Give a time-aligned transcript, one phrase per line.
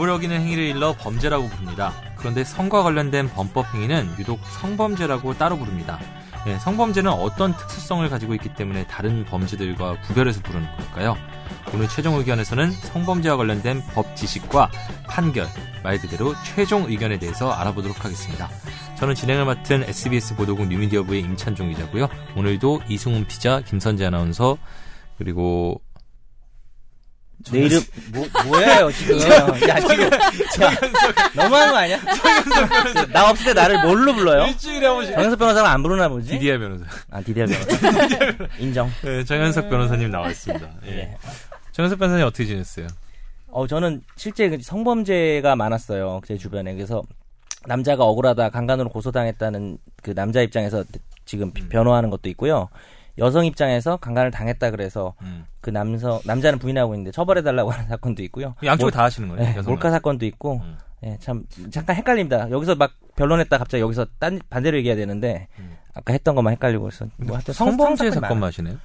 [0.00, 1.92] 법을 어기는 행위를 일러 범죄라고 부릅니다.
[2.16, 5.98] 그런데 성과 관련된 범법 행위는 유독 성범죄라고 따로 부릅니다.
[6.46, 11.16] 예, 성범죄는 어떤 특수성을 가지고 있기 때문에 다른 범죄들과 구별해서 부르는 걸까요?
[11.74, 14.70] 오늘 최종 의견에서는 성범죄와 관련된 법 지식과
[15.06, 15.46] 판결,
[15.82, 18.48] 말 그대로 최종 의견에 대해서 알아보도록 하겠습니다.
[18.96, 22.08] 저는 진행을 맡은 SBS 보도국 뉴미디어부의 임찬종 기자고요.
[22.36, 24.56] 오늘도 이승훈 피자, 김선재 아나운서
[25.18, 25.82] 그리고
[27.50, 27.80] 내 이름
[28.12, 29.18] 뭐 뭐예요 지금?
[29.68, 30.70] 야 지금 야,
[31.34, 31.98] 너무하는 거 아니야?
[33.12, 34.46] 나 없을 때 나를 뭘로 불러요?
[34.46, 36.30] 일주일에 한 번씩 정현석 변호사는 안 부르나 보지?
[36.32, 36.84] 디디아 변호사.
[37.10, 38.90] 아 디디아 변호사 인정.
[39.02, 40.70] 네, 정현석 변호사님 나와있습니다.
[40.86, 40.90] 예.
[40.90, 41.16] 예.
[41.72, 42.86] 정현석 변호사님 어떻게 지냈어요?
[43.48, 47.02] 어 저는 실제 그 성범죄가 많았어요 제 주변에 그래서
[47.66, 50.84] 남자가 억울하다 강간으로 고소당했다는 그 남자 입장에서
[51.24, 51.68] 지금 음.
[51.68, 52.68] 변호하는 것도 있고요.
[53.18, 55.44] 여성 입장에서 강간을 당했다 그래서 음.
[55.60, 58.54] 그 남성 남자는 부인하고 있는데 처벌해 달라고 하는 사건도 있고요.
[58.64, 59.54] 양쪽을 몰- 다 하시는 거예요?
[59.54, 59.60] 네?
[59.62, 60.76] 몰카 사건도 있고 음.
[61.04, 62.50] 예, 참 잠깐 헷갈립니다.
[62.50, 65.76] 여기서 막 변론했다 갑자기 여기서 딴 반대로 얘기해야 되는데 음.
[65.94, 67.06] 아까 했던 것만 헷갈리고 있어.
[67.16, 68.40] 뭐 하여튼 성- 성범죄 성사건이 사건 많아요.
[68.46, 68.76] 마시네요?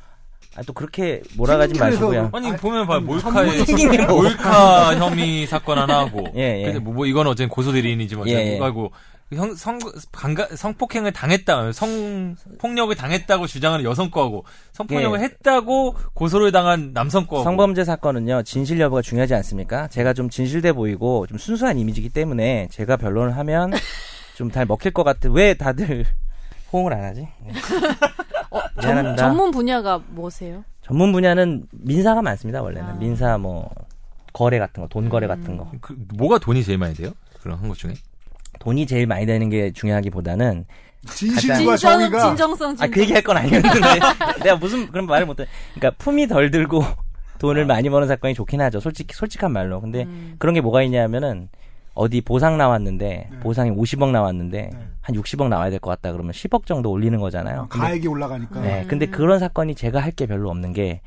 [0.58, 2.10] 아, 또 그렇게 몰아가지 마시고요.
[2.10, 4.22] 그래서- 아니 아, 보면 봐 음, 게 뭐.
[4.22, 6.64] 몰카 혐의 사건 하나 하고 예, 예.
[6.66, 8.60] 근데 뭐, 뭐 이건 어쨌든 고소대리인이지만 예, 예.
[8.60, 8.92] 하고
[9.34, 9.80] 형, 성,
[10.12, 15.24] 강가, 성폭행을 당했다, 성폭력을 당했다고 주장하는 여성 거하고, 성폭력을 예.
[15.24, 17.44] 했다고 고소를 당한 남성 거하고.
[17.44, 19.88] 성범죄 사건은요 진실 여부가 중요하지 않습니까?
[19.88, 23.72] 제가 좀 진실돼 보이고 좀 순수한 이미지이기 때문에 제가 변론을 하면
[24.38, 25.30] 좀 잘 먹힐 것 같아.
[25.32, 26.06] 왜 다들
[26.72, 27.22] 호응을 안 하지?
[27.42, 27.52] 네.
[28.52, 28.62] 어.
[28.82, 30.64] 전, 문 분야가 뭐세요?
[30.84, 32.94] 전문 분야는 민사가 많습니다 원래는 아.
[32.94, 33.70] 민사 뭐
[34.34, 35.72] 거래 같은 거, 돈 거래 같은 거.
[35.82, 37.12] 그, 뭐가 돈이 제일 많이 돼요?
[37.42, 37.94] 그런 한것 중에?
[38.66, 40.66] 돈이 제일 많이 되는 게 중요하기보다는
[41.08, 42.88] 진실과 진정, 정의가 진정성, 진정.
[42.90, 43.80] 아그 얘기 할 건 아니었는데
[44.44, 45.46] 내가 무슨 그런 말을 못해.
[45.76, 46.84] 그러니까 품이 덜 들고
[47.38, 48.80] 돈을 많이 버는 사건이 좋긴 하죠.
[48.80, 49.80] 솔직 솔직한 말로.
[49.82, 50.36] 근데 음.
[50.40, 51.50] 그런 게 뭐가 있냐면은
[51.94, 53.40] 어디 보상 나왔는데 네.
[53.40, 54.88] 보상이 50억 나왔는데 네.
[55.02, 57.68] 한 60억 나와야 될 것 같다 그러면 10억 정도 올리는 거잖아요.
[57.70, 58.60] 근데, 가액이 올라가니까.
[58.62, 61.02] 네, 근데 그런 사건이 제가 할 게 별로 없는 게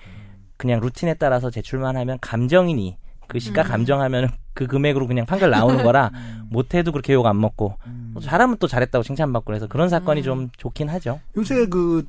[0.57, 2.97] 그냥 루틴에 따라서 제출만 하면 감정인이
[3.29, 3.69] 그 시가 음.
[3.69, 6.47] 감정하면 그 금액으로 그냥 판결 나오는 거라 음.
[6.51, 8.11] 못해도 그렇게 욕 안 먹고 음.
[8.15, 10.25] 또 잘하면 또 잘했다고 칭찬받고 그래서 그런 사건이 음.
[10.25, 11.21] 좀 좋긴 하죠.
[11.37, 12.07] 요새 그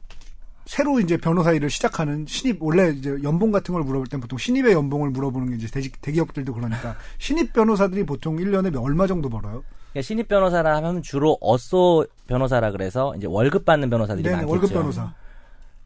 [0.65, 4.73] 새로 이제 변호사 일을 시작하는 신입 원래 이제 연봉 같은 걸 물어볼 땐 보통 신입의
[4.73, 9.63] 연봉을 물어보는 게 이제 대기, 대기업들도 그러니까 신입 변호사들이 보통 1년에 얼마 정도 벌어요?
[9.91, 14.51] 그러니까 신입 변호사라 하면 주로 어쏘 변호사라 그래서 이제 월급 받는 변호사들이 네네 많겠죠.
[14.51, 15.13] 월급 변호사.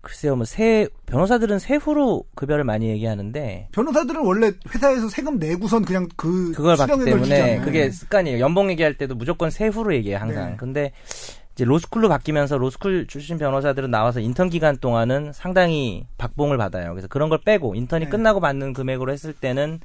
[0.04, 6.52] 글쎄요, 뭐 세 변호사들은 세후로 급여를 많이 얘기하는데 변호사들은 원래 회사에서 세금 내고선 그냥 그
[6.52, 7.60] 그걸 받기 때문에.
[7.62, 8.40] 그게 습관이에요.
[8.40, 10.52] 연봉 얘기할 때도 무조건 세후로 얘기해요, 항상.
[10.52, 10.56] 네.
[10.58, 10.92] 근데
[11.54, 16.90] 이제 로스쿨로 바뀌면서 로스쿨 출신 변호사들은 나와서 인턴 기간 동안은 상당히 박봉을 받아요.
[16.92, 18.10] 그래서 그런 걸 빼고 인턴이 네.
[18.12, 19.80] 끝나고 받는 금액으로 했을 때는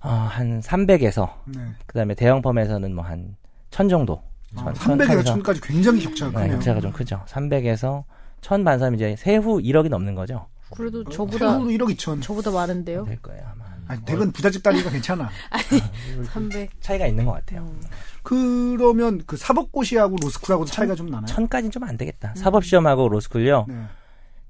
[0.00, 1.60] 어, 한 300에서 네.
[1.86, 3.36] 그다음에 대형 펌에서는 뭐 한
[3.70, 4.22] 1000 정도.
[4.56, 6.52] 아, 천- 300에서 천- 1000까지 굉장히 격차가 네, 크네요.
[6.56, 7.20] 격차가 좀 크죠.
[7.26, 8.04] 300에서
[8.42, 10.46] 1000 반사면 이제 세후 1억이 넘는 거죠.
[10.74, 12.20] 그래도 저보다, 세후로 1억 2천.
[12.22, 13.04] 저보다 많은데요?
[13.04, 13.64] 될 거예요, 아마.
[13.88, 15.28] 아니, 대건 부잣집 딸이니까 괜찮아.
[16.32, 16.70] 300.
[16.80, 17.62] 차이가 있는 것 같아요.
[17.62, 17.80] 음.
[18.22, 21.26] 그러면 그 사법고시하고 로스쿨하고 차이가 좀 나나요?
[21.26, 22.32] 천까지는 좀 안 되겠다.
[22.36, 23.66] 사법시험하고 로스쿨요.
[23.68, 23.74] 네.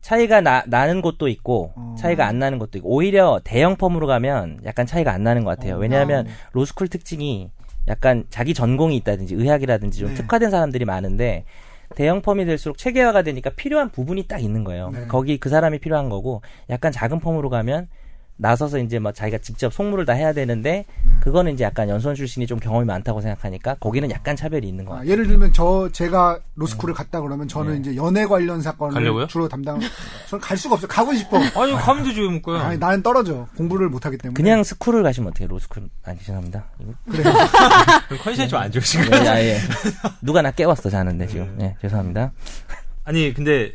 [0.00, 1.94] 차이가 나, 나는 곳도 있고 어.
[1.98, 5.76] 차이가 안 나는 곳도 있고 오히려 대형 펌으로 가면 약간 차이가 안 나는 것 같아요.
[5.76, 5.78] 어.
[5.78, 6.31] 왜냐하면 어.
[6.52, 7.50] 로스쿨 특징이
[7.88, 10.14] 약간 자기 전공이 있다든지 의학이라든지 좀 네.
[10.14, 11.44] 특화된 사람들이 많은데
[11.92, 14.91] 대형 펌이 될수록 체계화가 되니까 필요한 부분이 딱 있는 거예요.
[14.91, 15.06] 네.
[15.06, 17.88] 거기 그 사람이 필요한 거고 약간 작은 펌으로 가면
[18.37, 21.12] 나서서 이제 막 자기가 직접 속물을 다 해야 되는데 네.
[21.20, 24.97] 그거는 이제 약간 연수원 출신이 좀 경험이 많다고 생각하니까 거기는 약간 차별이 있는 것 아,
[24.97, 25.10] 같아요.
[25.12, 27.78] 예를 들면 저 제가 로스쿨을 갔다 그러면 저는 네.
[27.81, 29.26] 이제 연애 관련 사건을 가려고요?
[29.28, 29.78] 주로 담당.
[30.28, 30.88] 저는 갈 수가 없어요.
[30.88, 31.37] 가고 싶어.
[31.62, 32.56] 아니, 가면 되지, 왜 못 가요?
[32.59, 33.47] 아니 나는 떨어져.
[33.56, 34.34] 공부를 못 하기 때문에.
[34.34, 36.64] 그냥 스쿨을 가시면 어떻게 로스쿨 아니 죄송합니다.
[38.23, 39.31] 컨디션이 좀안 좋으신 예, 거예요?
[39.31, 39.58] 아예.
[40.20, 41.56] 누가 나 깨웠어 자는데 지금.
[41.61, 42.32] 예, 죄송합니다.
[43.05, 43.73] 아니, 근데,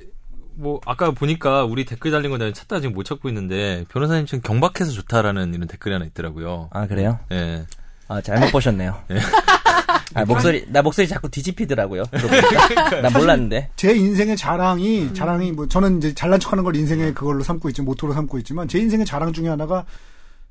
[0.58, 4.42] 뭐, 아까 보니까 우리 댓글 달린 거 내가 찾다 지금 못 찾고 있는데, 변호사님 지금
[4.42, 6.70] 경박해서 좋다라는 이런 댓글이 하나 있더라고요.
[6.72, 7.20] 아 그래요?
[7.32, 7.66] 예.
[8.08, 8.98] 아 잘못 보셨네요.
[9.12, 9.20] 예.
[10.16, 12.04] 아 목소리 나 목소리 자꾸 뒤집히더라고요.
[13.04, 13.70] 나 몰랐는데.
[13.76, 18.14] 제 인생의 자랑이 자랑이 뭐 저는 이제 잘난 척하는 걸 인생의 그걸로 삼고 있지 모토로
[18.14, 19.86] 삼고 있지만 제 인생의 자랑 중에 하나가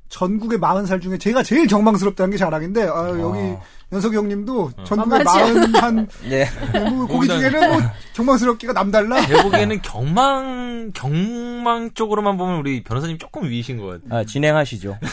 [0.08, 3.55] 전국의 40살 중에 제가 제일 경망스럽다는 게 자랑인데 아, 여기
[3.93, 6.47] 연석이 형님도 전국의 만만치 40한 네.
[6.91, 7.81] 뭐 거기 거기다- 중에는 뭐
[8.14, 9.25] 경망스럽기가 남달라.
[9.26, 14.20] 제가 보기에는 경망, 경망 쪽으로만 보면 우리 변호사님 조금 위이신 것 같아요.
[14.20, 14.99] 아 진행하시죠.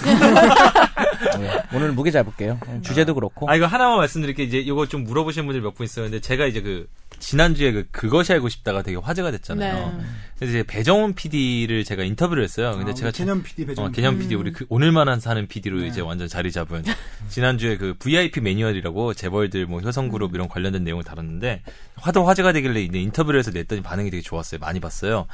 [1.39, 2.59] 네, 오늘 무게 잡을게요.
[2.81, 3.49] 주제도 그렇고.
[3.49, 4.45] 아, 이거 하나만 말씀드릴게요.
[4.47, 6.87] 이제 이거 좀 물어보시는 분들 몇 분 있었는데, 제가 이제 그,
[7.23, 9.97] 지난주에 그 그것이 알고 싶다가 되게 화제가 됐잖아요.
[9.97, 10.03] 네.
[10.35, 12.75] 그래서 이제 배정훈 PD를 제가 인터뷰를 했어요.
[12.75, 13.85] 근데 아, 제가 개념 PD 배정.
[13.85, 15.87] 어, 개념 PD 우리 그 오늘만한 사는 PD로 네.
[15.87, 16.83] 이제 완전 자리 잡은
[17.29, 21.61] 지난주에 그 VIP 매뉴얼이라고 재벌들 뭐 효성 그룹 이런 관련된 내용을 다뤘는데
[21.95, 24.59] 화도 화제가 되길래 이제 인터뷰를 해서 냈더니 반응이 되게 좋았어요.
[24.59, 25.25] 많이 봤어요.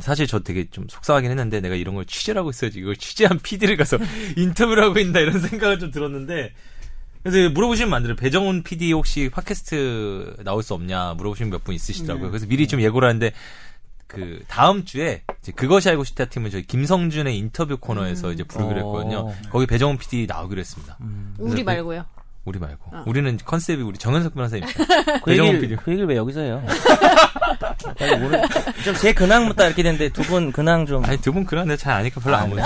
[0.00, 3.76] 사실 저 되게 좀 속상하긴 했는데 내가 이런 걸 취재를 하고 있어야지 이걸 취재한 PD를
[3.76, 3.98] 가서
[4.36, 6.52] 인터뷰를 하고 있나 이런 생각을 좀 들었는데
[7.24, 8.16] 그래서 물어보시면 안 돼요.
[8.16, 12.26] 배정훈 PD 혹시 팟캐스트 나올 수 없냐 물어보시면 몇분 있으시더라고요.
[12.26, 12.30] 네.
[12.30, 13.32] 그래서 미리 좀 예고를 하는데
[14.06, 19.18] 그 다음 주에 이제 그것이 알고 싶다 팀은 저희 김성준의 인터뷰 코너에서 이제 부르기로 했거든요.
[19.30, 19.34] 어.
[19.50, 20.96] 거기 배정훈 PD 나오기로 했습니다.
[21.38, 21.62] 우리 네.
[21.64, 22.04] 말고요.
[22.44, 22.90] 우리 말고.
[22.94, 23.04] 어.
[23.06, 24.84] 우리는 컨셉이 우리 정현석 변호사입니다.
[25.24, 25.76] 그 배정훈 얘기를, PD.
[25.82, 26.62] 그 얘기를 왜 여기서 해요?
[28.84, 31.02] 좀제 근황부터 이렇게 됐는데 두 분 근황 좀.
[31.04, 32.62] 아니 두분 그런데 잘 아니까 별로 안 보여.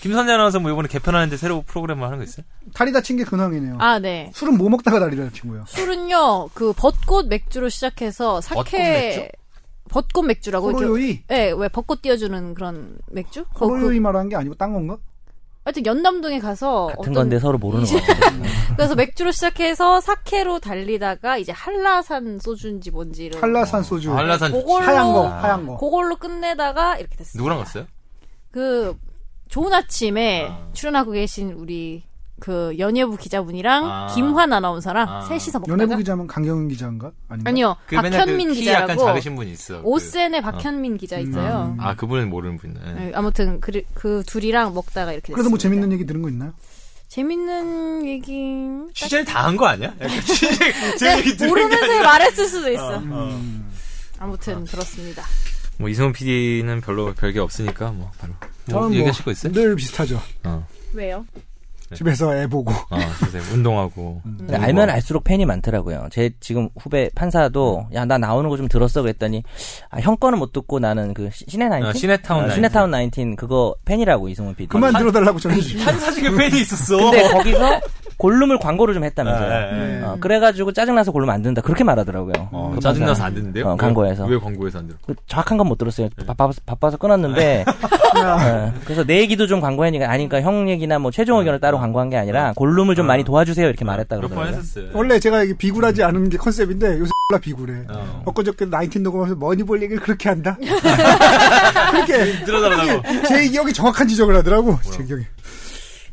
[0.00, 2.44] 김선재 아나운서 뭐 이번에 개편하는데 새로 프로그램을 하는 거 있어요?
[2.72, 3.76] 다리 다친 게 근황이네요.
[3.78, 4.30] 아, 네.
[4.34, 5.64] 술은 뭐 먹다가 다리를 다친 거예요?
[5.66, 8.40] 술은요, 그 벚꽃 맥주로 시작해서?
[8.40, 9.30] 사케
[9.90, 11.24] 벚꽃 맥주라고 호로요이?
[11.30, 13.44] 예, 왜 벚꽃 띄워주는 그런 맥주?
[13.52, 14.96] 그, 그, 호로요이 말하는 게 아니고 딴 건가?
[15.64, 18.42] 하여튼 연남동에 가서 같은 어떤 건데 서로 모르는 것 같아요.
[18.76, 24.16] 그래서 맥주로 시작해서 사케로 달리다가 이제 한라산 소주인지 뭔지를 한라산 소주.
[24.16, 25.42] 한라산 그걸로 하얀 거, 아.
[25.42, 25.76] 하얀 거.
[25.76, 27.38] 그걸로 끝내다가 이렇게 됐어요.
[27.38, 27.86] 누구랑 갔어요?
[28.50, 28.96] 그
[29.50, 30.68] 좋은 아침에 아.
[30.72, 32.04] 출연하고 계신 우리
[32.40, 34.06] 그 연예부 기자분이랑 아.
[34.14, 35.20] 김환 아나운서랑 아.
[35.22, 37.10] 셋이서 먹다가 연예부 기자면 강경은 기자인가?
[37.28, 37.50] 아닌가?
[37.50, 39.82] 아니요 그 박현민 약간 기자라고 작으신 분 있어.
[39.82, 41.74] 그- 오센의 박현민 기자 있어요.
[41.76, 41.80] 음.
[41.80, 42.74] 아 그분은 모르는 분.
[42.82, 42.92] 네.
[42.94, 45.62] 네, 아무튼 그, 그 둘이랑 먹다가 이렇게 그래도 뭐 됐습니다.
[45.80, 46.54] 재밌는 얘기 들은 거 있나요?
[47.08, 48.32] 재밌는 얘기
[48.94, 49.92] 취재를 다한 거 아니야?
[50.00, 50.54] 약간 취재
[51.36, 52.02] 게 모르면서.
[52.04, 52.98] 말했을 수도 있어.
[52.98, 53.68] 음.
[54.20, 55.24] 아무튼 그렇습니다.
[55.78, 59.52] 뭐 이승훈 PD는 별로 별게 없으니까 뭐 바로 뭐 저는 얘기하실 거 있어요?
[59.52, 60.20] 늘 비슷하죠.
[60.44, 61.24] 어, 왜요?
[61.92, 62.70] 집에서 애 보고.
[62.70, 62.98] 어,
[63.52, 64.20] 운동하고.
[64.22, 66.06] 근데 알면 알수록 팬이 많더라고요.
[66.12, 69.42] 제 지금 후배 판사도 야 나 나오는 거 좀 들었어 그랬더니
[69.90, 72.54] 아, 형 거는 못 듣고 나는 그 시- 시내 나인틴 어, 시내타운 나인틴.
[72.54, 74.68] 시내타운 나인틴 그거 팬이라고 이승훈 PD.
[74.68, 75.84] 그만 들어달라고 전해주십시오.
[75.84, 76.96] 한사직의 팬이 있었어.
[76.96, 77.80] 근데 거기서
[78.20, 79.48] 골룸을 광고를 좀 했다면서요.
[79.48, 80.04] 네, 네, 네.
[80.04, 82.32] 어, 그래가지고 짜증나서 골룸 안 듣는다 그렇게 말하더라고요.
[82.52, 83.24] 어, 그 짜증나서.
[83.24, 83.66] 안 듣는데요?
[83.70, 84.26] 어, 광고에서.
[84.26, 84.98] 왜 광고에서 안 들어?
[85.06, 86.08] 그 정확한 건 못 들었어요.
[86.16, 86.26] 네.
[86.26, 87.64] 바빠서, 바빠서 끊었는데.
[88.20, 92.16] 어, 그래서 내 얘기도 좀 광고하니까 아니까 형 얘기나 뭐 최종 의견을 따로 광고한 게
[92.18, 94.58] 아니라 골룸을 좀 많이 도와주세요 이렇게 말했다 몇번 그러더라고요.
[94.60, 94.90] 했었어요.
[94.92, 97.84] 원래 제가 이게 비굴하지 않은 게 컨셉인데 요새 라 비굴해.
[97.88, 98.22] 어.
[98.26, 100.58] 엊그저께 나인틴 녹음하면서 머니볼 얘기를 그렇게 한다?
[101.92, 103.02] 그렇게 들어달라고.
[103.28, 104.78] 제 기억이 정확한 지적을 하더라고.
[104.90, 105.24] 제 기억이.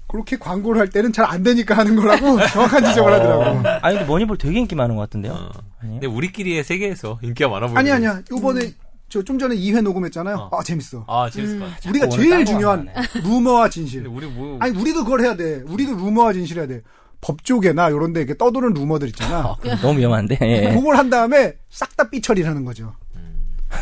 [0.08, 3.68] 그렇게 광고를 할 때는 잘 안 되니까 하는 거라고 정확한 지적을 하더라고.
[3.82, 5.34] 아니 근데 머니볼 되게 인기 많은 것 같은데요.
[5.34, 5.50] 어.
[5.82, 7.78] 근데 우리끼리의 세계에서 인기가 많아 보이는.
[7.78, 8.22] 아니 아니야.
[8.32, 8.72] 요번에
[9.10, 10.36] 저좀 전에 2회 녹음했잖아요.
[10.52, 10.58] 어.
[10.58, 11.04] 아 재밌어.
[11.08, 11.90] 아, 재밌을 것 같아.
[11.90, 12.88] 우리가 오늘 제일 중요한.
[13.24, 14.08] 루머와 진실.
[14.08, 14.58] 우리 뭐.
[14.62, 15.62] 아니 우리도 그걸 해야 돼.
[15.68, 16.82] 우리도 루머와 진실 해야 돼.
[17.20, 19.40] 법조계나 이런 데 이렇게 떠도는 루머들 있잖아.
[19.40, 20.38] 아, 너무 위험한데.
[20.42, 20.74] 예.
[20.74, 22.94] 그걸 한 다음에 싹 다 삐처리라는 거죠.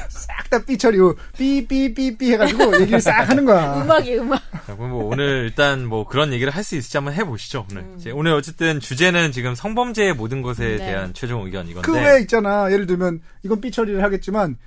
[0.10, 0.98] 싹 다 삐처리,
[1.38, 3.82] 삐삐삐삐 해가지고 얘기를 싹 하는 거야.
[3.82, 4.42] 음악이 음악.
[4.68, 7.66] 자, 그럼 뭐 오늘 일단 뭐 그런 얘기를 할 수 있을지 한번 해보시죠.
[7.72, 7.86] 오늘.
[7.98, 10.78] 이제 오늘 어쨌든 주제는 지금 성범죄의 모든 것에 네.
[10.78, 11.86] 대한 최종 의견 이건데.
[11.86, 12.72] 그 외에 있잖아.
[12.72, 14.58] 예를 들면 이건 삐처리를 하겠지만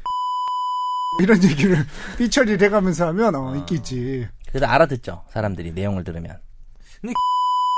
[1.22, 1.84] 이런 얘기를
[2.18, 4.28] 삐처리를 해가면서 하면 어, 인기 있지.
[4.48, 6.36] 그래도 알아듣죠 사람들이 내용을 들으면.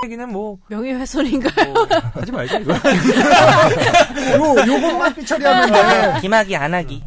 [0.05, 1.72] 얘기는 뭐, 명예훼손인가요?
[1.72, 2.72] 뭐 하지 말자 이거.
[4.34, 5.72] 요 요것만 삐처리하면
[6.15, 6.20] 돼.
[6.20, 7.03] 김하기 안 하기.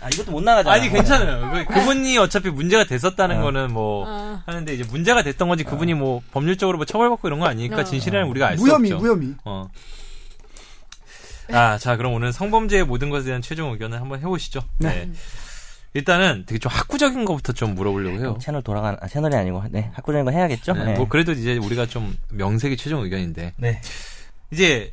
[0.00, 0.74] 아, 이것도 못 나가잖아.
[0.76, 1.50] 아니 괜찮아요.
[1.66, 3.42] 그- 그분이 어차피 문제가 됐었다는 어.
[3.42, 4.42] 거는 뭐 어.
[4.46, 7.84] 하는데 이제 문제가 됐던 거지 그분이 뭐 법률적으로 뭐 처벌받고 이런 거 아니니까 어.
[7.84, 9.02] 진실은 우리가 알수 무혐의 없죠.
[9.04, 9.34] 무혐의.
[9.44, 9.68] 어.
[11.52, 14.60] 아, 자, 그럼 오늘 성범죄의 모든 것에 대한 최종 의견을 한번 해보시죠.
[14.78, 15.10] 네.
[15.94, 18.38] 일단은 되게 좀 학구적인 것부터 좀 물어보려고 해요.
[18.40, 20.74] 채널 돌아가는 아, 채널이 아니고 네 학구적인 거 해야겠죠.
[20.74, 20.94] 네, 네.
[20.94, 23.80] 뭐 그래도 이제 우리가 좀 명색이 최종 의견인데 네.
[24.50, 24.92] 이제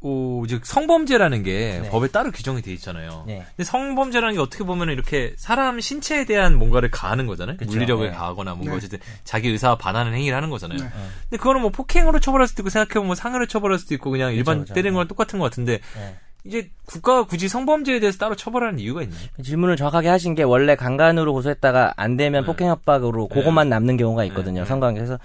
[0.00, 1.90] 오, 즉 성범죄라는 게 네.
[1.90, 3.24] 법에 따로 규정이 돼 있잖아요.
[3.26, 3.44] 네.
[3.56, 7.56] 근데 성범죄라는 게 어떻게 보면 이렇게 사람 신체에 대한 뭔가를 가하는 거잖아요.
[7.56, 7.70] 그쵸.
[7.70, 8.16] 물리력을 네.
[8.16, 8.76] 가하거나 뭔가 네.
[8.76, 10.78] 어쨌든 자기 의사와 반하는 행위를 하는 거잖아요.
[10.78, 10.88] 네.
[11.24, 14.60] 근데 그거는 뭐 폭행으로 처벌할 수도 있고 생각해 보면 상해로 처벌할 수도 있고 그냥 일반
[14.60, 14.72] 그쵸.
[14.72, 16.16] 때리는 거랑 똑같은 것 같은데 네.
[16.44, 19.20] 이제 국가가 굳이 성범죄에 대해서 따로 처벌하는 이유가 있나요?
[19.42, 22.46] 질문을 정확하게 하신 게 원래 강간으로 고소했다가 안 되면 네.
[22.46, 24.62] 폭행 협박으로 그것만 남는 경우가 있거든요.
[24.62, 24.66] 네.
[24.66, 25.18] 성관계에서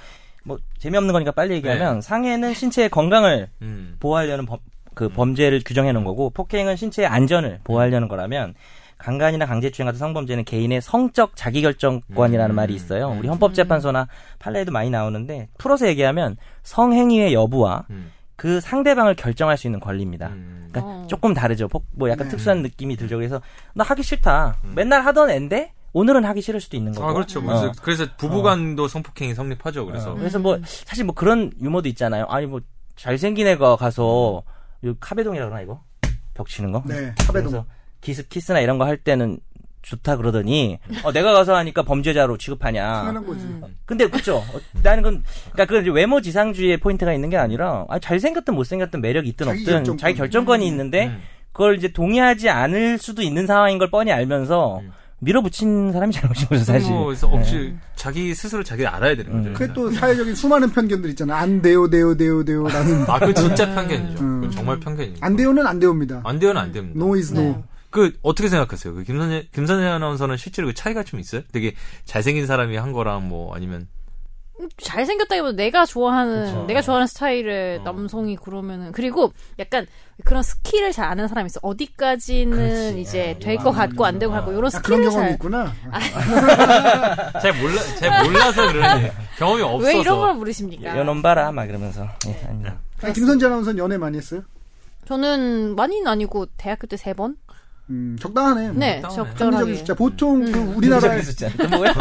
[0.44, 3.96] 뭐 재미없는 거니까 빨리 얘기하면 상해는 신체의 건강을 음.
[4.00, 4.60] 보호하려는 범,
[4.94, 8.54] 그 범죄를 규정해 놓은 거고 폭행은 신체의 안전을 보호하려는 거라면
[8.98, 12.56] 강간이나 강제추행 같은 성범죄는 개인의 성적 자기결정권이라는 음.
[12.56, 13.16] 말이 있어요.
[13.18, 14.08] 우리 헌법재판소나
[14.40, 18.12] 판례에도 많이 나오는데 풀어서 얘기하면 성행위의 여부와 음.
[18.36, 20.28] 그 상대방을 결정할 수 있는 권리입니다.
[20.30, 20.70] 음.
[20.72, 21.08] 그러니까 어.
[21.08, 21.68] 조금 다르죠.
[21.68, 22.32] 폭- 뭐 약간 네.
[22.32, 23.18] 특수한 느낌이 들죠.
[23.18, 23.42] 그래서
[23.76, 24.58] 나 하기 싫다.
[24.76, 27.08] 맨날 하던 앤데 오늘은 하기 싫을 수도 있는 거고.
[27.08, 27.40] 아, 그렇죠.
[27.40, 27.44] 어.
[27.44, 29.86] 그래서, 그래서 부부간도 성폭행이 성립하죠.
[29.86, 30.12] 그래서.
[30.12, 32.26] 어, 그래서 뭐 사실 뭐 그런 유머도 있잖아요.
[32.30, 32.60] 아니 뭐
[32.96, 34.42] 잘생긴 애가 가서
[34.86, 35.82] 요 카베동이라 그러나 이거
[36.34, 36.82] 벽 치는 거.
[36.88, 37.14] 네.
[37.32, 37.66] 그래서
[38.02, 39.40] 기습 키스나 이런 거 할 때는
[39.84, 43.14] 좋다 그러더니 어, 내가 가서 하니까 범죄자로 취급하냐.
[43.26, 43.46] 거지.
[43.86, 44.38] 근데 그쵸?
[44.38, 49.28] 어, 나는 건 그러니까 그 외모 지상주의의 포인트가 있는 게 아니라 아, 잘생겼든 못생겼든 매력
[49.28, 49.98] 있든 자기 없든 결정권.
[49.98, 51.22] 자기 결정권이 있는데 음.
[51.52, 54.92] 그걸 이제 동의하지 않을 수도 있는 상황인 걸 뻔히 알면서 음.
[55.20, 56.90] 밀어붙인 사람이 잘못인 거죠 사실.
[56.92, 59.50] 뭐 그래서 억지 자기 스스로 자기를 알아야 되는 거죠.
[59.50, 59.54] 음.
[59.54, 61.38] 그게 또 사회적인 수많은 편견들 있잖아.
[61.38, 63.06] 안 돼요, 돼요, 돼요, 돼요라는.
[63.08, 64.24] 아, 그 진짜 편견이죠.
[64.24, 64.36] 음.
[64.42, 65.18] 그건 정말 편견이죠.
[65.22, 66.22] 안 돼요는 안 돼요입니다.
[66.26, 66.98] 안 돼요는 안 됩니다.
[66.98, 67.42] No is no.
[67.42, 67.64] 네.
[67.94, 68.94] 그 어떻게 생각하세요?
[68.96, 71.44] 그 김선재 김선재 아나운서는 실제로 그 차이가 좀 있어요?
[71.52, 73.88] 되게 잘생긴 사람이 한 거랑 뭐 아니면
[74.78, 76.66] 잘생겼다기보다 내가 좋아하는 그쵸.
[76.68, 77.84] 내가 좋아하는 스타일의 어.
[77.84, 79.86] 남성이 그러면은 그리고 약간
[80.24, 83.02] 그런 skill을 잘 아는 사람이 있어 어디까지는 그렇지.
[83.02, 85.74] 이제 아, 될것 같고 안될것 같고 이런 아, skill을 경험이 잘 있구나.
[87.42, 90.98] 잘 몰라 잘 몰라서 그러지 경험이 없어서 왜 이런 걸 물으십니까?
[90.98, 92.08] 연원 봐라 막 이러면서.
[92.28, 92.64] 예, 아니.
[93.02, 94.42] 아니, 김선재 아나운서는 연애 많이 했어요?
[95.06, 97.36] 저는 많이는 아니고 대학교 때 세 번?
[97.90, 98.72] 음, 적당하네.
[98.74, 99.30] 네, 적당하네.
[99.58, 99.76] 합리적인 적절하게.
[99.76, 99.94] 숫자.
[99.94, 100.78] 보통 그 음.
[100.78, 101.50] 우리나라에 숫자.
[101.58, 101.94] 또 뭐야?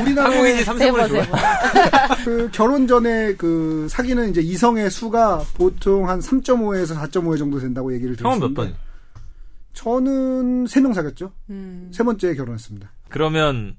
[0.00, 1.24] 우리나라에 한국인이 세 삼성을 번, 좋아해.
[1.24, 2.24] 세 번.
[2.24, 8.16] 그 결혼 전에 그 사귀는 이제 이성의 수가 보통 한 3.5에서 4.5회 정도 된다고 얘기를
[8.18, 8.62] 형은 들었습니다.
[8.62, 8.76] 몇 번?
[9.74, 11.30] 저는 세 명 사귀었죠.
[11.50, 11.90] 음.
[11.94, 12.90] 세 번째 결혼했습니다.
[13.08, 13.76] 그러면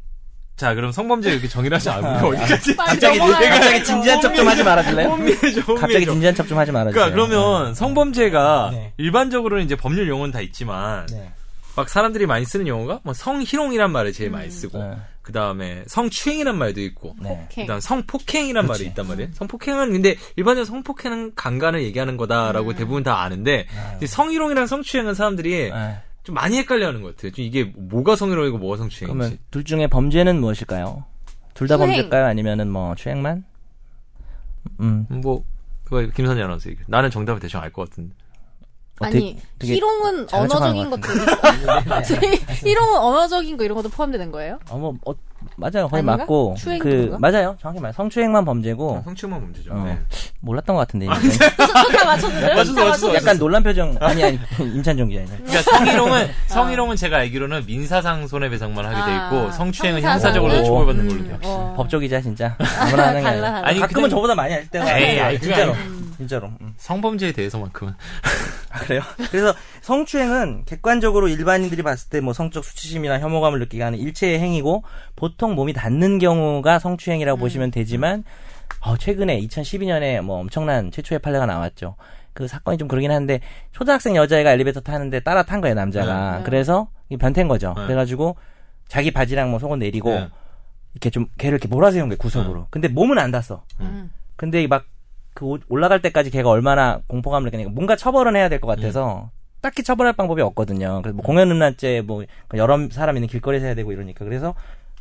[0.59, 3.83] 자 그럼 성범죄 이렇게 정의를 하지 않고 어디까지 갑자기 넘어가야 갑자기 돼.
[3.83, 5.07] 진지한 척 좀 하지 말아줄래요?
[5.07, 6.11] 혼미해져 갑자기 혼미해져.
[6.11, 6.93] 진지한 척 좀 하지 말아주세요.
[7.11, 8.93] 그러니까 그러면 성범죄가 네.
[8.97, 11.31] 일반적으로는 이제 법률 용어는 다 있지만 네.
[11.77, 14.97] 막 사람들이 많이 쓰는 용어가 뭐 성희롱이란 말을 제일 많이 쓰고 네.
[15.21, 17.47] 그 다음에 성추행이란 말도 있고 네.
[17.55, 18.83] 그다음 성폭행이란 말이.
[18.87, 19.29] 있단 말이에요.
[19.35, 23.65] 성폭행은 근데 일반적으로 성폭행은 강간을 얘기하는 거다라고 대부분 다 아는데
[23.97, 25.97] 이제 성희롱이랑 성추행은 사람들이 네.
[26.29, 27.31] 좀 많이 헷갈려하는 것 같아요.
[27.31, 29.39] 좀 이게 뭐가 성희롱이고 뭐가 그러면 성추행인지.
[29.51, 31.03] 둘 중에 범죄는 무엇일까요?
[31.55, 31.89] 둘 다 추행.
[31.89, 32.25] 범죄일까요?
[32.25, 33.43] 아니면은 뭐 추행만?
[34.79, 35.05] 음.
[35.09, 35.43] 뭐
[35.83, 36.81] 그거 김선재 아나운서 얘기.
[36.87, 38.13] 나는 정답을 대충 알 것 같은데.
[39.01, 41.07] 어, 아니 되게 희롱은 언어적인 것 것도
[42.67, 44.59] 희롱은 언어적인 거 이런 것도 포함되는 거예요?
[44.69, 45.13] 어, 뭐, 어,
[45.55, 45.87] 맞아요.
[45.89, 46.17] 거의 아닌가?
[46.17, 46.55] 맞고.
[46.57, 47.17] 추행도 그, 그런가?
[47.19, 47.57] 맞아요.
[47.61, 47.93] 정확히 말.
[47.93, 49.01] 성추행만 범죄고.
[49.05, 49.71] 성추행만 문제죠.
[49.73, 49.83] 어.
[49.85, 49.97] 네.
[50.41, 51.07] 몰랐던 것 같은데.
[51.09, 51.13] 아.
[51.97, 52.55] 다 맞췄는데?
[52.55, 53.15] 맞췄어, 맞췄어.
[53.15, 53.95] 약간 놀란 표정.
[53.99, 54.39] 아니, 아니.
[54.59, 55.29] 임찬종 기자님.
[55.45, 60.01] 그러니까 성희롱은 성희롱은 제가 알기로는 민사상 손해배상만 하게 돼 있고 아, 성추행은?
[60.01, 61.29] 형사적으로 처벌받는 음, 걸로 돼.
[61.33, 61.49] 역시.
[61.49, 61.73] 어.
[61.77, 62.55] 법조기자 진짜.
[62.79, 63.51] 아무나 하는 게 달라, 아니라.
[63.53, 63.67] 달라.
[63.67, 65.73] 아니, 가끔은 저보다 많이 할 때가 에이, 그게 진짜로.
[65.73, 66.47] 아니- 진짜로.
[66.61, 66.73] 음.
[66.77, 67.93] 성범죄에 대해서만큼은.
[68.71, 69.01] 아, 그래요?
[69.31, 74.83] 그래서 성추행은 객관적으로 일반인들이 봤을 때 뭐 성적 수치심이나 혐오감을 느끼게 하는 일체의 행위고
[75.29, 78.23] 보통 몸이 닿는 경우가 성추행이라고 보시면 되지만
[78.81, 81.95] 어, 최근에 2012년에 뭐 엄청난 최초의 판례가 나왔죠.
[82.33, 86.37] 그 사건이 좀 그러긴 한데 초등학생 여자애가 엘리베이터 타는데 따라 탄 거예요 남자가.
[86.37, 86.43] 네.
[86.43, 87.73] 그래서 이게 변태인 거죠.
[87.77, 87.83] 네.
[87.85, 88.37] 그래가지고
[88.87, 90.29] 자기 바지랑 뭐 속옷 내리고 네.
[90.93, 92.67] 이렇게 좀 걔를 이렇게 몰아세운 거예요 구석으로.
[92.69, 93.63] 근데 몸은 안 닿았어.
[93.81, 94.11] 음.
[94.35, 94.85] 근데 막
[95.35, 99.29] 그 올라갈 때까지 걔가 얼마나 공포감을 느끼니까 뭔가 처벌은 해야 될 것 같아서
[99.61, 101.01] 딱히 처벌할 방법이 없거든요.
[101.01, 104.53] 그래서 뭐 공연 음란죄 뭐 여러 사람 있는 길거리에서 해야 되고 이러니까 그래서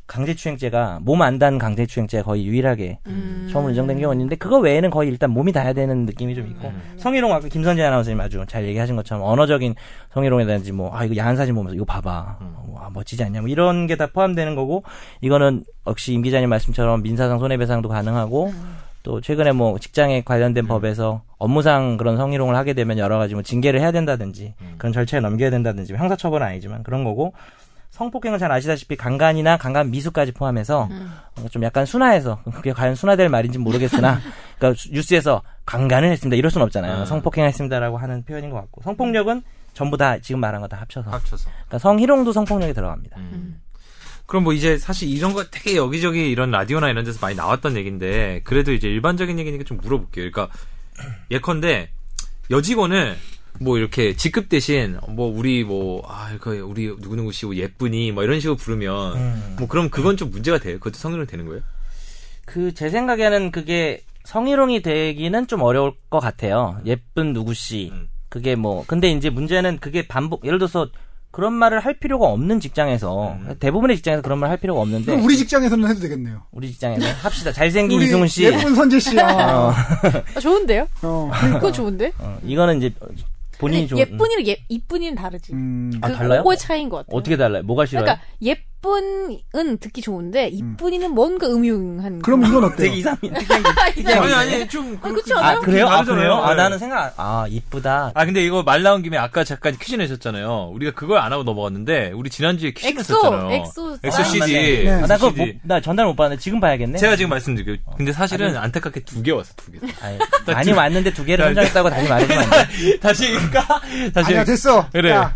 [0.08, 3.48] 강제추행죄가 몸안 닿은 강제추행죄가 거의 유일하게 음.
[3.52, 6.72] 처음으로 인정된 경우 있는데 그거 외에는 거의 일단 몸이 닿아야 되는 느낌이 좀 있고.
[6.96, 9.74] 성희롱 아까 김선재 아나운서님 아주 잘 얘기하신 것처럼 언어적인
[10.14, 12.38] 성희롱이라든지 뭐 아 이거 야한 사진 보면서 이거 봐봐.
[12.72, 13.40] 와 멋지지 않냐?
[13.42, 14.82] 뭐 이런 게 다 포함되는 거고
[15.20, 18.52] 이거는 역시 임 기자님 말씀처럼 민사상 손해배상도 가능하고
[19.02, 23.80] 또 최근에 뭐 직장에 관련된 법에서 업무상 그런 성희롱을 하게 되면 여러 가지 뭐 징계를
[23.80, 27.32] 해야 된다든지 그런 절차에 넘겨야 된다든지 뭐 형사처벌은 아니지만 그런 거고
[27.98, 33.58] 성폭행은 잘 아시다시피 강간이나 강간 미수까지 포함해서 어, 좀 약간 순화해서 그게 과연 순화될 말인지
[33.58, 34.20] 모르겠으나
[34.58, 37.04] 그러니까 수- 뉴스에서 강간을 했습니다 이럴 순 없잖아요 음.
[37.04, 39.42] 성폭행을 했습니다라고 하는 표현인 것 같고 성폭력은
[39.74, 41.50] 전부 다 지금 말한 거 다 합쳐서 합쳐서.
[41.50, 43.16] 그러니까 성희롱도 성폭력에 들어갑니다.
[43.18, 43.60] 음.
[44.26, 48.40] 그럼 뭐 이제 사실 이런 거 되게 여기저기 이런 라디오나 이런 데서 많이 나왔던 얘기인데
[48.44, 50.30] 그래도 이제 일반적인 얘기니까 좀 물어볼게요.
[50.30, 50.48] 그러니까
[51.30, 51.90] 예컨대
[52.50, 53.16] 여직원을
[53.60, 58.56] 뭐 이렇게 직급 대신 뭐 우리 뭐아 그 우리 누구누구 씨 예쁘니 뭐 이런 식으로
[58.56, 59.56] 부르면 음.
[59.58, 60.78] 뭐 그럼 그건 좀 문제가 돼요.
[60.78, 61.60] 그것도 성희롱 되는 거예요?
[62.44, 66.80] 그 제 생각에는 그게 성희롱이 되기는 좀 어려울 것 같아요.
[66.86, 67.90] 예쁜 누구 씨.
[67.92, 68.08] 음.
[68.28, 70.88] 그게 뭐 근데 이제 문제는 그게 반복 예를 들어서
[71.30, 73.54] 그런 말을 할 필요가 없는 직장에서 음.
[73.60, 76.42] 대부분의 직장에서 그런 말 할 필요가 없는데 그럼 우리 직장에서는 해도 되겠네요.
[76.52, 77.52] 우리 직장에서 합시다.
[77.52, 78.44] 잘생긴 이승훈 씨.
[78.44, 79.18] 예쁜 선재 씨.
[79.20, 79.68] 아,
[80.34, 80.86] 아, 좋은데요?
[81.02, 81.30] 어.
[81.54, 82.12] 그거 좋은데?
[82.18, 82.94] 어, 이거는 이제
[83.58, 85.52] 본인이 좀 예쁜이랑 예, 이쁜이는 다르지.
[85.52, 86.40] 음, 아, 그 달라요?
[86.40, 87.16] 그거의 차이인 것 같아요.
[87.16, 87.62] 어떻게 달라요?
[87.64, 88.04] 뭐가 싫어요?
[88.04, 88.24] 그러니까
[88.82, 92.20] 이쁜은 듣기 좋은데 이쁜이는 뭔가 음흉한.
[92.22, 92.76] 그럼 이건 어때요?
[92.76, 93.16] 되게 이상
[94.22, 95.56] 아니 아니 좀 아, 그렇지 그- 않아요?
[95.58, 95.86] 아 그래요?
[95.88, 96.04] 아.
[96.04, 96.34] 그래요?
[96.34, 96.62] 아 네.
[96.62, 98.12] 나는 생각 안- 아 이쁘다.
[98.14, 100.70] 아 근데 이거 말 나온 김에 아까 잠깐 퀴즈 내셨잖아요.
[100.72, 103.50] 우리가 그걸 안 하고 넘어갔는데 우리 지난주에 퀴즈 엑소, 냈었잖아요.
[103.52, 103.98] 엑소.
[104.02, 104.38] 엑소 아, CD.
[104.38, 104.52] 맞네.
[104.84, 104.90] 네.
[104.90, 105.40] 아, 나 그거 CD.
[105.46, 106.98] 못- 나 전달 못 받았는데 지금 봐야겠네.
[106.98, 107.76] 제가 지금 말씀드릴게요.
[107.96, 109.78] 근데 사실은 안타깝게 두 개 왔어, 두 개.
[110.00, 112.98] 아니, 많이 왔는데 두 개를 선정했다고 다시 말해주면 안 돼.
[113.00, 113.66] 다시, 그니까,
[114.14, 114.26] 다시.
[114.28, 114.88] 아니야 됐어.
[114.92, 115.10] 그래.
[115.10, 115.34] 야,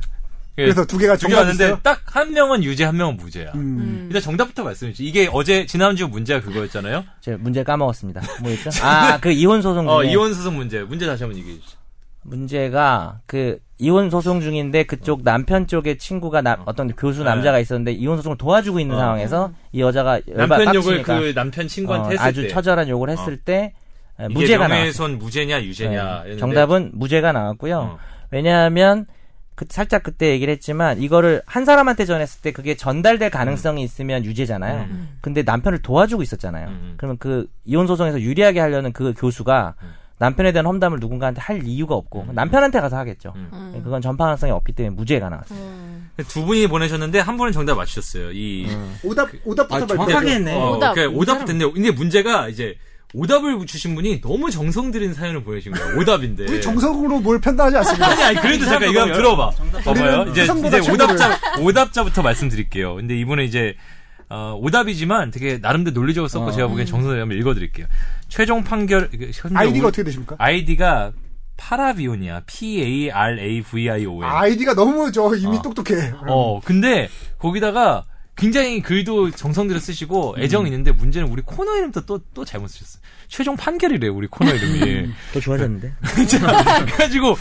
[0.55, 1.81] 그래서 두 개가 두개 왔는데 정답이었어요?
[1.83, 3.53] 딱한 명은 유죄, 한 명은 무죄야.
[3.55, 4.05] 음.
[4.09, 5.09] 일단 정답부터 말씀해 주세요.
[5.09, 7.05] 이게 어제, 지난주 문제가 그거였잖아요.
[7.21, 8.21] 제가 문제 까먹었습니다.
[8.43, 8.71] 뭐였죠?
[8.85, 10.81] 아, 그 이혼 소송 중에 어, 이혼 소송 문제.
[10.83, 11.79] 문제 다시 한번 얘기해 주시죠.
[12.25, 17.31] 문제가 그 이혼 소송 중인데 그쪽 남편 쪽의 친구가 나- 어떤 교수 네.
[17.31, 18.99] 남자가 있었는데 이혼 소송을 도와주고 있는 어.
[18.99, 22.49] 상황에서 이 여자가 남편 욕을 그 남편 친구한테 어, 했을 아주 때.
[22.49, 23.73] 처절한 욕을 했을 때
[24.21, 25.17] 에, 이게 무죄가 나왔어요.
[25.17, 26.23] 무죄냐, 유죄냐.
[26.27, 26.37] 네.
[26.37, 27.79] 정답은 무죄가 나왔고요.
[27.79, 27.99] 어.
[28.31, 29.07] 왜냐하면
[29.55, 34.83] 그 살짝 그때 얘기를 했지만 이거를 한 사람한테 전했을 때 그게 전달될 가능성이 있으면 유죄잖아요.
[34.85, 35.19] 음.
[35.21, 36.69] 근데 남편을 도와주고 있었잖아요.
[36.69, 36.95] 음.
[36.97, 39.89] 그러면 그 이혼 소송에서 유리하게 하려는 그 교수가 음.
[40.19, 43.33] 남편에 대한 험담을 누군가한테 할 이유가 없고 남편한테 가서 하겠죠.
[43.37, 43.81] 음.
[43.83, 45.59] 그건 전파 가능성이 없기 때문에 무죄가 나왔어요.
[46.29, 48.31] 두 분이 보내셨는데 한 분은 정답 맞추셨어요.
[48.33, 48.69] 이
[49.03, 49.87] 오답 오답부터 아.
[49.87, 50.55] 정확하게 했네.
[50.55, 50.95] 어, 오답.
[50.95, 51.73] 그러니까 오답 됐네요.
[51.73, 52.77] 근데 문제가 이제
[53.15, 55.99] 오답을 주신 분이 너무 정성 들인 사연을 보내신 거예요.
[55.99, 56.45] 오답인데.
[56.45, 58.07] 우리 정석으로 뭘 판단하지 않습니다.
[58.09, 59.51] 아니, 아니, 그래도 잠깐 이거 한번 들어봐.
[59.85, 60.23] 봐봐요.
[60.31, 60.91] 이제, 이제.
[60.93, 62.95] 오답자, 오답자부터 말씀드릴게요.
[62.95, 63.75] 근데 이분은 이제,
[64.31, 66.53] 어, 오답이지만 되게 나름대로 논리적으로 썼고 어.
[66.53, 67.87] 제가 보기엔 정성을 한번 읽어드릴게요.
[68.29, 70.37] 최종 판결, 이게 현재 아이디가 우- 어떻게 되십니까?
[70.39, 71.13] 아이디가
[71.59, 72.43] 파라비온이야.
[72.47, 74.25] P-A-R-A-V-I-O-N.
[74.25, 75.63] 아이디가 너무 저 이미 어.
[75.63, 76.13] 똑똑해.
[76.27, 78.05] 어, 근데 거기다가
[78.37, 83.03] 굉장히 글도 정성 들여 쓰시고 애정이 있는데 문제는 우리 코너 이름도 또, 또 잘못 쓰셨어요.
[83.29, 85.13] 최종 판결이래요, 우리 코너 이름이.
[85.33, 85.95] 더 좋아졌는데.
[86.87, 87.37] 그래가지고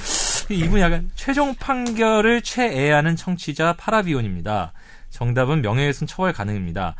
[0.49, 4.73] 이분이 약간 최종 판결을 최애하는 청취자 파라비온입니다.
[5.09, 6.95] 정답은 명예훼손 처벌 가능입니다.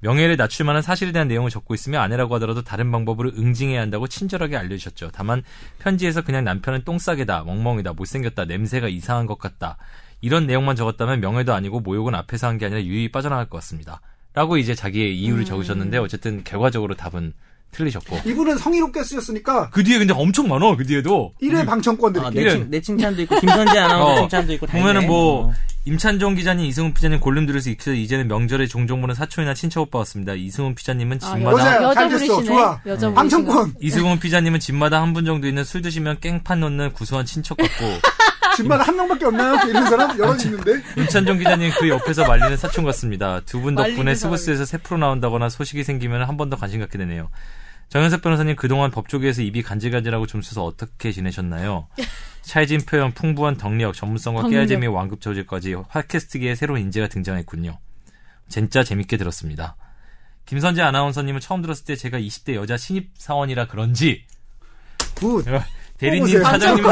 [0.00, 4.56] 명예를 낮출 만한 사실에 대한 내용을 적고 있으며 아내라고 하더라도 다른 방법으로 응징해야 한다고 친절하게
[4.56, 5.10] 알려주셨죠.
[5.12, 5.44] 다만
[5.78, 9.76] 편지에서 그냥 남편은 똥싸개다, 멍멍이다, 못생겼다, 냄새가 이상한 것 같다.
[10.22, 14.00] 이런 내용만 적었다면 명예도 아니고 모욕은 앞에서 한 게 아니라 유유히 빠져나갈 것 같습니다.
[14.34, 17.34] 라고 이제 자기의 이유를 적으셨는데 어쨌든 결과적으로 답은
[17.72, 18.20] 틀리셨고.
[18.26, 21.32] 이분은 성의롭게 쓰셨으니까 그 뒤에 근데 엄청 많아, 그 뒤에도.
[21.42, 22.52] 1회 방청권 아, 드릴게요.
[22.52, 25.06] 내, 칭, 내 칭찬도 있고 김선재 아나운서 어, 칭찬도 있고 다 보면은.
[25.06, 25.54] 뭐 어.
[25.84, 30.34] 임찬종 기자님, 이승훈 피자님 골룸 들에서 익혀서 이제는 명절에 종종 보는 사촌이나 친척 오빠 왔습니다.
[30.34, 31.58] 이승훈 피자님은 아, 집마다.
[31.64, 32.28] 잘 여자분이시네.
[32.28, 32.42] 됐어.
[32.44, 32.80] 좋아.
[32.86, 33.14] 여자분이시네.
[33.14, 33.74] 방청권.
[33.80, 37.72] 이승훈 피자님은 집마다 한 분 정도 있는 술 드시면 깽판 놓는 구수한 친척 같고
[38.56, 39.56] 집마다 한 명밖에 없나요?
[39.68, 40.82] 이런 사람 여러 있는데.
[40.96, 43.40] 임찬종 기자님 그 옆에서 말리는 사촌 같습니다.
[43.40, 47.30] 두 분 덕분에 스브스에서 새 프로 나온다거나 소식이 생기면 한 번 더 관심 갖게 되네요.
[47.88, 51.88] 정현석 변호사님 그동안 법조계에서 입이 간질간질하고 춤춰서 어떻게 지내셨나요?
[52.42, 54.48] 찰진 표현, 풍부한 덕력, 전문성과.
[54.48, 57.78] 깨알재미 완급 저질까지 팟캐스트계에 새로운 인재가 등장했군요.
[58.48, 59.76] 진짜 재밌게 들었습니다.
[60.46, 64.24] 김선재 아나운서님은 처음 들었을 때 제가 20대 여자 신입사원이라 그런지
[65.14, 65.44] good.
[66.02, 66.42] 대리님.
[66.42, 66.84] 차장님.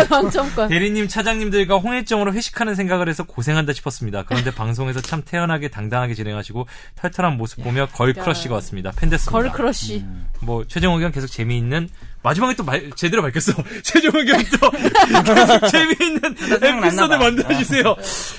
[0.68, 4.22] 대리님 차장님들과 홍일점으로 회식하는 생각을 해서 고생한다 싶었습니다.
[4.24, 8.92] 그런데 방송에서 참 태연하게 당당하게 진행하시고 털털한 모습 보며 girl crush가 왔습니다.
[8.96, 9.32] 팬 됐습니다.
[9.42, 10.04] girl crush.
[10.40, 11.88] 뭐 최종 의견 계속 재미있는
[12.22, 13.52] 마지막에 또 말, 제대로 밝혔어.
[13.82, 16.20] 최종 의견 또 계속 재미있는
[16.62, 17.18] 에피소드 봐.
[17.18, 17.82] 만들어 주세요.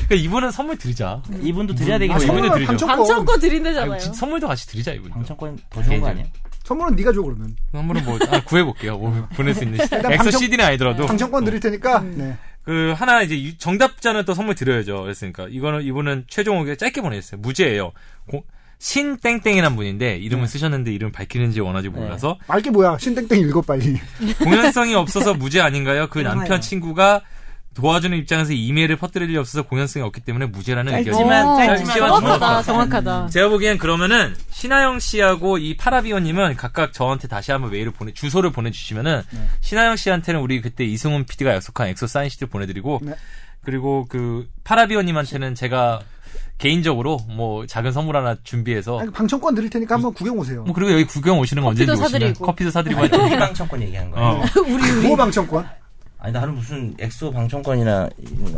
[0.08, 1.22] 그러니까 이분은 선물 드리자.
[1.42, 2.24] 이분도 드려야 아, 되겠네.
[2.24, 2.68] 이분은 선물은 드리죠.
[2.68, 2.98] 방청권.
[2.98, 3.40] 방청권
[3.92, 5.12] 아니, 선물도 같이 드리자 이분.
[5.12, 6.26] 방청권 더 좋은 거 아니야?
[6.64, 7.56] 선물은 네가 줘 그러면.
[7.72, 8.98] 선물은 뭐 아, 구해볼게요.
[8.98, 12.00] 뭐 보낼 수 있는 시- 엑소 방청- CD는 아니더라도 방청권 드릴 테니까.
[12.00, 12.14] 음.
[12.18, 12.38] 네.
[12.64, 15.02] 그 하나 이제 유- 정답자는 또 선물 드려야죠.
[15.02, 17.40] 그랬으니까 이거는 이분은 최종 의견 짧게 보내주세요.
[17.42, 17.92] 무죄예요.
[18.30, 18.44] 고-
[18.78, 22.98] 신 땡땡이란 분인데 이름을 쓰셨는데 이름 밝히는지 원하지 몰라서 말게 뭐야?
[23.00, 24.00] 신땡땡 읽어 빨리.
[24.44, 26.08] 공연성이 없어서 무죄 아닌가요?
[26.08, 26.30] 그 그래요.
[26.34, 27.22] 남편 친구가
[27.74, 30.94] 도와주는 입장에서 이메일을 퍼뜨릴 일이 없어서 공연성이 없기 때문에 무죄라는.
[30.94, 31.46] 어, 짧지만
[31.86, 32.64] 정확하다, 정확하다.
[32.64, 33.28] 정확하다.
[33.30, 39.22] 제가 보기엔 그러면은 신하영 씨하고 이 파라비오님은 각각 저한테 다시 한번 메일을 보내 주소를 보내주시면은
[39.32, 39.48] 네.
[39.62, 43.14] 신하영 씨한테는 우리 그때 이승훈 PD가 약속한 엑소 사인 CD 보내드리고 네.
[43.64, 46.02] 그리고 그 파라비오님한테는 제가
[46.58, 50.64] 개인적으로 뭐 작은 선물 하나 준비해서 아니, 방청권 드릴 테니까 한번 구경 오세요.
[50.64, 52.46] 뭐 그리고 여기 구경 오시는 거 커피도 언제든지 오시면 사드리고.
[52.46, 54.24] 커피도 사드리고 할 우리 테니까 방청권 얘기한 거야.
[54.24, 54.44] 어.
[55.08, 55.81] 뭐 방청권?
[56.24, 58.08] 아니 나는 무슨 엑소 방청권이나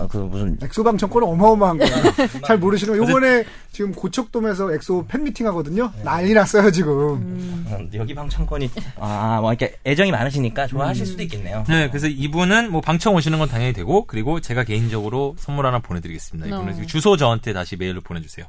[0.09, 1.89] 그 무슨 엑소 방청권은 어마어마한 거야.
[2.45, 3.07] 잘 모르시는 거.
[3.07, 5.89] 요번에 지금 고척돔에서 엑소 팬미팅 하거든요.
[6.03, 7.65] 난리 났어요, 지금.
[7.69, 11.63] 어, 여기 방청권이 아 뭐 이렇게 애정이 많으시니까 좋아하실 수도 있겠네요.
[11.69, 16.47] 네, 그래서 이분은 뭐 방청 오시는 건 당연히 되고 그리고 제가 개인적으로 선물 하나 보내드리겠습니다.
[16.47, 16.85] 이분은 어.
[16.85, 18.45] 주소 저한테 다시 메일로 보내주세요.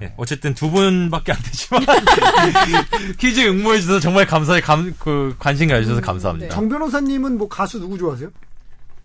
[0.00, 1.82] 네, 어쨌든 두 분밖에 안 되지만
[3.18, 6.54] 퀴즈 응모해 주셔서 정말 감사해 감, 그 관심 가져주셔서 감사합니다.
[6.54, 8.30] 정 변호사님은 뭐 가수 누구 좋아하세요?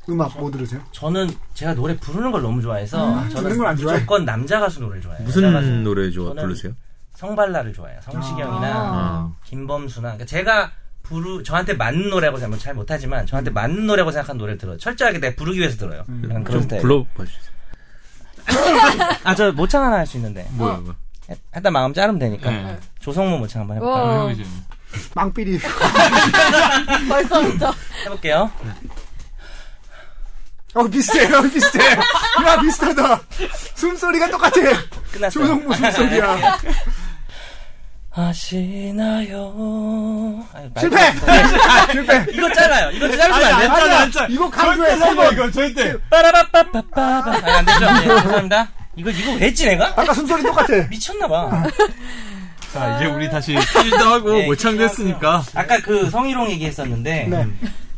[0.08, 0.82] 음악 뭐 들으세요?
[0.92, 3.98] 저는 제가 노래 부르는 걸 너무 좋아해서 음, 저는 걸안 좋아해?
[4.00, 5.24] 무조건 남자 가수 노래를 좋아해요.
[5.24, 5.70] 무슨 남자 가수.
[5.72, 6.74] 노래 좋아 부르세요?
[7.16, 8.00] 성발라를 좋아해요.
[8.04, 9.32] 성시경이나 아.
[9.46, 10.72] 김범수나 그러니까 제가
[11.04, 14.78] 부르 저한테 맞는 노래라고 생각 잘 못하지만 저한테 맞는 노래라고 생각한 노래를 들어요.
[14.78, 16.00] 철저하게 내가 부르기 위해서 들어요.
[16.24, 16.82] 약간 그런 좀 스타일.
[16.82, 17.50] 불러봐 주세요.
[19.26, 20.96] 아저 모창 하나 할 수 있는데 뭐야, 뭐.
[21.56, 22.80] 일단 마음 자르면 되니까 네.
[23.00, 24.36] 조성모 모창 한번 해볼까요?
[25.14, 25.60] 망삐리.
[27.10, 27.74] 벌써부터.
[28.06, 28.50] 해볼게요.
[30.76, 31.80] 어 비슷해, 어 비슷해.
[32.46, 33.22] 야 비슷하다.
[33.76, 34.62] 숨소리가 똑같아.
[35.12, 35.30] 끝났어요.
[35.46, 36.58] 조성모 숨소리야.
[38.12, 40.46] 아시나요?
[40.54, 40.98] 아니, 말- 실패.
[41.92, 42.26] 실패.
[42.34, 42.92] 이거 짧아요.
[42.92, 43.72] 이거 자르면 안 돼요?
[43.72, 45.34] 아니야, 이거 강조해 세 번.
[45.34, 45.96] 이거 절대.
[46.10, 47.32] 빠라바빠빠빠바.
[47.32, 47.92] 아니, 안 되죠?
[47.92, 48.68] 네, 죄송합니다.
[48.96, 49.88] 이거, 이거 왜 했지, 내가?
[49.96, 50.74] 아까 숨소리 똑같아.
[50.90, 51.64] 미쳤나 봐.
[52.74, 55.44] 자, 이제 우리 다시 퀴즈도 하고 네, 모창 됐으니까.
[55.56, 57.28] 아까 그 성희롱 얘기했었는데.
[57.30, 57.48] 네.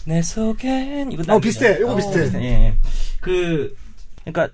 [0.05, 1.77] 내 속엔, 이거 어 비슷해.
[1.79, 2.29] 이거 비슷해.
[2.41, 2.73] 예, 예.
[3.19, 3.75] 그,
[4.23, 4.49] 그니까,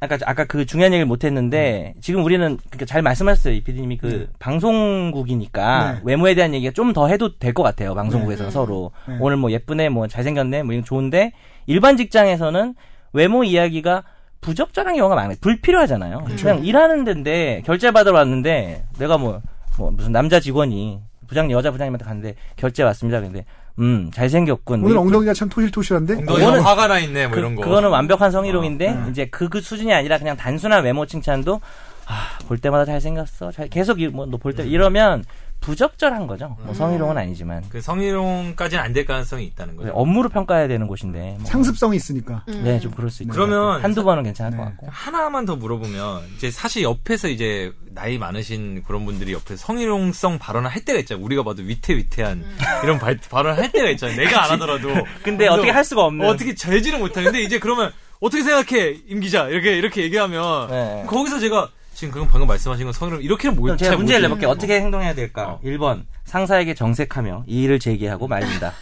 [0.00, 3.98] 아까, 아까 그 중요한 얘기를 못 했는데, 지금 우리는, 그니까 잘 말씀하셨어요, 이 PD님이.
[3.98, 6.00] 그, 방송국이니까, 네.
[6.04, 8.90] 외모에 대한 얘기가 좀 더 해도 될 것 같아요, 방송국에서 는 서로.
[9.08, 9.16] 네.
[9.20, 11.32] 오늘 뭐 예쁘네, 뭐 잘생겼네, 뭐 이런 좋은데,
[11.66, 12.74] 일반 직장에서는
[13.12, 14.04] 외모 이야기가
[14.40, 15.36] 부적절한 경우가 많아요.
[15.40, 16.24] 불필요하잖아요.
[16.38, 19.40] 그냥 일하는 데인데, 결제 받으러 왔는데, 내가 뭐,
[19.78, 23.20] 뭐, 무슨 남자 직원이, 부장, 여자 부장님한테 갔는데, 결제 왔습니다.
[23.20, 23.44] 근데,
[23.78, 24.82] 음, 잘생겼군.
[24.82, 26.14] 오늘 뭐 엉덩이가 참 토실토실한데.
[26.16, 27.62] 엉덩이 그거는- 화가 나 있네, 뭐 그, 이런 거.
[27.62, 29.10] 그거는 완벽한 성희롱인데 어, 네.
[29.10, 31.60] 이제 그, 그 수준이 아니라 그냥 단순한 외모 칭찬도
[32.06, 33.50] 아, 볼 때마다 잘생겼어.
[33.52, 35.24] 잘, 계속 뭐 너 볼 때 이러면
[35.66, 36.56] 부적절한 거죠.
[36.62, 39.90] 뭐 성희롱은 아니지만 그 성희롱까지는 안 될 가능성이 있다는 거죠.
[39.92, 42.44] 업무로 평가해야 되는 곳인데 뭐, 상습성이 있으니까.
[42.46, 43.32] 네, 좀 그럴 수 있죠.
[43.34, 44.56] 그러면 한두 번은 괜찮을 네.
[44.56, 44.86] 것 같고.
[44.90, 50.82] 하나만 더 물어보면 이제 사실 옆에서 이제 나이 많으신 그런 분들이 옆에서 성희롱성 발언을 할
[50.84, 51.22] 때가 있잖아요.
[51.24, 52.44] 우리가 봐도 위태위태한
[52.84, 54.16] 이런 발, 발언을 할 때가 있잖아요.
[54.16, 54.88] 내가 안 하더라도.
[55.24, 56.26] 근데 어떻게 할 수가 없는.
[56.26, 57.22] 어떻게 재지는 못해.
[57.22, 61.04] 근데 이제 그러면 어떻게 생각해 임 기자 이렇게 이렇게 얘기하면 네.
[61.06, 63.62] 거기서 제가 지금 그건 방금 말씀하신 건 성희롱 이렇게는 못.
[63.62, 64.50] 그럼 제가 잘 문제를 못 내볼게요.
[64.50, 65.48] 어떻게 행동해야 될까?
[65.52, 65.60] 어.
[65.64, 68.74] 1번 상사에게 정색하며 이의를 제기하고 말린다.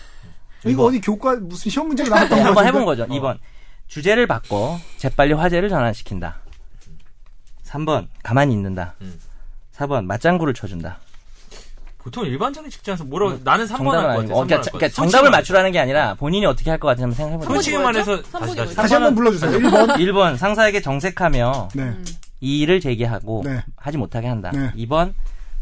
[0.67, 2.69] 이거 어디 교과 무슨 시험 문제가 나왔던 네, 거 한번 같은데?
[2.81, 3.07] 해본 거죠.
[3.15, 3.39] 2번
[3.87, 6.39] 주제를 바꿔 재빨리 화제를 전환시킨다.
[7.65, 8.95] 3번 가만히 있는다.
[9.03, 9.21] 음.
[9.77, 10.99] 4번 맞장구를 쳐준다.
[11.99, 14.41] 보통 일반적인 직장에서 뭐라고 나는 3번 음, 정답은 할것 아니고 같아.
[14.41, 17.55] 어, 그러니까, 그러니까 정답을 맞추라는 게 아니라 본인이 어떻게 할 것 같은지 한번 생각해보세요.
[17.55, 18.31] 솔직히만 해서 뭐였죠?
[18.39, 18.75] 다시 다시.
[18.77, 19.51] 다시 한번 불러주세요.
[19.53, 19.97] 1번.
[19.99, 21.95] 1번 상사에게 정색하며 네.
[22.45, 23.63] 이의를 제기하고 네.
[23.77, 24.51] 하지 못하게 한다.
[24.53, 24.71] 네.
[24.77, 25.15] 2번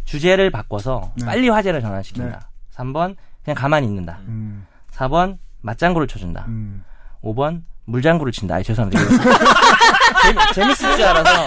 [0.05, 1.25] 주제를 바꿔서 네.
[1.27, 2.49] 빨리 화제를 전환시킨다.
[2.75, 3.15] 3번
[3.45, 4.19] 그냥 가만히 있는다.
[4.27, 6.45] 음, 4번 맞장구를 쳐준다.
[6.49, 6.83] 음.
[7.23, 8.57] 5번 물장구를 친다.
[8.57, 9.01] 아이, 죄송합니다.
[9.03, 9.11] 이거
[10.55, 11.47] 재미, 재밌 을 줄 알아서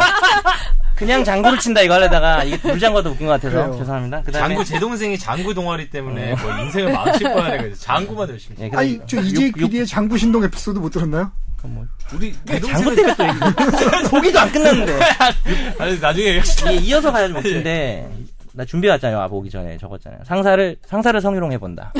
[0.95, 3.77] 그냥 장구를 친다 이거 하려다가 이게 물장구도 웃긴 것 같아서 그래요.
[3.77, 4.21] 죄송합니다.
[4.21, 7.73] 그다음에 장구 제 동생이 장구 동아리 때문에 뭐 인생을 망칠 뻔하네.
[7.73, 8.55] 장구만 열심히.
[8.61, 11.31] 예, 그다음에 아니 저 육- PD의 장구 신동 에피소드 못 들었나요?
[11.67, 14.09] 뭐, 우리 동생은 때문에 또.
[14.11, 14.99] 고기도 안 끝났는데
[15.79, 16.41] 아니 나중에
[16.81, 18.09] 이어서 가야지 못인데
[18.53, 19.17] 나 준비 왔잖아요.
[19.17, 20.21] 와 보기 전에 적었잖아요.
[20.25, 21.91] 상사를 상사를 성희롱해 본다.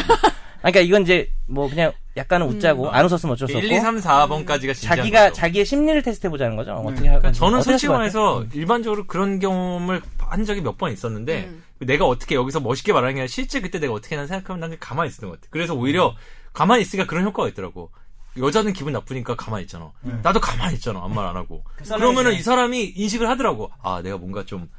[0.60, 3.98] 그러니까 이건 이제 뭐 그냥 약간은 웃자고 안 웃었으면 어쩔 수 없고 1, 2, 3,
[4.00, 6.72] 4번까지가 진짜 자기가 자기의 심리를 테스트해 보자는 거죠.
[6.72, 7.92] 어떻게 하 그러니까 저는 어떻게 솔직히?
[7.92, 11.64] 말해서 일반적으로 그런 경험을 한 적이 몇 번 있었는데 음.
[11.80, 14.80] 내가 어떻게 여기서 멋있게 말하는 게 아니라 실제 그때 내가 어떻게 하나 생각하면 난 그냥
[14.80, 15.48] 가만히 있었던 것 같아.
[15.52, 16.16] 그래서 오히려
[16.54, 17.92] 가만히 있으니까 그런 효과가 있더라고.
[18.38, 19.92] 여자는 기분 나쁘니까 가만히 있잖아.
[20.24, 21.00] 나도 가만히 있잖아.
[21.04, 21.64] 아무 말 안 하고.
[21.84, 23.72] 사람이 그러면은 이제- 이 사람이 인식을 하더라고.
[23.82, 24.70] 아, 내가 뭔가 좀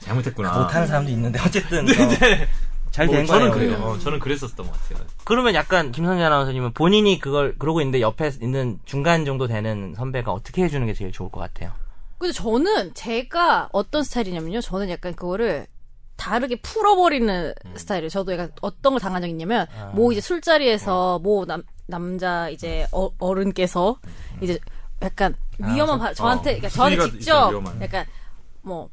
[0.00, 0.52] 잘못했구나.
[0.58, 2.48] 못하는 사람도 있는데 어쨌든 네, 어, 네.
[2.90, 3.74] 잘뭐된 저는 거예요.
[3.74, 3.84] 그래요.
[3.86, 5.06] 어, 저는 그랬었던 것 같아요.
[5.24, 10.62] 그러면 약간 김선재 아나운서님은 본인이 그걸 그러고 있는데 옆에 있는 중간 정도 되는 선배가 어떻게
[10.64, 11.72] 해주는 게 제일 좋을 것 같아요.
[12.18, 14.60] 근데 저는 제가 어떤 스타일이냐면요.
[14.62, 15.66] 저는 약간 그거를
[16.16, 18.08] 다르게 풀어버리는 스타일이에요.
[18.08, 23.08] 저도 약간 어떤 걸 당한 적이 있냐면, 뭐 이제 술자리에서 뭐 남, 남자 이제 어,
[23.18, 23.98] 어른께서
[24.40, 24.58] 이제
[25.02, 27.52] 약간 위험한 바, 저한테, 그러니까 저한테 직접.
[27.80, 28.04] 약간
[28.62, 28.88] 뭐,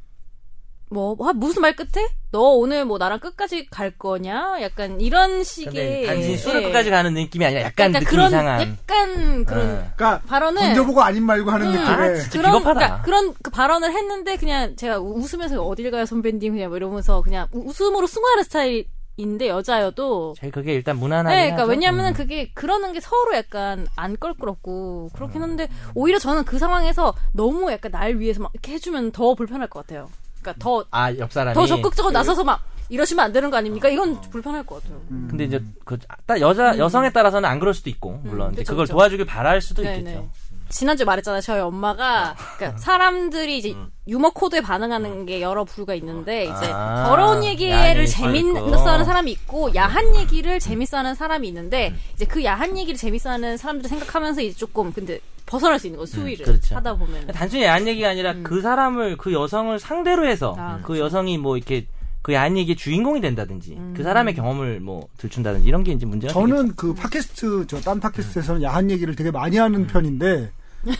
[0.89, 2.07] 뭐, 아, 무슨 말 끝에?
[2.31, 4.57] 너 오늘 뭐 나랑 끝까지 갈 거냐?
[4.61, 6.05] 약간 이런 식의.
[6.05, 6.65] 단순히 술을 예.
[6.67, 8.61] 끝까지 가는 느낌이 아니라 약간 약간 느낌 그런, 이상한.
[8.61, 9.91] 약간 그런 예.
[9.95, 10.61] 그러니까 발언을.
[10.61, 12.73] 던져보고 아닌 말고 하는 음, 느낌의 아, 진짜 그런 비겁하다.
[12.79, 17.21] 그러니까 그런 그 발언을 했는데 그냥 제가 우- 웃으면서 어딜 가요 선배님 그냥 뭐 이러면서
[17.23, 18.85] 그냥 우- 웃음으로 승화하는 스타일
[19.17, 21.35] 인데 여자여도 제일 그게 일단 무난하게.
[21.35, 21.69] 네, 그러니까 하죠.
[21.71, 22.13] 왜냐면은 음.
[22.13, 27.91] 그게 그러는 게 서로 약간 안 껄끄럽고 그렇긴 한데 오히려 저는 그 상황에서 너무 약간
[27.91, 30.09] 날 위해서 막 이렇게 해주면 더 불편할 것 같아요.
[30.41, 31.67] 그러니까 더더 아, 옆 사람이.
[31.67, 33.87] 적극적으로 나서서 막 이러시면 안 되는 거 아닙니까?
[33.87, 34.99] 이건 불편할 것 같아요.
[35.07, 38.49] 근데 이제 그, 따- 여자, 여성에 따라서는 안 그럴 수도 있고, 물론.
[38.51, 38.93] 음, 그쵸, 그걸 그쵸.
[38.93, 40.29] 도와주길 바랄 수도 네, 있겠죠.
[40.73, 40.79] 네.
[40.79, 41.41] 지난주에 말했잖아요.
[41.41, 43.75] 저희 엄마가 그러니까 사람들이 이제
[44.07, 49.03] 유머 코드에 반응하는 게 여러 부류가 있는데 이제 아, 더러운 얘기를 얘기 재밌어 하는 있고.
[49.05, 53.87] 사람이 있고 야한 얘기를 재밌어 하는 사람이 있는데 이제 그 야한 얘기를 재밌어 하는 사람들
[53.89, 56.75] 생각하면서 이제 조금 근데 벗어날 수 있는 거 수위를 그렇죠.
[56.75, 61.37] 하다 보면 단순히 야한 얘기가 아니라 그 사람을 그 여성을 상대로 해서 아, 그 여성이
[61.37, 61.85] 뭐 이렇게
[62.21, 66.55] 그 야한 얘기의 주인공이 된다든지 그 사람의 경험을 뭐 들춘다든지 이런 게 이제 문제가 되겠죠.
[66.55, 70.51] 저는 그 팟캐스트 저 딴 팟캐스트에서는 야한 얘기를 되게 많이 하는 편인데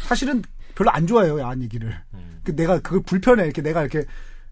[0.02, 0.42] 사실은
[0.76, 1.96] 별로 안 좋아해요 야한 얘기를.
[2.44, 4.04] 그 내가 그걸 불편해 이렇게 내가 이렇게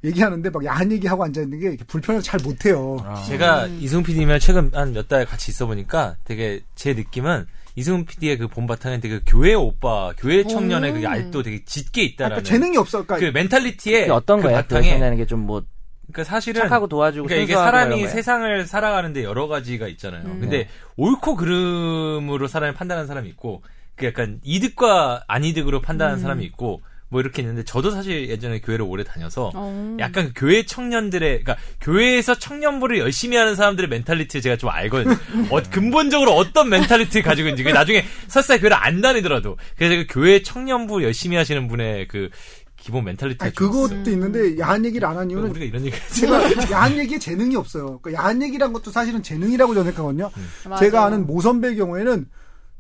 [0.04, 2.98] 얘기하는데 막 야한 얘기하고 앉아 있는 게 이렇게 불편해서 잘 못해요.
[3.28, 8.38] 제가 이승훈 PD님이랑 최근 한 몇 달 같이 있어 보니까 되게 제 느낌은 이승훈 PD의
[8.38, 12.78] 그 본바탕은 되게 그 교회 오빠, 교회 청년의 그게 아직도 되게 짙게 있다라는 그러니까 재능이
[12.78, 13.04] 없어.
[13.06, 14.58] 그러니까 그 mentality에 그게 어떤 그 거예요?
[14.58, 15.64] 그 바탕에 여성이라는 게좀 뭐
[16.12, 18.08] 그러니까 사실은 착하고 도와주고 그러니까 이게 사람이?
[18.08, 20.24] 세상을 살아가는데 여러 가지가 있잖아요.
[20.40, 20.68] 근데
[20.98, 23.70] 옳고 그름으로 사람을 판단하는 사람이 있고 그
[24.08, 29.52] 약간 이득과 안이득으로 판단하는 사람이 있고 뭐 이렇게 있는데 저도 사실 예전에 교회를 오래 다녀서
[29.54, 29.98] 어.
[30.00, 35.16] 약간 그 교회 청년들의 그러니까 교회에서 청년부를 열심히 하는 사람들의 mentality를 제가 좀 알거든요.
[35.52, 40.42] 어, 근본적으로 어떤 mentality를 가지고 있는지 그 나중에 설사 교회를 안 다니더라도 그래서 그 교회
[40.42, 42.30] 청년부 열심히 하시는 분의 그
[42.78, 44.14] 기본 좀 그것도 있어요.
[44.14, 48.00] 있는데 야한 얘기를 안 한 이유는 우리가 이런 얘기 제가 야한 얘기에 재능이 없어요.
[48.00, 50.32] 그러니까 야한 얘기란 것도 사실은 재능이라고 저는 생각하거든요.
[50.68, 50.80] 맞아.
[50.80, 52.26] 제가 아는 모 선배의 경우에는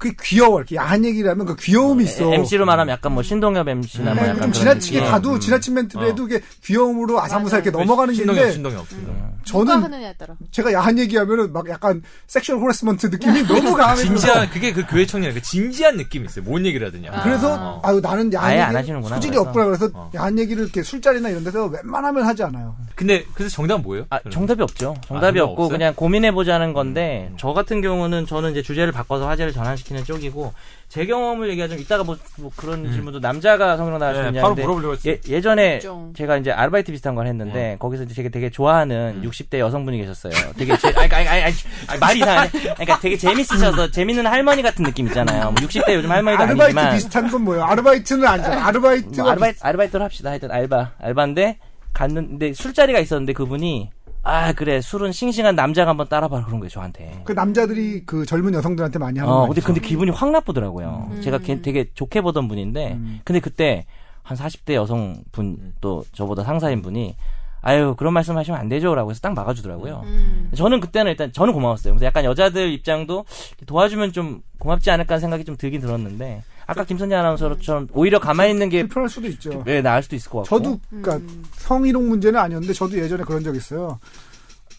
[0.02, 0.58] 그게 귀여워.
[0.58, 2.34] 이렇게 야한 얘기를 하면 그 귀여움이 있어.
[2.34, 5.02] MC로 말하면 약간 뭐 신동엽 MC나 뭐 네, 약간 좀 지나치게.
[5.02, 6.08] 가도 지나친 멘트를 어.
[6.08, 7.58] 해도 이게 귀여움으로 아사무사.
[7.58, 9.31] 이렇게 넘어가는 게 신동엽, 있는데 신동엽, 신동엽.
[9.46, 14.50] 누가 저는 하느냐에 따라 제가 야한 얘기하면은 막 약간 sexual harassment 느낌이 너무 강하게 진지한
[14.50, 16.44] 그게 그 교회 청년 그 진지한 느낌이 있어요.
[16.46, 17.12] 뭔 얘기를 하느냐.
[17.24, 17.82] 그래서 어.
[17.84, 19.50] 아유 나는 야한 아예 안 얘기 하시는구나, 소질이 그래서.
[19.50, 20.12] 없구나 그래서 어.
[20.16, 22.76] 야한 얘기를 이렇게 술자리나 이런 데서 웬만하면 하지 않아요.
[22.96, 24.06] 근데 그래서 정답 뭐예요?
[24.10, 24.96] 아, 정답이 없죠.
[24.98, 25.78] 아, 정답이 정답 없고 없어요?
[25.78, 30.54] 그냥 고민해 보자는 건데 저 같은 경우는 저는 이제 주제를 바꿔서 화제를 전환시키는 쪽이고
[30.92, 34.56] 제 경험을 얘기하자면 이따가 뭐, 뭐 그런 질문도 남자가 성형 나갈 수 네, 있냐 바로
[34.56, 35.14] 물어보려고 했어요.
[35.14, 36.14] 예, 예전에 좀.
[36.14, 39.30] 제가 이제 아르바이트 비슷한 걸 했는데 거기서 이제 되게 되게 좋아하는 음.
[39.30, 40.34] 60대 여성분이 계셨어요.
[40.58, 41.54] 되게 제, 아니, 아니, 아니, 아니,
[41.88, 42.50] 아니, 말이 이상하네.
[42.52, 45.44] 그러니까 되게 재밌으셔서 재밌는 할머니 같은 느낌 있잖아요.
[45.46, 47.64] 뭐 60대 요즘 할머니도 아르바이트 아니지만 비슷한 건 뭐예요?
[47.64, 48.52] 아르바이트는 아니죠.
[48.52, 50.30] 아르바이트가 뭐 아르바이트 아르바이트를 합시다.
[50.32, 51.58] 하여튼 알바 알바인데
[51.94, 53.92] 갔는데 술자리가 있었는데 그분이
[54.24, 57.22] 아 그래 술은 싱싱한 남자가 한번 따라봐라 그런 거예요 저한테.
[57.24, 61.12] 그 남자들이 그 젊은 여성들한테 많이 하는 어거 근데 근데 기분이 확 나쁘더라고요.
[61.22, 63.86] 제가 걔 되게 좋게 보던 분인데 근데 그때
[64.24, 67.16] 한 40대 여성분 또 저보다 상사인 분이
[67.62, 70.02] 아유 그런 말씀하시면 안 되죠라고 해서 딱 막아주더라고요.
[70.06, 70.52] 음.
[70.56, 71.94] 저는 그때는 일단 저는 고마웠어요.
[71.94, 73.26] 근데 약간 여자들 입장도
[73.66, 78.70] 도와주면 좀 고맙지 않을까 하는 생각이 좀 들긴 들었는데 아까 김선재 아나운서처럼 오히려 가만히 있는
[78.70, 79.64] 게 불편할 수도 있죠.
[79.66, 80.58] 네, 나을 수도 있을 것 같고.
[80.58, 81.20] 저도 그러니까
[81.58, 84.00] 성희롱 문제는 아니었는데 저도 예전에 그런 적 있어요.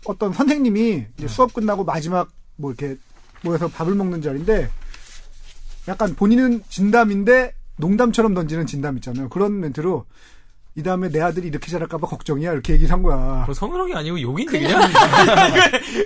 [0.06, 2.96] 어떤 선생님이 이제 수업 끝나고 마지막 뭐 이렇게
[3.42, 4.70] 모여서 밥을 먹는 자리인데
[5.88, 9.28] 약간 본인은 진담인데 농담처럼 던지는 진담 있잖아요.
[9.28, 10.06] 그런 멘트로
[10.74, 13.42] 이 다음에 내 아들이 이렇게 자랄까봐 걱정이야 이렇게 얘기를 한 거야.
[13.42, 14.80] 그럼 성희롱이 아니고 욕인데 그냥?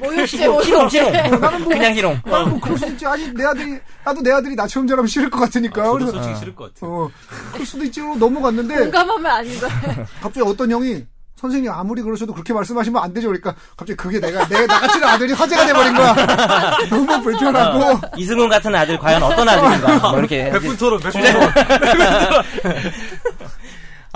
[0.03, 1.69] 모욕죄 모욕 희롱, 희롱.
[1.69, 2.21] 그냥 희롱.
[2.25, 3.07] 아, 뭐 그럴 수도 있지.
[3.07, 5.85] 아니 내 아들이 나도 내 아들이 나처럼 자라면 싫을 것 같으니까.
[5.85, 6.91] 저도 그래서 솔직히 싫을 것 같아요.
[6.93, 7.11] 어
[7.53, 8.01] 그럴 수도 있지.
[8.01, 9.69] 그러고 넘어갔는데 공감하면 아니다.
[10.21, 11.05] 갑자기 어떤 형이
[11.37, 13.29] 선생님 아무리 그러셔도 그렇게 말씀하시면 안 되죠.
[13.29, 16.15] 그러니까 갑자기 그게 내가 내 나같이는 아들이 화제가 돼버린 거야.
[16.91, 18.01] 너무 불편하고.
[18.17, 20.11] 이승훈 같은 아들 과연 어떤 아들인가?
[20.11, 21.53] 뭐 이렇게 백분 토론, 백분 토론.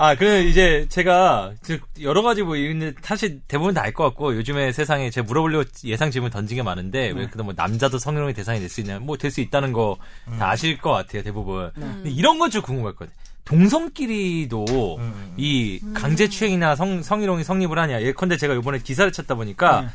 [0.03, 4.35] 아, 그 이제 제가 즉 여러 가지 뭐 있는데 사실 대부분 다 알 것 같고
[4.35, 8.59] 요즘에 세상에 제가 물어보려고 예상 질문 던진 게 많은데 왜 그래도 뭐 남자도 성희롱의 대상이
[8.59, 8.97] 될 수 있냐?
[8.99, 11.69] 뭐 될 수 있다는 거다 아실 것 같아요 대부분.
[11.75, 13.13] 근데 이런 건 좀 궁금했거든.
[13.45, 14.99] 동성끼리도
[15.37, 18.01] 이 강제추행이나 성, 성희롱이 성립을 하냐.
[18.01, 19.91] 예컨대 제가 이번에 기사를 찾다 보니까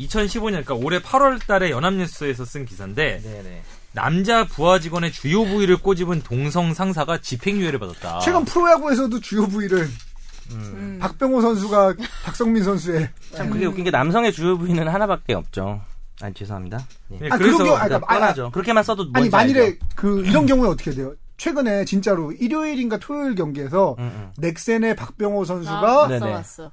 [0.00, 3.62] 2015년, 그러니까 올해 8월 달에 연합뉴스에서 쓴 기사인데 네네.
[4.00, 8.18] 남자 부하 직원의 주요 부위를 꼬집은 동성 상사가 집행유예를 받았다.
[8.20, 9.88] 최근 프로야구에서도 주요 부위를
[10.52, 10.98] 음.
[11.00, 15.80] 박병호 선수가 박성민 선수의 참 그게 웃긴 게 남성의 주요 부위는 하나밖에 없죠.
[16.20, 16.86] 아니 죄송합니다.
[17.08, 17.18] 네.
[17.22, 18.50] 예, 아, 그래서 그런 경우- 아, 그러니까 아, 아, 뻔하죠.
[18.52, 19.78] 그렇게만 써도 아니 만일에 알죠.
[19.96, 21.14] 그 이런 경우에 어떻게 돼요?
[21.38, 24.32] 최근에 진짜로 일요일인가 토요일 경기에서 음, 음.
[24.38, 26.20] 넥센의 박병호 선수가 아, 네네.
[26.32, 26.70] 왔어 왔어.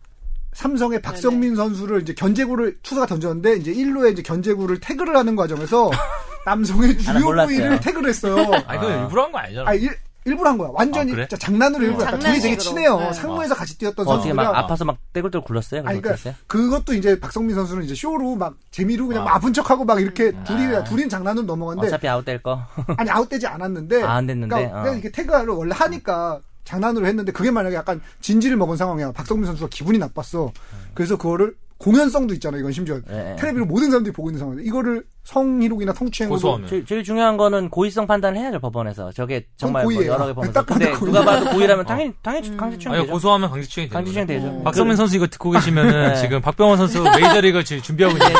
[0.54, 5.90] 삼성의 박성민 선수를 이제 견제구를 투수가 던졌는데 이제 1루에 이제 견제구를 태그를 하는 과정에서
[6.46, 7.46] 남성의 아, 나 주요.
[7.46, 8.36] 부위를 태그를 했어요.
[8.68, 9.70] 아니, 그건 일부러 한 거 아니잖아.
[9.70, 9.90] 아, 일,
[10.26, 10.70] 일부러 한 거야.
[10.74, 11.28] 완전히 아, 그래?
[11.28, 12.04] 장난으로 일부러.
[12.04, 12.20] 음, 했다.
[12.20, 12.58] 둘이 되게.
[12.58, 12.98] 친해요.
[12.98, 13.14] 네.
[13.14, 14.60] 상무에서 같이 뛰었던 어떻게 막 선수가.
[14.60, 15.84] 아파서 막 떼굴떼굴 굴렀어요?
[15.86, 16.34] 아니, 그러니까?
[16.48, 19.26] 그것도 이제 박성민 선수는 이제 쇼로 막 재미로 그냥 아.
[19.26, 20.84] 막 아픈 척하고 막 이렇게 둘이 아.
[20.84, 22.62] 둘인 장난으로 넘어갔는데 어차피 아웃될 거.
[22.98, 24.56] 아니 아웃되지 않았는데 아, 안 됐는데?
[24.56, 24.84] 그러니까 어.
[24.84, 29.12] 그냥 이게 태그를 원래 하니까 장난으로 했는데 그게 만약에 약간 진지를 먹은 상황이야.
[29.12, 30.52] 박성민 선수가 기분이 나빴어.
[30.94, 33.02] 그래서 그거를 공연성도 있잖아 이건 심지어.
[33.10, 33.36] 예, 예.
[33.38, 36.68] 텔레비로 모든 사람들이 보고 있는 상황인데 이거를 성희롱이나 성추행으로 고소하면.
[36.68, 39.12] 제일, 제일 중요한 거는 고의성 판단을 해야죠 법원에서.
[39.14, 39.94] 저게 정말 뭐.
[40.06, 40.64] 여러 개 보면서.
[40.66, 41.22] 근데 고의야.
[41.22, 43.14] 누가 봐도 고의라면 당연히 당연히 강제추행 아니 되죠.
[43.14, 44.28] 고소하면 강제추행이 되는 강제추행.
[44.28, 44.64] 되죠.
[44.64, 46.16] 박성민 선수 이거 듣고 계시면은 네.
[46.22, 48.34] 지금 박병원 선수 메이저리그 지금 준비하고 있는데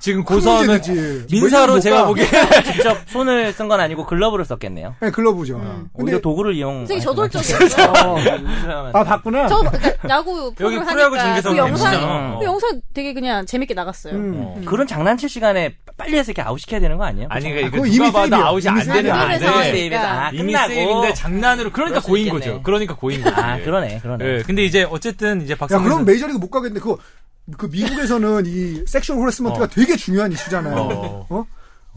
[0.00, 0.80] 지금 고소하면.
[1.30, 2.06] 민사로 못 제가 가.
[2.08, 2.26] 보기에
[2.72, 4.94] 직접 손을 쓴 건 아니고 글러브를 썼겠네요.
[5.00, 5.60] 네, 글러브죠.
[5.94, 6.86] 오히려 도구를 이용.
[6.86, 9.48] 선생님 저도 좀아 봤구나.
[9.48, 12.38] 저 그러니까 야구 여기 프로야구 중계석 그 영상.
[12.38, 14.14] 그 영상 되게 그냥 재밌게 나갔어요.
[14.14, 14.34] 음.
[14.38, 14.60] 어.
[14.64, 17.28] 그런 장난칠 시간에 빨리 해서 이렇게 아웃시켜야 되는 거 아니에요?
[17.30, 18.46] 아니 아, 그러니까 그거 이거 이미 누가 봐도 세이브야.
[18.46, 19.18] 아웃이 이미 안 되는 세이브야.
[19.18, 19.62] 건데 세이브야.
[19.72, 20.68] 세이브에서 아, 이미 끝나고.
[20.68, 22.46] 세이브인데 장난으로 그러니까 그럴 수 고인 있겠네.
[22.46, 22.62] 거죠.
[22.62, 23.36] 그러니까 고인 거죠.
[23.40, 24.24] 아 그러네 그러네.
[24.24, 26.98] 예, 근데 이제 어쨌든 이제 야 박성민 그럼 선수 메이저리그 못 가겠는데 그거
[27.56, 29.68] 그 미국에서는 이 sexual harassment가 어.
[29.68, 30.74] 되게 중요한 이슈잖아요.
[30.76, 31.26] 어.
[31.30, 31.44] 어?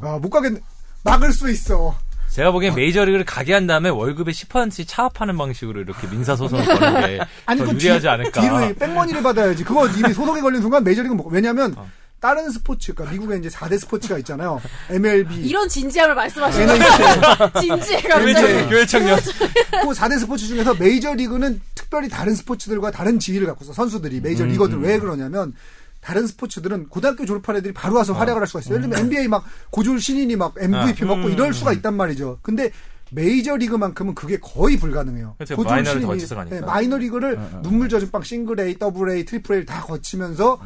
[0.01, 0.59] 아 못 가겠네.
[1.03, 1.95] 막을 수 있어.
[2.29, 7.17] 제가 보기엔 메이저리그를 가게 한 다음에 월급의 10%씩 차압하는 방식으로 이렇게 민사 소송을 거는 게
[7.17, 8.41] 더 그거 유리하지 뒤- 않을까.
[8.41, 9.63] 뒤로 back money를 받아야지.
[9.63, 11.29] 그거 이미 소송에 걸린 순간 메이저리그 못 가.
[11.33, 11.89] 왜냐면 어.
[12.19, 14.61] 다른 스포츠, 그러니까 미국에 이제 4대 스포츠가 있잖아요.
[14.89, 18.85] MLB, 이런 진지함을 말씀하시는 NHL, 진지해가 교회 네.
[18.85, 19.17] 청년.
[19.19, 23.73] 그 4대 스포츠 중에서 메이저리그는 특별히 다른 스포츠들과 다른 지위를 갖고 있어.
[23.73, 25.53] 선수들이 메이저리거들 음, 왜 그러냐면
[26.01, 28.75] 다른 스포츠들은 고등학교 졸업한 애들이 바로 와서 활약을 할 수가 있어요.
[28.75, 28.89] 예를 음.
[28.89, 32.39] 들면 NBA 막 고졸 신인이 막 MVP 아, 먹고 이럴 수가 있단 말이죠.
[32.41, 32.71] 근데
[33.11, 35.35] 메이저리그만큼은 그게 거의 불가능해요.
[35.37, 35.55] 그렇죠.
[35.55, 36.45] 고졸 마이너를 가니까.
[36.49, 40.59] 네, 마이너리그를 눈물 젖은 빵 싱글 A, 더블 A, 트리플 A를 다 거치면서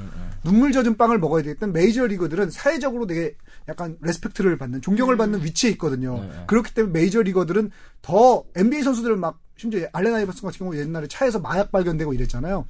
[0.43, 3.35] 눈물 젖은 빵을 먹어야 되겠다는 메이저리그들은 사회적으로 되게
[3.69, 6.27] 약간 respect를 받는 존경을 받는 위치에 있거든요.
[6.47, 11.39] 그렇기 때문에 메이저 리거들은 더 NBA 선수들은 막 심지어 앨런 아이버슨 같은 경우 옛날에 차에서
[11.39, 12.65] 마약 발견되고 이랬잖아요.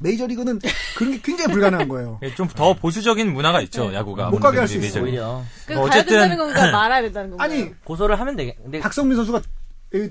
[0.00, 0.60] 메이저리그는
[0.96, 2.20] 그런 게 굉장히 불가능한 거예요.
[2.36, 4.30] 좀 더 보수적인 문화가 있죠 야구가.
[4.30, 5.04] 못 가게 할수 아무래도 있어요.
[5.04, 7.44] 오히려 그뭐 가야 어쨌든- 된다는 건가 말아야 된다는 건가?
[7.44, 8.56] 아니 고소를 하면 되겠.
[8.62, 9.40] 근데 박성민 선수가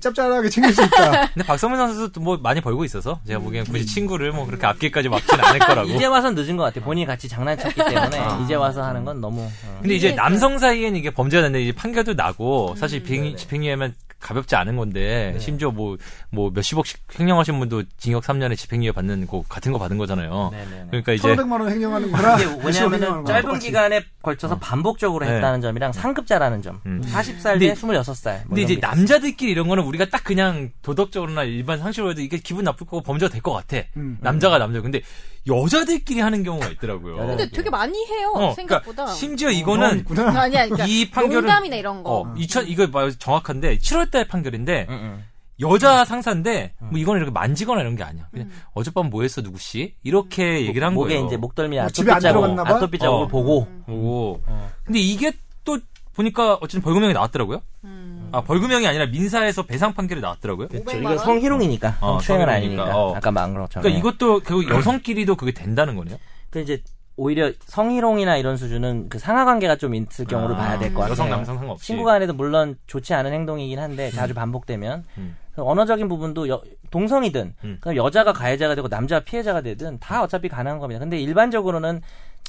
[0.02, 1.28] 짭짤하게 챙길 수 있다.
[1.34, 5.40] 근데 박성민 선수도 뭐 많이 벌고 있어서 제가 보기엔 굳이 친구를 뭐 그렇게 앞길까지 막진
[5.40, 5.90] 않을 거라고.
[5.90, 6.84] 이제 와선 늦은 것 같아.
[6.84, 9.42] 본인이 같이 장난쳤기 때문에 이제 와서 하는 건 너무.
[9.44, 9.80] 어.
[9.82, 10.16] 근데 이제.
[10.16, 15.72] 남성 사이엔 이게 범죄가 됐는데 이제 판결도 나고 사실 집행, 집행유예면 가볍지 않은 건데 심지어
[15.72, 15.98] 뭐
[16.30, 20.50] 뭐 몇십억씩 횡령하신 분도 징역 3년에 집행유예 받는 거 같은 거 받은 거잖아요.
[20.52, 20.86] 네네네.
[20.90, 23.68] 그러니까 이제 1,500만 원 횡령하는 몇십억 왜냐하면 짧은 똑같이.
[23.68, 25.36] 기간에 걸쳐서 반복적으로 네.
[25.36, 26.82] 했다는 점이랑 상급자라는 점.
[26.86, 27.02] 음.
[27.06, 28.24] 40살 근데- 대 26살.
[28.40, 32.66] 뭐 근데 이제 남자들끼리 이런 거는 우리가 딱 그냥 도덕적으로나 일반 상식으로 해도 이게 기분
[32.66, 33.78] 나쁠 거고 범죄가 될 것 같아.
[33.96, 34.18] 음.
[34.22, 34.82] 남자가 남자.
[34.82, 35.02] 근데
[35.48, 37.16] 여자들끼리 하는 경우가 있더라고요.
[37.26, 39.04] 근데 되게 많이 해요 어, 생각보다.
[39.06, 40.42] 그러니까 심지어 어, 이거는 있구나.
[40.42, 42.12] 아니야, 그러니까 이 판결은- 농담이나 이런 거.
[42.22, 45.24] 어, 2000 이거 뭐 정확한데 7월 달 판결인데 응, 응.
[45.60, 48.28] 여자 상사인데 뭐 이거는 이렇게 만지거나 이런 게 아니야.
[48.32, 51.26] 그냥 어젯밤 뭐 했어 누구 씨 이렇게 얘기를 한 목에 거예요.
[51.26, 52.76] 이제 목덜미 뭐 아토피 안 자국, 들어갔나 봐?
[52.76, 53.28] 아토피 자국을 어.
[53.28, 54.40] 보고 오.
[54.84, 55.32] 근데 이게
[55.64, 55.80] 또
[56.14, 57.62] 보니까 어쨌든 벌금형이 나왔더라고요.
[57.86, 58.30] 음.
[58.32, 60.68] 아 벌금형이 아니라 민사에서 배상 판결이 나왔더라고요.
[60.68, 61.18] 500만 이거 원?
[61.18, 62.84] 성희롱이니까 어, 성추행은 성희롱이니까.
[62.84, 63.16] 아니니까 어.
[63.16, 66.18] 아까 말한 것처럼 그러니까 이것도 결국 여성끼리도 그게 된다는 거네요.
[66.52, 66.82] 그 이제
[67.18, 71.12] 오히려 성희롱이나 이런 수준은 그 상하 관계가 좀 있을 경우를 아, 봐야 될 것 같아요.
[71.12, 71.86] 여성 남성 상관없이.
[71.88, 75.36] 친구 간에도 물론 좋지 않은 행동이긴 한데 자주 반복되면 음.
[75.56, 77.78] 그 언어적인 부분도 여- 동성이든 음.
[77.82, 81.00] 그럼 여자가 가해자가 되고 남자가 피해자가 되든 다 어차피 가능한 겁니다.
[81.00, 82.02] 근데 일반적으로는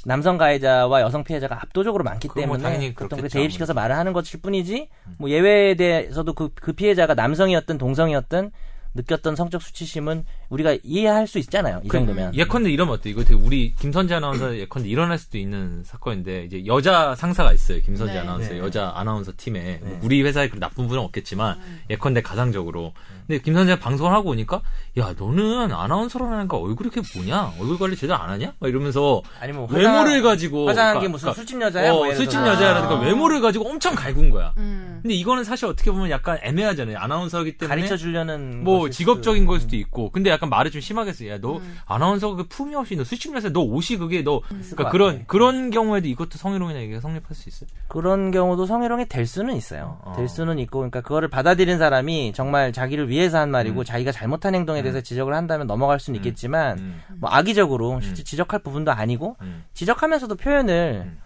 [0.05, 4.43] 남성 가해자와 여성 피해자가 압도적으로 많기 뭐 때문에 당연히 보통 그 대입시켜서 말을 하는 것일
[4.43, 8.51] 뿐이지 뭐 예외에 대해서도 그, 그 피해자가 남성이었든 동성이었든
[8.95, 11.81] 느꼈던 성적 수치심은 우리가 이해할 수 있잖아요.
[11.85, 12.35] 이 정도면.
[12.35, 13.11] 예컨대 이러면 어때?
[13.11, 17.81] 이거 되게 우리 김선재 아나운서 예컨대 일어날 수도 있는 사건인데 이제 여자 상사가 있어요.
[17.83, 18.19] 김선재 네.
[18.21, 18.59] 아나운서 네.
[18.59, 19.99] 여자 아나운서 팀에 뭐 네.
[20.03, 21.81] 우리 회사에 그런 나쁜 분은 없겠지만 음.
[21.91, 22.95] 예컨대 가상적으로.
[23.27, 24.63] 근데 김선재가 방송을 하고 오니까
[24.99, 27.53] 야 너는 아나운서라니까 얼굴이 그게 뭐냐?
[27.61, 28.55] 얼굴 관리 제대로 안 하냐?
[28.59, 31.93] 막 이러면서 아니면 외모를 가지고 화장한 게 그러니까- 무슨 그러니까 술집 여자야?
[31.93, 32.53] 어, 뭐 술집 들어서.
[32.55, 33.01] 여자라든가 아.
[33.01, 34.55] 외모를 가지고 엄청 갈군 거야.
[34.57, 35.01] 음.
[35.03, 36.97] 근데 이거는 사실 어떻게 보면 약간 애매하잖아요.
[36.99, 41.27] 아나운서기 때문에 가르쳐 주려는 뭐 직업적인 걸 수도 있고 근데 약간 말을 좀 심하게 했어
[41.27, 44.91] 야너 아나운서 그 품위 없이 너 수십 년째 너 옷이 그게 너 있을 그러니까 것
[44.91, 45.25] 그런 같아.
[45.27, 49.99] 그런 경우에도 이것도 성희롱이나 이게 성립할 수 있어요 그런 경우도 성희롱이 될 수는 있어요.
[50.05, 50.13] 어.
[50.17, 53.85] 될 수는 있고, 그러니까 그거를 받아들인 사람이 정말 자기를 위해서 한 말이고 음.
[53.85, 58.93] 자기가 잘못한 행동에 대해서 지적을 한다면 넘어갈 수는 있겠지만, 음, 뭐 악의적으로 실제 지적할 부분도
[58.93, 59.65] 아니고 음.
[59.75, 61.19] 지적하면서도 표현을 음.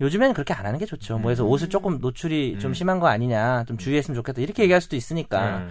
[0.00, 1.18] 요즘에는 그렇게 안 하는 게 좋죠.
[1.18, 4.96] 뭐 해서 옷을 조금 노출이 좀 심한 거 아니냐, 좀 주의했으면 좋겠다 이렇게 얘기할 수도
[4.96, 5.68] 있으니까.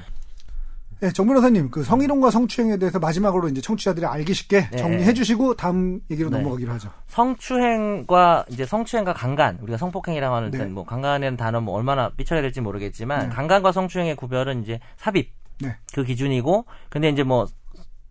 [1.02, 1.08] 음.
[1.08, 4.78] 네, 정 변호사님, 그 성희롱과 성추행에 대해서 마지막으로 이제 청취자들이 알기 쉽게 네.
[4.78, 6.38] 정리해 주시고 다음 얘기로 네.
[6.38, 6.90] 넘어가기로 하죠.
[7.08, 10.58] 성추행과 이제 성추행과 강간 우리가 성폭행이라고 하는 네.
[10.60, 15.32] 땐뭐 강간이라는 단어 뭐 얼마나 삐쳐야 될지 모르겠지만 강간과 성추행의 구별은 이제 삽입
[15.62, 15.76] 네.
[15.94, 17.48] 그 기준이고 근데 이제 뭐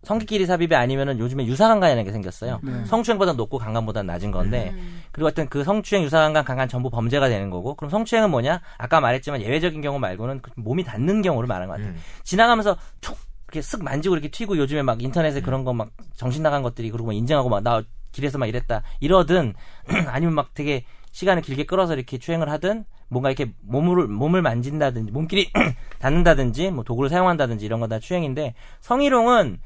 [0.03, 2.59] 성끼리 삽입이 아니면은 요즘에 유사강간이라는 게 생겼어요.
[2.63, 2.85] 네.
[2.85, 5.01] 성추행보다 높고 강간보다 낮은 건데 음.
[5.11, 8.61] 그리고 어떤 그 성추행, 유사강간, 강간 전부 범죄가 되는 거고 그럼 성추행은 뭐냐?
[8.77, 11.89] 아까 말했지만 예외적인 경우 말고는 그 몸이 닿는 경우를 말하는 것 같아요.
[11.91, 11.97] 음.
[12.23, 13.17] 지나가면서 촉
[13.51, 17.07] 이렇게 쓱 만지고 이렇게 튀고 요즘에 막 인터넷에 그런 거 막 정신 나간 것들이 그리고
[17.07, 19.53] 막 인증하고 막 나 길에서 막 이랬다 이러든
[20.07, 25.51] 아니면 막 되게 시간을 길게 끌어서 이렇게 추행을 하든 뭔가 이렇게 몸을 몸을 만진다든지 몸끼리
[25.99, 29.59] 닿는다든지 뭐 도구를 사용한다든지 이런 건 다 추행인데 성희롱은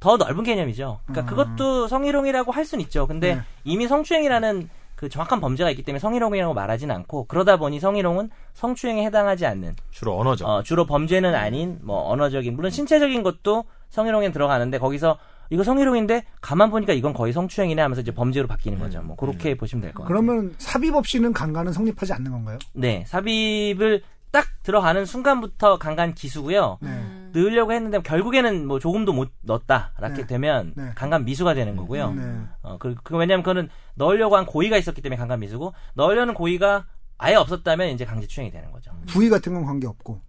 [0.00, 1.00] 더 넓은 개념이죠.
[1.06, 1.26] 그러니까 음.
[1.26, 3.06] 그것도 성희롱이라고 할 수는 있죠.
[3.06, 3.40] 근데 네.
[3.64, 9.46] 이미 성추행이라는 그 정확한 범죄가 있기 때문에 성희롱이라고 말하지는 않고 그러다 보니 성희롱은 성추행에 해당하지
[9.46, 10.46] 않는 주로 언어죠.
[10.46, 15.18] 어, 주로 범죄는 아닌 뭐 언어적인 물론 신체적인 것도 성희롱에 들어가는데 거기서
[15.52, 19.02] 이거 성희롱인데 가만 보니까 이건 거의 성추행이네 하면서 이제 범죄로 바뀌는 거죠.
[19.02, 20.08] 뭐 그렇게 보시면 될 것 같아요.
[20.22, 22.58] 그러면 삽입 없이는 강간은 성립하지 않는 건가요?
[22.72, 26.78] 네 삽입을 딱 들어가는 순간부터 강간 기수고요.
[26.80, 27.30] 네.
[27.32, 30.26] 넣으려고 했는데 결국에는 뭐 조금도 못 넣었다 이렇게 네.
[30.26, 30.90] 되면 네.
[30.94, 32.12] 강간 미수가 되는 거고요.
[32.12, 32.40] 네.
[32.62, 36.86] 어, 그, 그 왜냐면 그거는 넣으려고 한 고의가 있었기 때문에 강간 미수고 넣으려는 고의가
[37.18, 38.92] 아예 없었다면 이제 강제추행이 되는 거죠.
[39.06, 40.20] 부위 같은 건 관계 없고.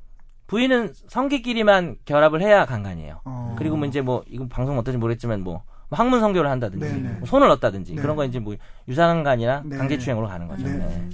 [0.48, 3.22] 부인은 성기끼리만 결합을 해야 강간이에요.
[3.24, 3.56] 어.
[3.58, 7.10] 그리고 뭐 이제 뭐 이건 방송 어떤지 모르겠지만 뭐 항문 성교를 한다든지 네네.
[7.20, 8.02] 뭐 손을 넣었다든지 네.
[8.02, 8.56] 그런 거 이제 뭐
[8.88, 9.78] 유사강간이나 네.
[9.78, 10.68] 강제추행으로 가는 거죠.
[10.68, 11.10] 네.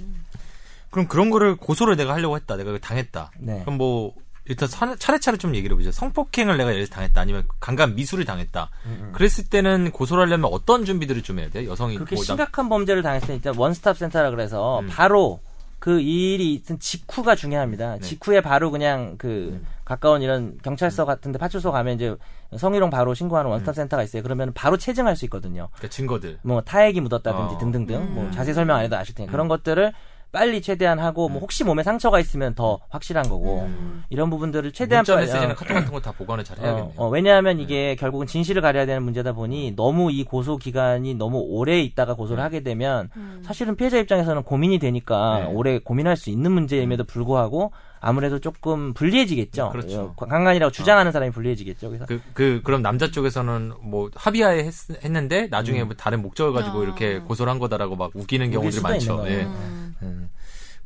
[0.88, 0.90] 네.
[0.90, 2.56] 그럼 그런 거를 고소를 내가 하려고 했다.
[2.56, 3.30] 내가 당했다.
[3.38, 3.60] 네.
[3.62, 4.14] 그럼 뭐
[4.46, 5.92] 일단 차- 차례차례 좀 얘기를 해보죠.
[5.92, 7.20] 성폭행을 내가 예를 당했다.
[7.20, 8.70] 아니면 강간 미수를 당했다.
[9.12, 11.68] 그랬을 때는 고소를 하려면 어떤 준비들을 좀 해야 돼요?
[11.70, 14.86] 여성이 그렇게 뭐 남- 심각한 범죄를 당했을 때 일단 원스톱 센터라 그래서 음.
[14.88, 15.40] 바로
[15.78, 17.94] 그 일이 있은 직후가 중요합니다.
[17.96, 18.00] 네.
[18.00, 22.16] 직후에 바로 그냥 그 가까운 이런 경찰서 같은데 파출소 가면 이제
[22.56, 24.22] 성희롱 바로 신고하는 원스톱 센터가 있어요.
[24.22, 25.68] 그러면 바로 체증할 수 있거든요.
[25.74, 26.38] 그러니까 증거들.
[26.42, 27.58] 뭐 타액이 묻었다든지 어.
[27.58, 29.92] 등등등 뭐 자세히 설명 안 해도 아실 테니까 그런 것들을
[30.30, 33.68] 빨리 최대한 하고 뭐 혹시 몸에 상처가 있으면 더 확실한 거고
[34.10, 36.92] 이런 부분들을 최대한 문자 빨리- 메시지나 어, 카톡 같은 거 다 보관을 잘 해야겠네요.
[36.96, 41.38] 어, 어, 왜냐하면 이게 결국은 진실을 가려야 되는 문제다 보니 너무 이 고소 기간이 너무
[41.48, 43.08] 오래 있다가 고소를 하게 되면
[43.42, 45.46] 사실은 피해자 입장에서는 고민이 되니까 네.
[45.46, 49.64] 오래 고민할 수 있는 문제임에도 불구하고 아무래도 조금 불리해지겠죠.
[49.64, 50.14] 네, 그렇죠.
[50.16, 51.88] 어, 강간이라고 주장하는 사람이 불리해지겠죠.
[51.88, 54.72] 그래서 그, 그, 그럼 남자 쪽에서는 뭐 합의하에 했,
[55.10, 56.82] 는데 나중에 뭐 다른 목적을 가지고 아.
[56.84, 59.24] 이렇게 고소를 한 거다라고 막 우기는 경우들이 많죠.
[59.26, 59.42] 예.
[59.44, 59.87] 거예요.
[60.02, 60.30] 음.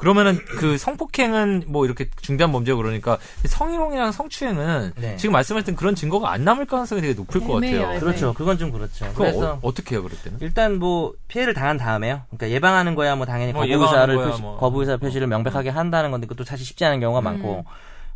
[0.02, 5.16] 그러면은 그 성폭행은 뭐 이렇게 중대한 범죄고 그러니까 성희롱이랑 성추행은 네.
[5.16, 7.76] 지금 말씀하셨던 그런 증거가 안 남을 가능성이 되게 높을 것 같아요.
[7.82, 8.00] 애매해요.
[8.00, 8.34] 그렇죠.
[8.34, 9.04] 그건 좀 그렇죠.
[9.12, 10.38] 그럼 그래서 어, 떻게 해요, 그럴 때는?
[10.40, 12.22] 일단 뭐 피해를 당한 다음에요.
[12.30, 14.56] 그러니까 예방하는 거야 뭐 당연히 뭐 거부 예방하는 의사를 거야, 표시, 뭐.
[14.58, 17.64] 거부 의사 표시를 명백하게 한다는 건데 그것도 사실 쉽지 않은 경우가 많고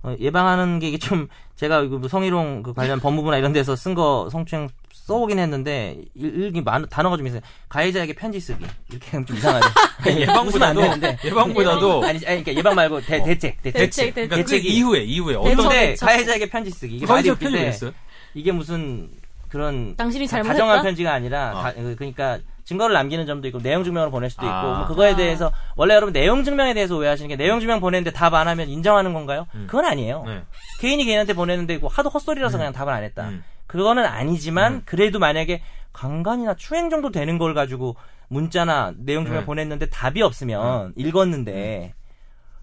[0.03, 4.29] 어, 예방하는 게 이게 좀 제가 뭐 성희롱 그 관련 법무부나 이런 데서 쓴 거
[4.33, 4.69] 성추행
[5.07, 7.41] 써오긴 했는데 일- 일기 많 단어가 좀 있어요.
[7.69, 9.67] 가해자에게 편지 쓰기 이렇게 하면 좀 이상하죠.
[10.05, 11.19] 안 예방보다도 되는데.
[11.25, 13.73] 예방보다도 아니, 아니 그러니까 예방 말고 대, 대책 대책.
[13.73, 16.07] 대책, 그러니까 그 대책이 이후에 이후에 대처, 어떤 근데 대처.
[16.07, 17.93] 가해자에게 편지 쓰기 이게 말이 가해자 편지 웃긴데?
[18.35, 19.09] 이게 무슨
[19.49, 20.53] 그런 당신이 잘못했다?
[20.55, 21.63] 다정한 편지가 아니라 어.
[21.63, 24.79] 다- 그러니까 증거를 남기는 점도 있고 내용 증명을 보낼 수도 있고 아.
[24.79, 25.17] 뭐 그거에 아.
[25.17, 29.15] 대해서 원래 여러분 내용 증명에 대해서 오해하시는 게 내용 증명 보냈는데 답 안 하면 인정하는
[29.15, 29.47] 건가요?
[29.69, 30.25] 그건 아니에요.
[30.27, 30.43] 네.
[30.81, 33.29] 개인이 개인한테 보냈는데 뭐 하도 헛소리라서 그냥 답을 안 했다.
[33.29, 33.45] 음.
[33.67, 35.63] 그거는 아니지만 그래도 만약에
[35.93, 37.97] 강간이나 추행 정도 되는 걸 가지고
[38.29, 39.47] 문자나 내용 증명 네.
[39.47, 41.95] 보냈는데 답이 없으면 읽었는데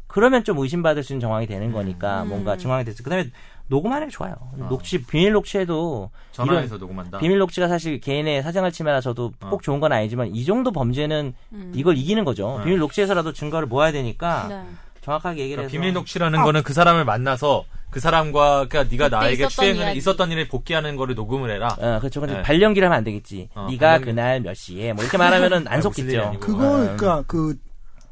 [0.08, 3.04] 그러면 좀 의심받을 수 있는 정황이 되는 거니까 뭔가 증황이 됐어.
[3.04, 3.32] 그다음에
[3.68, 4.36] 녹음하는 게 좋아요.
[4.70, 7.18] 녹취 비밀 녹취해도 전화해서 녹음한다.
[7.18, 9.49] 비밀 녹취가 사실 개인의 사생활 침해라 저도 어.
[9.49, 11.34] 꼭 좋은 건 아니지만 이 정도 범죄는
[11.74, 12.62] 이걸 이기는 거죠.
[12.64, 14.64] 비밀 녹취해서라도 증거를 모아야 되니까 네.
[15.01, 19.48] 정확하게 얘기를 그러니까 해서 비밀 녹취라는 거는 그 사람을 만나서 그 사람과 그러니까 네가 나에게
[19.78, 19.98] 이야기.
[19.98, 21.76] 있었던 일을 복귀하는 거를 녹음을 해라.
[21.80, 22.20] 어, 그렇죠.
[22.20, 22.41] 근데 네.
[22.41, 23.50] 발령기를 하면 안 되겠지.
[23.54, 24.06] 어, 네가 발령기.
[24.06, 26.38] 그날 몇 시에 뭐 이렇게 말하면은 안 일이 속겠죠.
[26.39, 27.56] 그거 그러니까 그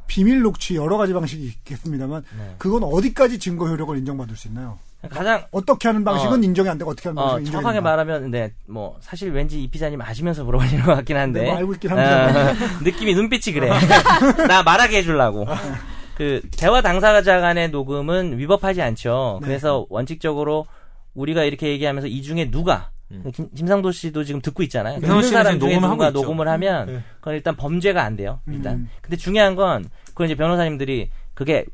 [0.08, 2.56] 비밀 녹취 여러 가지 방식이 있겠습니다만 네.
[2.58, 4.78] 그건 어디까지 증거 효력을 인정받을 수 있나요?
[5.10, 6.44] 가장 어떻게 하는 방식은 어.
[6.44, 7.90] 인정이 안 되고 어떻게 하는 어, 방식은 인정이 정확하게 된다.
[7.90, 11.74] 말하면 네, 뭐 사실 왠지 이 피자님 아시면서 물어보시는 것 같긴 한데 네, 뭐 알고
[11.74, 12.52] 있긴 합니다.
[12.52, 13.72] 어, 느낌이 눈빛이 그래.
[14.48, 15.48] 나 말하게 해주려고.
[16.22, 19.40] 그 대화 당사자 간의 녹음은 위법하지 않죠.
[19.42, 19.48] 네.
[19.48, 20.68] 그래서 원칙적으로
[21.16, 22.92] 우리가 이렇게 얘기하면서 이 중에 누가
[23.34, 25.00] 김, 김상도 씨도 지금 듣고 있잖아요.
[25.00, 26.22] 듣는 사람 중에 녹음을 누가 하고 있죠.
[26.22, 27.04] 녹음을 하면 네.
[27.16, 28.40] 그건 일단 범죄가 안 돼요.
[28.48, 28.76] 일단.
[28.76, 28.90] 음.
[29.02, 31.66] 근데 중요한 건 그건 이제 변호사님들이 그게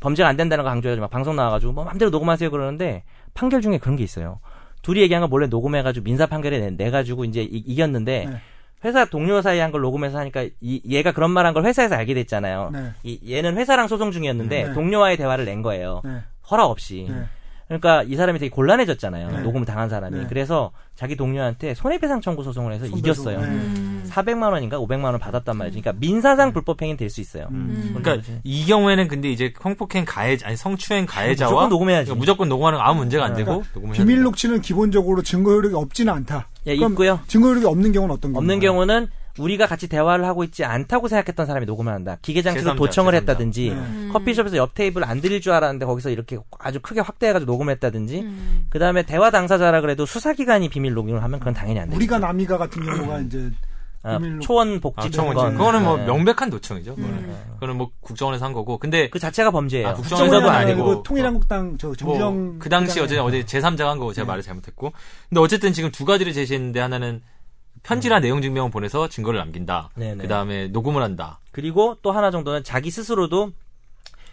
[0.00, 3.94] 범죄가 안 된다는 거 강조해가지고 막 방송 나와가지고 뭐 마음대로 녹음하세요 그러는데 판결 중에 그런
[3.94, 4.40] 게 있어요.
[4.82, 8.40] 둘이 얘기한 거 몰래 녹음해가지고 민사 판결에 내, 내가지고 이제 이, 이겼는데 네.
[8.84, 12.14] 회사 동료 사이 한 걸 녹음해서 하니까 이, 얘가 그런 말 한 걸 회사에서 알게
[12.14, 12.70] 됐잖아요.
[12.72, 12.90] 네.
[13.02, 14.72] 이, 얘는 회사랑 소송 중이었는데 네.
[14.74, 16.00] 동료와의 대화를 낸 거예요.
[16.04, 16.18] 네.
[16.50, 17.06] 허락 없이.
[17.08, 17.22] 네.
[17.66, 19.30] 그러니까 이 사람이 되게 곤란해졌잖아요.
[19.30, 19.40] 네.
[19.40, 20.18] 녹음을 당한 사람이.
[20.18, 20.26] 네.
[20.28, 22.98] 그래서 자기 동료한테 손해배상 청구 소송을 해서 손배소.
[22.98, 23.40] 이겼어요.
[23.40, 23.46] 네.
[23.46, 24.04] 음.
[24.06, 25.80] 400만 원인가 500만 원 받았단 말이죠.
[25.80, 27.48] 그러니까 민사상 불법행위는 될수 있어요.
[27.50, 27.94] 음.
[27.96, 32.04] 그러니까 이 경우에는 근데 이제 성폭행 가해자 아니 성추행 가해자와 무조건 녹음해야지.
[32.08, 34.22] 그러니까 무조건 녹음하는 건 아무 문제가 안 되고 그러니까 비밀.
[34.22, 36.48] 녹취는 기본적으로 증거 효력이 없지는 않다.
[36.66, 37.20] 예, 있고요.
[37.26, 38.72] 증거 효력이 없는 경우는 어떤 없는 경우인가요?
[38.72, 42.16] 경우는 우리가 같이 대화를 하고 있지 않다고 생각했던 사람이 녹음을 한다.
[42.22, 43.16] 기계장치로 제3자, 도청을 제3자.
[43.16, 44.08] 했다든지 네.
[44.12, 48.66] 커피숍에서 옆 테이블 안 들릴 줄 알았는데 거기서 이렇게 아주 크게 확대해가지고 녹음했다든지 음.
[48.70, 51.96] 그 다음에 대화 당사자라 그래도 수사기관이 비밀 녹음을 하면 그건 당연히 안 됩니다.
[51.96, 53.50] 우리가 남이가 같은 경우가 이제
[54.04, 54.18] 어.
[54.42, 55.40] 초원 아, 복지 청원지.
[55.40, 55.58] 등본.
[55.58, 56.04] 그거는 뭐 네.
[56.04, 56.94] 명백한 노청이죠.
[56.94, 57.16] 그거는.
[57.16, 57.44] 음.
[57.54, 58.78] 그거는 뭐 국정원에서 한 거고.
[58.78, 59.88] 근데 그 자체가 범죄예요.
[59.88, 60.88] 아, 국정원에서도 국정원도 국정원이 아니고.
[60.88, 61.02] 아니고.
[61.02, 64.28] 통일한국당 저 정주영 뭐, 그 당시 어제 어제 제3자가 한 거고 제가 네.
[64.28, 64.92] 말을 잘못했고.
[65.28, 67.22] 근데 어쨌든 지금 두 가지를 제시했는데 하나는
[67.82, 69.90] 편지나 내용 증명을 보내서 증거를 남긴다.
[69.98, 70.18] 음.
[70.20, 71.40] 그 다음에 녹음을 한다.
[71.50, 73.52] 그리고 또 하나 정도는 자기 스스로도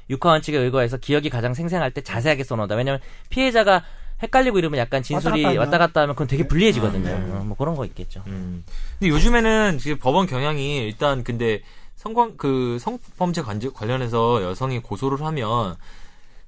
[0.10, 2.76] 육하 원칙에 의거해서 기억이 가장 생생할 때 자세하게 써놓는다.
[2.76, 3.00] 왜냐면
[3.30, 3.84] 피해자가
[4.22, 7.10] 헷갈리고 이러면 약간 진술이 왔다 갔다 왔다 갔다 하면 그건 되게 불리해지거든요.
[7.10, 7.32] 아, 네.
[7.32, 8.24] 어, 뭐 그런 거 있겠죠.
[8.28, 8.64] 음.
[9.00, 11.62] 근데 요즘에는 지금 법원 경향이 일단 근데
[11.96, 13.42] 성광 그 성범죄
[13.74, 15.76] 관련해서 여성이 고소를 하면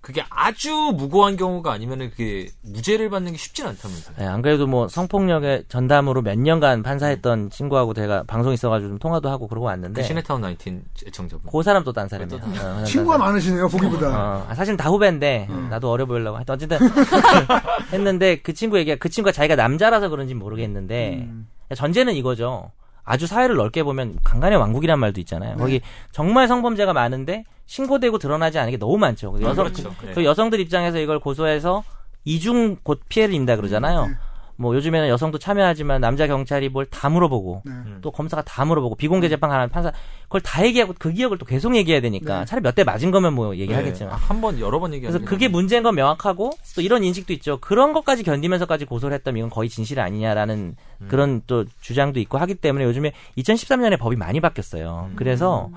[0.03, 4.15] 그게 아주 무고한 경우가 아니면은 그게 무죄를 받는 게 쉽진 않다면서요.
[4.17, 9.29] 네, 안 그래도 뭐 성폭력의 전담으로 몇 년간 판사했던 친구하고 제가 방송 있어가지고 좀 통화도
[9.29, 11.49] 하고 그러고 왔는데 그 시네타운 19 애청자분.
[11.49, 12.37] 그 사람 또 딴 사람이에요.
[12.41, 13.17] 또 어, 딴 친구가.
[13.17, 14.09] 많으시네요 보기보다.
[14.09, 16.79] 어, 아, 사실 다 후배인데 나도 어려 보이려고 하여튼 어쨌든
[17.93, 21.47] 했는데 그 친구 얘기가 그 친구가 자기가 남자라서 그런지 모르겠는데 음.
[21.75, 22.71] 전제는 이거죠.
[23.03, 25.57] 아주 사회를 넓게 보면 강간의 왕국이란 말도 있잖아요.
[25.57, 25.81] 거기
[26.11, 29.31] 정말 성범죄가 많은데 신고되고 드러나지 않은 게 너무 많죠.
[29.31, 29.93] 그 여성 그렇죠.
[30.03, 30.13] 네.
[30.13, 31.83] 그 여성들 입장에서 이걸 고소해서
[32.25, 34.07] 이중 곧 피해를 입는다 그러잖아요.
[34.07, 34.13] 네.
[34.55, 37.73] 뭐 요즘에는 여성도 참여하지만 남자 경찰이 뭘 다 물어보고 네.
[38.01, 39.91] 또 검사가 다 물어보고 비공개 재판 하는 판사
[40.23, 42.45] 그걸 다 얘기하고 그 기억을 또 계속 얘기해야 되니까 네.
[42.45, 45.95] 차라리 몇 대 맞은 거면 뭐 얘기하겠지만 한번 여러 번 얘기하는 그래서 그게 문제인 건
[45.95, 47.57] 명확하고 또 이런 인식도 있죠.
[47.61, 51.07] 그런 것까지 견디면서까지 고소를 했다면 이건 거의 진실 아니냐라는 음.
[51.07, 55.07] 그런 또 주장도 있고 하기 때문에 요즘에 2013년에 법이 많이 바뀌었어요.
[55.11, 55.15] 음.
[55.15, 55.69] 그래서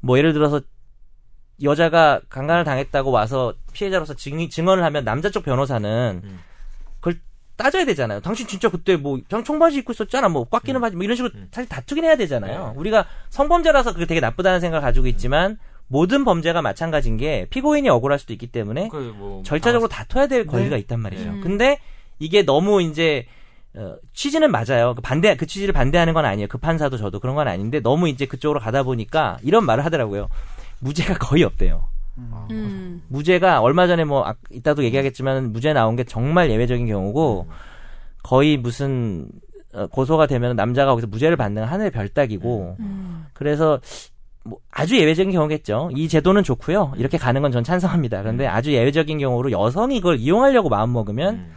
[0.00, 0.60] 뭐 예를 들어서
[1.62, 6.38] 여자가 강간을 당했다고 와서 피해자로서 증, 증언을 하면 남자 쪽 변호사는 음.
[7.56, 8.20] 따져야 되잖아요.
[8.20, 10.28] 당신 진짜 그때 뭐 그냥 청바지 입고 있었잖아.
[10.28, 11.48] 뭐 꽉 끼는 바지 뭐 이런 식으로 음.
[11.50, 12.72] 사실 다투긴 해야 되잖아요.
[12.74, 12.78] 네.
[12.80, 18.32] 우리가 성범죄라서 그게 되게 나쁘다는 생각을 가지고 있지만 모든 범죄가 마찬가지인 게 피고인이 억울할 수도
[18.32, 20.50] 있기 때문에 그 뭐, 절차적으로 다퉈야 될 네.
[20.50, 21.24] 권리가 있단 말이죠.
[21.28, 21.40] 음.
[21.42, 21.78] 근데
[22.18, 23.26] 이게 너무 이제
[23.74, 24.94] 어, 취지는 맞아요.
[24.94, 26.48] 그 반대 그 취지를 반대하는 건 아니에요.
[26.48, 30.28] 그 판사도 저도 그런 건 아닌데 너무 이제 그쪽으로 가다 보니까 이런 말을 하더라고요.
[30.80, 31.88] 무죄가 거의 없대요.
[32.50, 33.02] 음.
[33.08, 37.46] 무죄가 얼마 전에 뭐 아, 이따도 얘기하겠지만 무죄 나온 게 정말 예외적인 경우고
[38.22, 39.28] 거의 무슨
[39.74, 43.26] 어, 고소가 되면 남자가 거기서 무죄를 받는 하늘의 별따기고 음.
[43.34, 43.80] 그래서
[44.44, 45.90] 뭐 아주 예외적인 경우겠죠.
[45.94, 46.92] 이 제도는 좋고요.
[46.96, 48.22] 이렇게 가는 건 전 찬성합니다.
[48.22, 51.50] 그런데 아주 예외적인 경우로 여성이 이걸 이용하려고 마음 먹으면 음.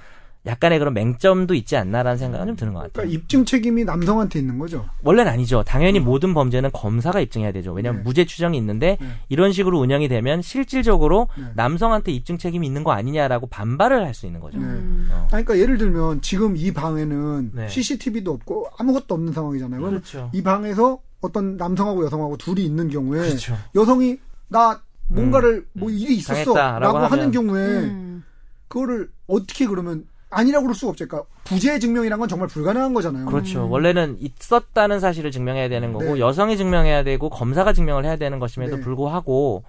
[0.46, 2.92] 약간의 그런 맹점도 있지 않나라는 생각은 좀 드는 것 같아요.
[2.94, 4.88] 그러니까 입증 책임이 남성한테 있는 거죠.
[5.04, 5.64] 원래는 아니죠.
[5.64, 7.74] 당연히 모든 범죄는 검사가 입증해야 되죠.
[7.74, 8.04] 왜냐하면 네.
[8.06, 9.08] 무죄 추정이 있는데 네.
[9.28, 11.44] 이런 식으로 운영이 되면 실질적으로 네.
[11.56, 14.58] 남성한테 입증 책임이 있는 거 아니냐라고 반발을 할 수 있는 거죠.
[14.58, 14.66] 네.
[14.66, 15.08] 음.
[15.12, 15.28] 어.
[15.28, 17.68] 그러니까 예를 들면 지금 이 방에는 네.
[17.68, 19.82] CCTV도 없고 아무것도 없는 상황이잖아요.
[19.82, 20.30] 그렇죠.
[20.34, 23.56] 이 방에서 어떤 남성하고 여성하고 둘이 있는 경우에 그렇죠.
[23.76, 24.18] 여성이
[24.48, 27.32] 나 뭔가를 뭐 일이 있었어라고 하는.
[27.32, 28.24] 경우에 음.
[28.68, 31.08] 그거를 어떻게 그러면 아니라고 그럴 수가 없죠.
[31.08, 33.26] 그러니까 부재 증명이란 건 정말 불가능한 거잖아요.
[33.26, 33.68] 그렇죠.
[33.70, 36.20] 원래는 있었다는 사실을 증명해야 되는 거고 네.
[36.20, 38.82] 여성이 증명해야 되고 검사가 증명을 해야 되는 것임에도 네.
[38.82, 39.64] 불구하고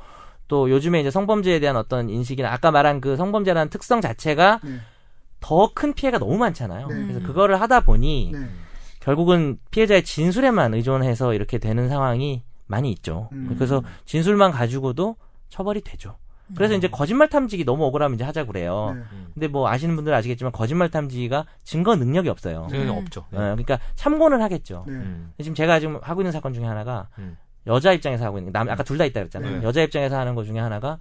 [0.49, 4.81] 또 요즘에 이제 성범죄에 대한 어떤 인식이나 아까 말한 그 성범죄라는 특성 자체가 네.
[5.41, 6.89] 더큰 피해가 너무 많잖아요.
[6.89, 6.95] 네.
[7.07, 8.41] 그래서 그거를 하다 보니 네.
[9.01, 13.31] 결국은 피해자의 진술에만 의존해서 이렇게 되는 상황이 많이 있죠.
[13.33, 13.55] 음.
[13.57, 15.17] 그래서 진술만 가지고도
[15.49, 16.17] 처벌이 되죠.
[16.57, 18.94] 그래서 이제 거짓말 탐지기 너무 억울하면 이제 하자 그래요.
[18.96, 19.03] 네.
[19.34, 22.66] 근데 뭐 아시는 분들은 아시겠지만 거짓말 탐지기가 증거 능력이 없어요.
[22.70, 22.96] 증언이 음.
[22.96, 23.24] 없죠.
[23.30, 23.38] 네.
[23.38, 24.84] 어, 그러니까 참고는 하겠죠.
[24.86, 24.94] 네.
[24.94, 25.32] 음.
[25.38, 27.36] 지금 제가 지금 하고 있는 사건 중에 하나가 음.
[27.66, 29.59] 여자 입장에서 하고 있는 남 아까 둘 다 있다 그랬잖아요.
[29.61, 29.62] 네.
[29.66, 30.98] 여자 입장에서 하는 것 중에 하나가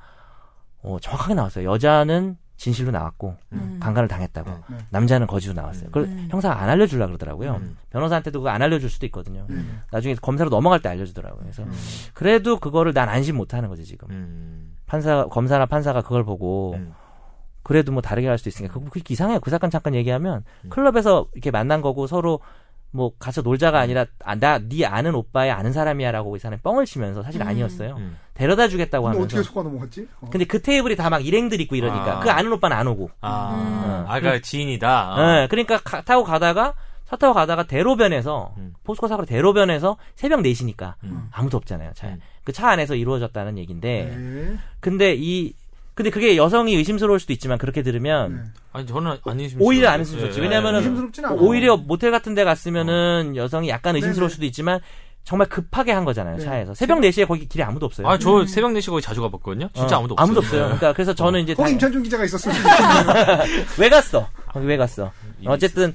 [0.81, 1.69] 어, 정확하게 나왔어요.
[1.71, 3.77] 여자는 진실로 나왔고 음.
[3.81, 4.77] 강간을 당했다고 네.
[4.89, 5.85] 남자는 거짓으로 나왔어요.
[5.87, 6.27] 그걸 음.
[6.29, 7.53] 형사가 안 알려주려 그러더라고요.
[7.61, 7.77] 음.
[7.89, 9.45] 변호사한테도 그거 안 알려줄 수도 있거든요.
[9.49, 9.81] 음.
[9.91, 11.41] 나중에 검사로 넘어갈 때 알려주더라고요.
[11.41, 11.71] 그래서 음.
[12.13, 14.07] 그래도 그거를 난 안심 못하는 거지 지금.
[14.89, 14.91] 음.
[14.91, 16.93] 판사 검사나 판사가 그걸 보고 음.
[17.63, 19.39] 그래도 뭐 다르게 할 수도 있으니까 그거 그게 이상해요.
[19.39, 20.69] 그 사건 잠깐 얘기하면 음.
[20.69, 22.39] 클럽에서 이렇게 만난 거고 서로
[22.91, 27.39] 뭐 가서 놀자가 아니라 아, 나네 아는 오빠의 아는 사람이야라고 이 사람이 뻥을 치면서 사실
[27.41, 27.47] 음.
[27.47, 27.95] 아니었어요.
[27.97, 28.17] 음.
[28.33, 29.37] 데려다 주겠다고 근데 하면서.
[29.37, 30.07] 어떻게 속아 넘어갔지?
[30.21, 30.29] 어.
[30.31, 32.19] 근데 그 테이블이 다 막 일행들 있고 이러니까 아.
[32.21, 33.11] 그 아는 오빠는 안 오고.
[33.21, 34.05] 아, 음.
[34.11, 34.89] 아, 그러니까 지인이다.
[35.15, 35.35] 아.
[35.41, 36.73] 네, 그러니까 가- 타고 가다가
[37.05, 38.73] 차 타고 가다가 대로변에서 음.
[38.83, 41.27] 포스코 사고로 대로변에서 새벽 4시니까 음.
[41.31, 41.91] 아무도 없잖아요.
[41.93, 42.15] 차.
[42.49, 42.51] 음.
[42.51, 44.57] 그차 안에서 이루어졌다는 얘기인데 네.
[44.79, 45.53] 근데 이
[45.93, 48.41] 근데 그게 여성이 의심스러울 수도 있지만 그렇게 들으면 네.
[48.71, 49.67] 아니 저는 안 의심스러워요.
[49.67, 50.39] 오히려 안 의심스럽지.
[50.39, 50.83] 예, 왜냐면은 예.
[50.83, 51.35] 의심스럽진 않아.
[51.35, 54.33] 오히려 모텔 같은 데 갔으면은 여성이 약간 의심스러울 네네.
[54.33, 54.79] 수도 있지만
[55.25, 56.43] 정말 급하게 한 거잖아요, 네.
[56.45, 56.73] 차에서.
[56.73, 58.07] 새벽 4시에 거기 길에 아무도 없어요.
[58.07, 59.69] 아, 저 새벽 4시 거기 자주 가봤거든요.
[59.73, 60.23] 진짜 어, 아무도 없어요.
[60.23, 60.63] 아무도 없어요.
[60.63, 62.57] 그러니까 그래서 저는 이제 거기 다- 임찬중 기자가 있겠네요.
[63.77, 64.27] 왜 갔어?
[64.47, 65.11] 거기 왜 갔어?
[65.45, 65.93] 어쨌든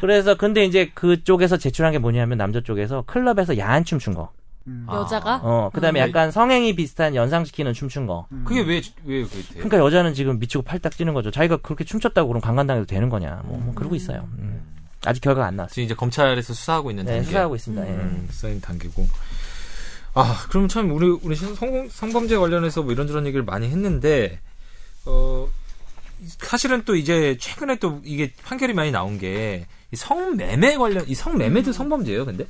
[0.00, 4.30] 그래서 근데 이제 그쪽에서 제출한 게 뭐냐면 남자 쪽에서 클럽에서 야한 춤 춘 거.
[4.66, 4.86] 음.
[4.88, 4.98] 아.
[4.98, 5.40] 여자가?
[5.42, 6.08] 어, 그 다음에 음.
[6.08, 8.26] 약간 성행위 비슷한 연상시키는 춤춘 거.
[8.32, 8.44] 음.
[8.46, 9.64] 그게 왜, 왜 그게 돼요?
[9.64, 11.30] 그러니까 여자는 지금 미치고 팔딱 뛰는 거죠.
[11.30, 13.42] 자기가 그렇게 춤췄다고 그럼 강간당해도 되는 거냐.
[13.44, 14.28] 뭐, 뭐 그러고 있어요.
[14.38, 14.62] 음.
[15.04, 15.74] 아직 결과가 안 나왔어요.
[15.74, 17.26] 지금 이제 검찰에서 수사하고 있는 네, 단계.
[17.26, 17.86] 수사하고 있습니다.
[17.86, 17.90] 예.
[17.90, 19.08] 음, 수사인 단계고.
[20.14, 24.38] 아, 그럼 참 우리 우리 성, 성범죄 관련해서 뭐 이런저런 얘기를 많이 했는데
[25.06, 25.48] 어
[26.38, 31.70] 사실은 또 이제 최근에 또 이게 판결이 많이 나온 게 이 성매매 관련 이 성매매도
[31.70, 31.72] 음.
[31.72, 32.46] 성범죄예요, 근데?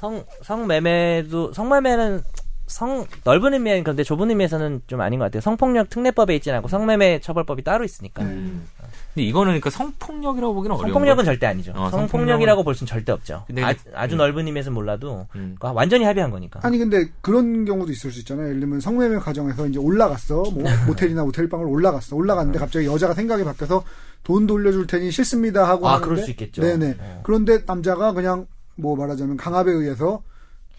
[0.00, 2.22] 성 성매매도 성매매는
[2.66, 5.42] 성 넓은 의미는 그런데 좁은 의미에서는 좀 아닌 것 같아요.
[5.42, 8.22] 성폭력 특례법에 있지 않고 성매매 처벌법이 따로 있으니까.
[8.22, 8.66] 음.
[9.12, 11.24] 근데 이거는 그러니까 성폭력이라고 보기는 어려운 성폭력은.
[11.26, 11.72] 절대 아니죠.
[11.76, 13.44] 어, 성폭력이라고 볼 수는 절대 없죠.
[13.46, 14.18] 근데 아, 아주 음.
[14.18, 15.56] 넓은 의미에서 몰라도 음.
[15.60, 16.60] 완전히 합의한 거니까.
[16.62, 18.48] 아니 근데 그런 경우도 있을 수 있잖아요.
[18.48, 20.44] 예를 들면 성매매 과정에서 이제 올라갔어.
[20.44, 22.16] 뭐 모텔이나 모텔방을 올라갔어.
[22.16, 23.84] 올라갔는데 갑자기 여자가 생각이 바뀌어서
[24.22, 26.62] 돈 돌려줄 테니 싫습니다 하고 아, 하는데 그럴 수 있겠죠.
[26.62, 26.96] 네네.
[27.00, 27.20] 어.
[27.22, 28.46] 그런데 남자가 그냥
[28.80, 30.22] 뭐 말하자면 강압에 의해서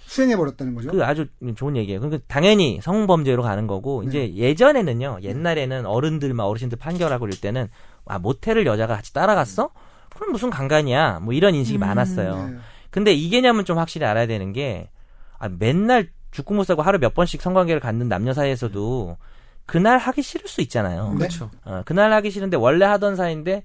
[0.05, 0.89] 수행해 버렸다는 거죠.
[0.91, 2.01] 그 아주 좋은 얘기예요.
[2.01, 5.19] 그러니까 당연히 성범죄로 가는 거고 이제 예전에는요.
[5.21, 7.69] 옛날에는 어른들만 어르신들 판결하고 이럴 때는
[8.05, 9.69] 아 모텔을 여자가 같이 따라갔어?
[10.13, 11.19] 그럼 무슨 강간이야?
[11.21, 12.49] 뭐 이런 인식이 많았어요.
[12.49, 12.57] 네.
[12.89, 14.89] 근데 이 개념은 좀 확실히 알아야 되는 게
[15.39, 19.17] 아, 맨날 죽고 못 살고 하루 몇 번씩 성관계를 갖는 남녀 사이에서도
[19.65, 21.11] 그날 하기 싫을 수 있잖아요.
[21.11, 21.17] 네.
[21.19, 21.49] 그렇죠.
[21.63, 23.63] 어, 그날 하기 싫은데 원래 하던 사이인데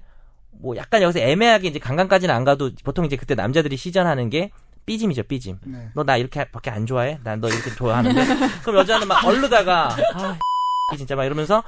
[0.51, 4.51] 뭐 약간 여기서 애매하게 이제 강간까지는 안 가도 보통 이제 그때 남자들이 시전하는 게
[4.85, 5.59] 삐짐이죠, 삐짐.
[5.65, 5.89] 네.
[5.93, 7.19] 너나 이렇게밖에 안 좋아해?
[7.23, 8.21] 난 너 이렇게 좋아하는데?
[8.63, 10.37] 그럼 여자는 막 얼르다가 아
[10.97, 11.61] 진짜 막 이러면서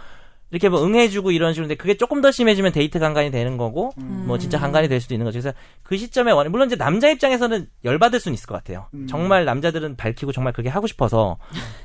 [0.51, 4.23] 이렇게 뭐 응해주고 이런 식으로인데 그게 조금 더 심해지면 데이트 강간이 되는 거고 음.
[4.25, 5.39] 뭐 진짜 강간이 될 수도 있는 거죠.
[5.39, 8.87] 그래서 그 시점에 원 물론 이제 남자 입장에서는 열받을 수는 있을 것 같아요.
[8.95, 9.05] 음.
[9.05, 11.37] 정말 남자들은 밝히고 정말 그게 하고 싶어서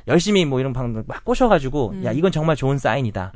[0.09, 2.05] 열심히 뭐 이런 방법 막 꼬셔가지고 음.
[2.07, 3.33] 야 이건 정말 좋은 사인이다.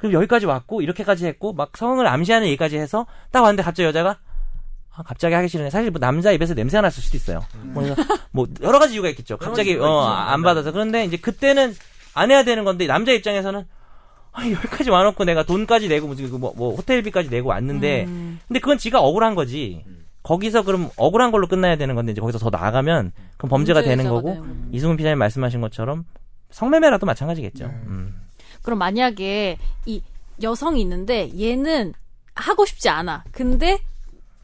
[0.00, 0.10] 음.
[0.10, 4.18] 그럼 여기까지 왔고 이렇게까지 했고 막 성을 암시하는 얘기까지 해서 딱 왔는데 갑자기 여자가
[4.94, 5.70] 아, 갑자기 하기 싫으네.
[5.70, 7.40] 사실 뭐 남자 입에서 냄새가 났을 수도 있어요.
[7.62, 9.36] 뭐, 그래서 뭐 여러 가지 이유가 있겠죠.
[9.36, 10.02] 갑자기 어.
[10.04, 11.74] 안 받아서 그런데 이제 그때는
[12.14, 13.64] 안 해야 되는 건데 남자 입장에서는
[14.32, 18.40] 아, 여기까지 와놓고 내가 돈까지 내고 무슨 그 뭐, 뭐 호텔비까지 내고 왔는데 음.
[18.46, 19.84] 근데 그건 지가 억울한 거지.
[20.22, 24.28] 거기서 그럼 억울한 걸로 끝나야 되는 건데 이제 거기서 더 나아가면 그럼 범죄가 되는 거고
[24.28, 24.66] 되는 거고.
[24.72, 26.04] 이승훈 피자님 말씀하신 것처럼
[26.50, 27.66] 성매매라도 마찬가지겠죠.
[27.66, 27.72] 네.
[27.86, 28.14] 음.
[28.62, 30.02] 그럼 만약에 이
[30.42, 31.94] 여성이 있는데 얘는
[32.34, 33.24] 하고 싶지 않아.
[33.32, 33.80] 근데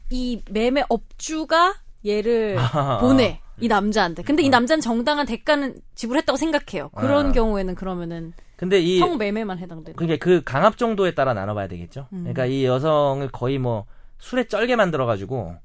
[0.09, 2.99] 이 매매 업주가 얘를 아.
[2.99, 3.41] 보내.
[3.59, 4.21] 이 남자한테.
[4.21, 6.89] 근데 이 남자는 정당한 대가는 지불했다고 생각해요.
[6.89, 7.31] 그런 아.
[7.31, 9.95] 경우에는 그러면은 근데 이 성매매만 해당되는.
[9.95, 12.07] 그게 그 강압 정도에 따라 나눠봐야 되겠죠.
[12.13, 12.19] 음.
[12.19, 13.85] 그러니까 이 여성을 거의 뭐
[14.19, 15.55] 술에 쩔게 만들어가지고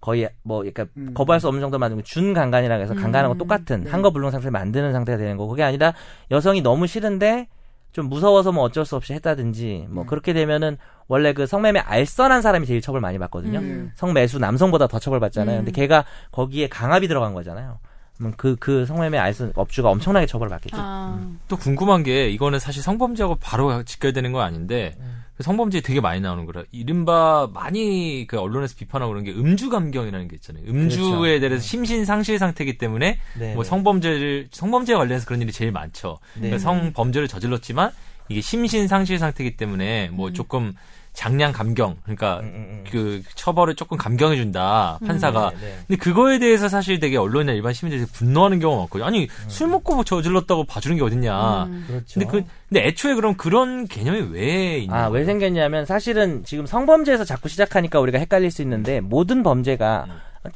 [0.00, 1.12] 거의 뭐 그러니까 음.
[1.12, 3.38] 거부할 수 없는 정도 만들고 준 강간이라 해서 강간하고 음.
[3.38, 3.90] 똑같은 네.
[3.90, 5.92] 한거 불능 상태를 만드는 상태가 되는 거고 그게 아니라
[6.30, 7.48] 여성이 너무 싫은데
[7.92, 10.06] 좀 무서워서 뭐 어쩔 수 없이 했다든지 뭐 음.
[10.06, 10.76] 그렇게 되면은
[11.08, 13.58] 원래 그 성매매 알선한 사람이 제일 처벌 많이 받거든요.
[13.58, 13.90] 음.
[13.94, 15.58] 성매수 남성보다 더 처벌 받잖아요.
[15.58, 15.64] 음.
[15.64, 17.78] 근데 걔가 거기에 강압이 들어간 거잖아요.
[18.16, 20.76] 그럼 그, 그 성매매 알선 업주가 엄청나게 처벌을 받겠죠.
[20.78, 21.18] 아.
[21.48, 25.24] 또 궁금한 게 이거는 사실 성범죄하고 바로 직결되는 건 아닌데 음.
[25.40, 30.28] 그 성범죄 되게 많이 나오는 거라 이른바 많이 그 언론에서 비판하고 그런 게 음주 감경이라는
[30.28, 30.64] 게 있잖아요.
[30.68, 31.40] 음주에 그렇죠.
[31.40, 33.68] 대해서 심신 상실 상태이기 때문에 네, 뭐 네.
[33.70, 36.18] 성범죄를 성범죄에 관련해서 그런 일이 제일 많죠.
[36.34, 36.50] 네.
[36.50, 37.90] 그러니까 성범죄를 저질렀지만
[38.28, 40.74] 이게 심신 상실 상태이기 때문에 뭐 조금
[41.12, 42.84] 장량 감경 그러니까 음, 음, 음.
[42.90, 45.74] 그 처벌을 조금 감경해 준다 판사가 네, 네.
[45.86, 49.06] 근데 그거에 대해서 사실 되게 언론이나 일반 시민들이 분노하는 경우가 많거든요.
[49.06, 51.64] 아니 술 먹고 뭐 저질렀다고 봐주는 게 어딨냐.
[51.64, 51.84] 음.
[51.86, 52.20] 그렇죠.
[52.20, 55.26] 근데 그 근데 애초에 그럼 그런 개념이 왜 있는 아, 왜 거예요?
[55.26, 60.06] 생겼냐면 사실은 지금 성범죄에서 자꾸 시작하니까 우리가 헷갈릴 수 있는데 모든 범죄가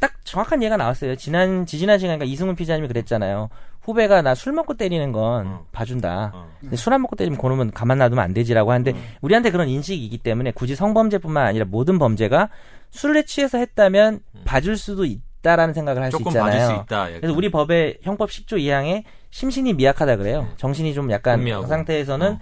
[0.00, 1.16] 딱 정확한 예가 나왔어요.
[1.16, 3.50] 지난 지지난 시간에 이승훈 피자님이 그랬잖아요.
[3.85, 5.66] 후배가 나 술 먹고 때리는 건 어.
[5.72, 6.32] 봐준다.
[6.35, 6.49] 어.
[6.61, 10.51] 근데 술 안 먹고 때리면 그놈은 가만 놔두면 안 되지라고 하는데 우리한테 그런 인식이기 때문에
[10.53, 12.49] 굳이 성범죄뿐만 아니라 모든 범죄가
[12.91, 16.45] 술에 취해서 했다면 봐줄 수도 있다라는 생각을 할 수 있잖아요.
[16.45, 17.07] 봐줄 수 있다.
[17.20, 20.49] 그래서 우리 법의 형법 10조 2항에 심신이 미약하다 그래요.
[20.57, 21.41] 정신이 좀 약간.
[21.62, 22.39] 그 상태에서는 어.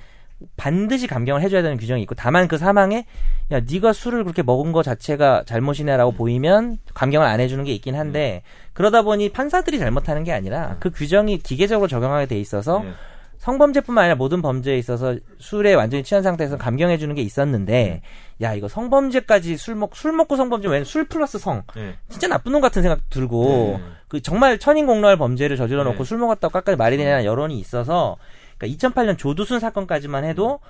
[0.56, 3.06] 반드시 감경을 해줘야 되는 규정이 있고 다만 그 사망에
[3.50, 8.42] 야 네가 술을 그렇게 먹은 거 자체가 잘못이네라고 보이면 감경을 안 해주는 게 있긴 한데
[8.72, 12.92] 그러다 보니 판사들이 잘못하는 게 아니라 그 규정이 기계적으로 적용하게 돼 있어서 네.
[13.38, 18.02] 성범죄뿐만 아니라 모든 범죄에 있어서 술에 완전히 취한 상태에서 감경해 주는 게 있었는데
[18.40, 21.94] 야 이거 성범죄까지 술 먹 술 먹고 성범죄 왜 술 플러스 성 네.
[22.08, 23.84] 진짜 나쁜 놈 같은 생각 들고 네.
[24.06, 26.04] 그 정말 천인공노할 범죄를 저질러 놓고 네.
[26.04, 28.16] 술 먹었다고 깎아야 말이 되냐는 여론이 있어서
[28.62, 30.60] 그러니까 2008년 조두순 사건까지만 해도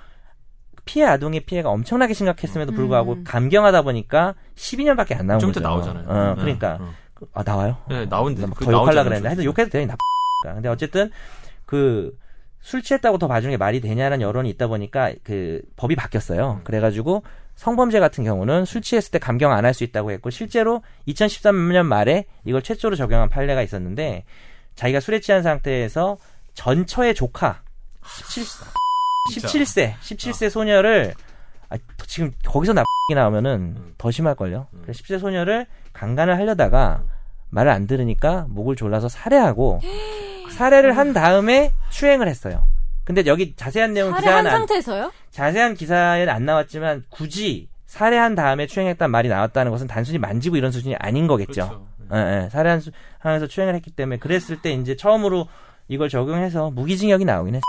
[0.85, 3.23] 피해 아동의 피해가 엄청나게 심각했음에도 불구하고 음.
[3.23, 5.59] 감경하다 보니까 12년밖에 안 나온 좀 거죠.
[5.61, 6.05] 이따 나오잖아요.
[6.09, 6.41] 어, 네.
[6.41, 6.93] 그러니까 어.
[7.33, 7.77] 아 나와요?
[7.87, 8.41] 네, 나온대.
[8.41, 9.85] 나막 그더 욕하려 그랬는데 하여튼 욕해도 돼.
[9.85, 9.95] 나
[10.43, 11.11] 근데 어쨌든
[11.65, 12.17] 그
[12.63, 16.61] 술 취했다고 더 봐주는 게 말이 되냐는 여론이 있다 보니까 그 법이 바뀌었어요.
[16.63, 17.23] 그래가지고
[17.55, 22.25] 성범죄 같은 경우는 술 취했을 때 감경 안 할 수 있다고 했고 실제로 2013년 말에
[22.45, 24.23] 이걸 최초로 적용한 판례가 있었는데
[24.75, 26.17] 자기가 술에 취한 상태에서
[26.53, 27.61] 전처의 조카
[28.29, 28.67] 17,
[29.31, 31.13] 17세 17세 소녀를
[31.69, 31.77] 아,
[32.07, 33.95] 지금 거기서 나이 나오면은 음.
[33.97, 34.67] 더 심할걸요.
[34.83, 37.03] 그래서 10세 소녀를 강간을 하려다가
[37.49, 39.81] 말을 안 들으니까 목을 졸라서 살해하고
[40.51, 42.67] 살해를 한 다음에 추행을 했어요.
[43.03, 45.11] 근데 여기 자세한 내용 기사는 안, 상태에서요?
[45.31, 50.95] 자세한 기사에는 안 나왔지만 굳이 살해한 다음에 추행했다는 말이 나왔다는 것은 단순히 만지고 이런 수준이
[50.97, 51.53] 아닌 거겠죠.
[51.53, 51.87] 그렇죠.
[52.13, 52.49] 예, 예.
[52.49, 55.47] 살해한 수, 하면서 추행을 했기 때문에 그랬을 때 이제 처음으로
[55.87, 57.61] 이걸 적용해서 무기징역이 나오긴 했어요.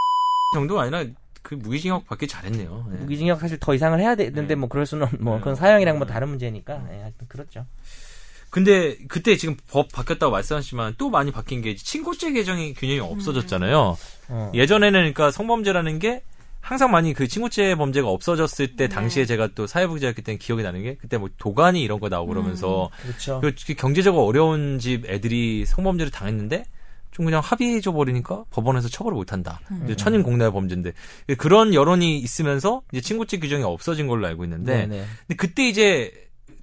[0.55, 1.05] 그 정도가 아니라
[1.43, 2.87] 그 무기징역 받기 잘했네요.
[2.93, 2.97] 예.
[2.99, 4.55] 무기징역 사실 더 이상을 해야 되는데 네.
[4.55, 5.41] 뭐 그럴 수는 뭐 네.
[5.41, 7.67] 그건 사형이랑 뭐 다른 문제니까 예, 하여튼 그렇죠.
[8.51, 13.97] 근데 그때 지금 법 바뀌었다고 말씀하시지만 또 많이 바뀐 게 친고죄 개정이 균형이 없어졌잖아요.
[14.29, 14.53] 어.
[14.55, 16.23] 예전에는 그러니까 성범죄라는 게
[16.61, 20.95] 항상 많이 그 친고죄 범죄가 없어졌을 때 당시에 제가 또 사회부기자였기 때문에 기억이 나는 게
[20.95, 23.41] 그때 뭐 도가니 이런 거 나오고 그러면서 그렇죠.
[23.43, 26.65] 그 경제적으로 어려운 집 애들이 성범죄를 당했는데
[27.15, 29.61] 좀 그냥 합의해줘 버리니까 법원에서 처벌을 못한다.
[29.85, 30.93] 이제 천인 공날 범죄인데
[31.39, 35.05] 그런 여론이 있으면서 이제 친고죄 규정이 없어진 걸로 알고 있는데 네, 네.
[35.21, 36.13] 근데 그때 이제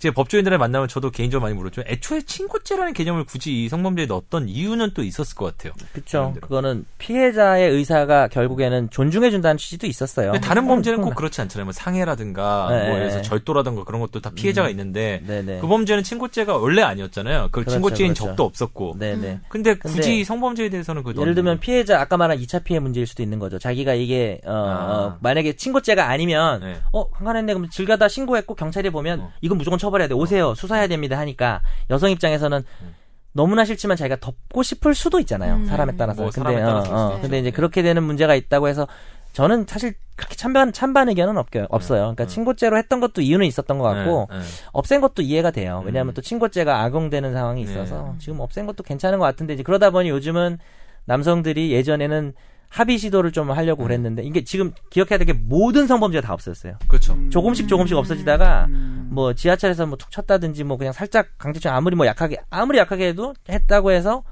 [0.01, 1.83] 제 법조인들을 만나면 저도 개인적으로 많이 물었죠.
[1.85, 5.73] 애초에 친고죄라는 개념을 굳이 이 성범죄에 넣었던 이유는 또 있었을 것 같아요.
[5.93, 6.33] 그렇죠.
[6.41, 10.31] 그거는 피해자의 의사가 결국에는 존중해 준다는 취지도 있었어요.
[10.31, 11.13] 근데 다른 범죄는 꼭 음.
[11.13, 11.65] 그렇지 않잖아요.
[11.65, 13.21] 뭐 상해라든가 네, 뭐 네.
[13.21, 15.59] 절도라든가 그런 것도 다 피해자가 있는데 네네.
[15.59, 17.49] 그 범죄는 친고죄가 원래 아니었잖아요.
[17.51, 18.25] 그 그렇죠, 친고죄인 그렇죠.
[18.25, 18.95] 적도 없었고.
[18.97, 19.41] 네네.
[19.49, 23.21] 근데 근데 굳이 성범죄에 대해서는 그 예를 들면 피해자 아까 말한 2차 피해 문제일 수도
[23.21, 23.59] 있는 거죠.
[23.59, 24.93] 자기가 이게 어, 아.
[24.93, 26.77] 어, 만약에 친고죄가 아니면 네.
[26.91, 29.31] 어 강간했네 그럼 질 가다 신고했고 경찰이 보면 어.
[29.41, 32.95] 이건 무조건 처벌 해야 돼 오세요 수사해야 됩니다 하니까 여성 입장에서는 음.
[33.33, 35.65] 너무나 싫지만 자기가 덮고 싶을 수도 있잖아요 음.
[35.65, 37.39] 사람에 따라서 뭐 근데 사람에 따라서 어, 어, 수 근데.
[37.39, 37.55] 이제 네.
[37.55, 38.87] 그렇게 되는 문제가 있다고 해서
[39.33, 42.01] 저는 사실 그렇게 찬반 찬반 의견은 없게, 없어요.
[42.01, 42.27] 그러니까 음.
[42.27, 44.43] 친고죄로 했던 것도 이유는 있었던 것 같고 네, 네.
[44.73, 45.81] 없앤 것도 이해가 돼요.
[45.85, 46.13] 왜냐하면 음.
[46.13, 48.19] 또 친고죄가 악용되는 상황이 있어서 네.
[48.19, 50.59] 지금 없앤 것도 괜찮은 것 같은데 이제 그러다 보니 요즘은
[51.05, 52.33] 남성들이 예전에는
[52.71, 53.87] 합의 시도를 좀 하려고 음.
[53.87, 56.77] 그랬는데 이게 지금 기억해야 될 게 모든 성범죄가 다 없었어요.
[56.87, 57.17] 그렇죠.
[57.29, 59.09] 조금씩 조금씩 없어지다가 음.
[59.11, 63.33] 뭐 지하철에서 뭐 툭 쳤다든지 뭐 그냥 살짝 강제추행 아무리 뭐 약하게 아무리 약하게 해도
[63.49, 64.23] 했다고 해서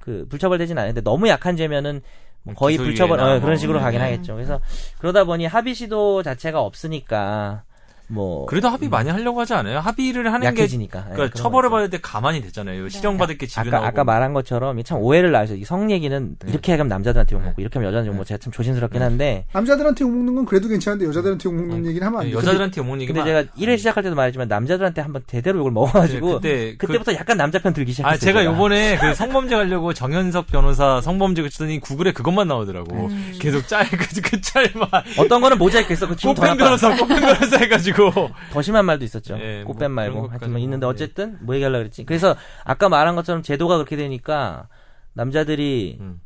[0.00, 2.00] 그 불처벌되진 않는데 너무 약한 죄면은
[2.44, 4.04] 뭐 거의 불처벌 어, 뭐 그런 식으로 가긴 네.
[4.04, 4.34] 하겠죠.
[4.34, 4.60] 그래서
[4.98, 7.64] 그러다 보니 합의 시도 자체가 없으니까
[8.08, 9.78] 뭐 그래도 합의 많이 하려고 하지 않아요?
[9.80, 11.06] 합의를 하는 게 약해지니까.
[11.10, 11.68] 예, 그러니까 처벌을.
[11.70, 12.88] 받을 때 가만히 되잖아요.
[12.88, 13.86] 실형 받을 게 집에 아까 나오고.
[13.86, 16.50] 아까 말한 것처럼 참 오해를 낳아서 이성 얘기는 네.
[16.50, 20.04] 이렇게 하면 남자들한테 욕 먹고 이렇게 하면 여자한테 욕 먹고 제가 참 조심스럽긴 한데 남자들한테
[20.04, 21.88] 욕 먹는 건 그래도 괜찮은데 여자들한테 욕 먹는 네.
[21.90, 22.36] 얘기는 하면 안 네, 돼.
[22.38, 26.40] 여자들한테 욕 먹는 근데 얘기만 제가 1회 시작할 때도 말했지만 남자들한테 한번 제대로 욕을 먹어가지고
[26.40, 28.14] 네, 그때 그때 부터 약간 남자 편 들기 시작했어요.
[28.14, 32.94] 아, 제가 요번에 그 성범죄 하려고 정현석 변호사 성범죄 그쳤더니 구글에 그것만 나오더라고.
[33.08, 33.34] 음.
[33.38, 34.88] 계속 짤, 그, 그 짤만.
[35.18, 36.06] 어떤 거는 모자이크 했어.
[36.08, 36.56] 그 꽃뱀.
[36.56, 37.97] 변호사, 꽃뱀 변호사 해가지고.
[38.52, 39.38] 더 심한 말도 있었죠.
[39.40, 40.28] 예, 뭐 꽃뱀 말고.
[40.28, 42.04] 하여튼 뭐 있는데 뭐, 어쨌든 뭐 얘기하려고 그랬지.
[42.04, 44.68] 그래서 아까 말한 것처럼 제도가 그렇게 되니까
[45.14, 46.20] 남자들이 음.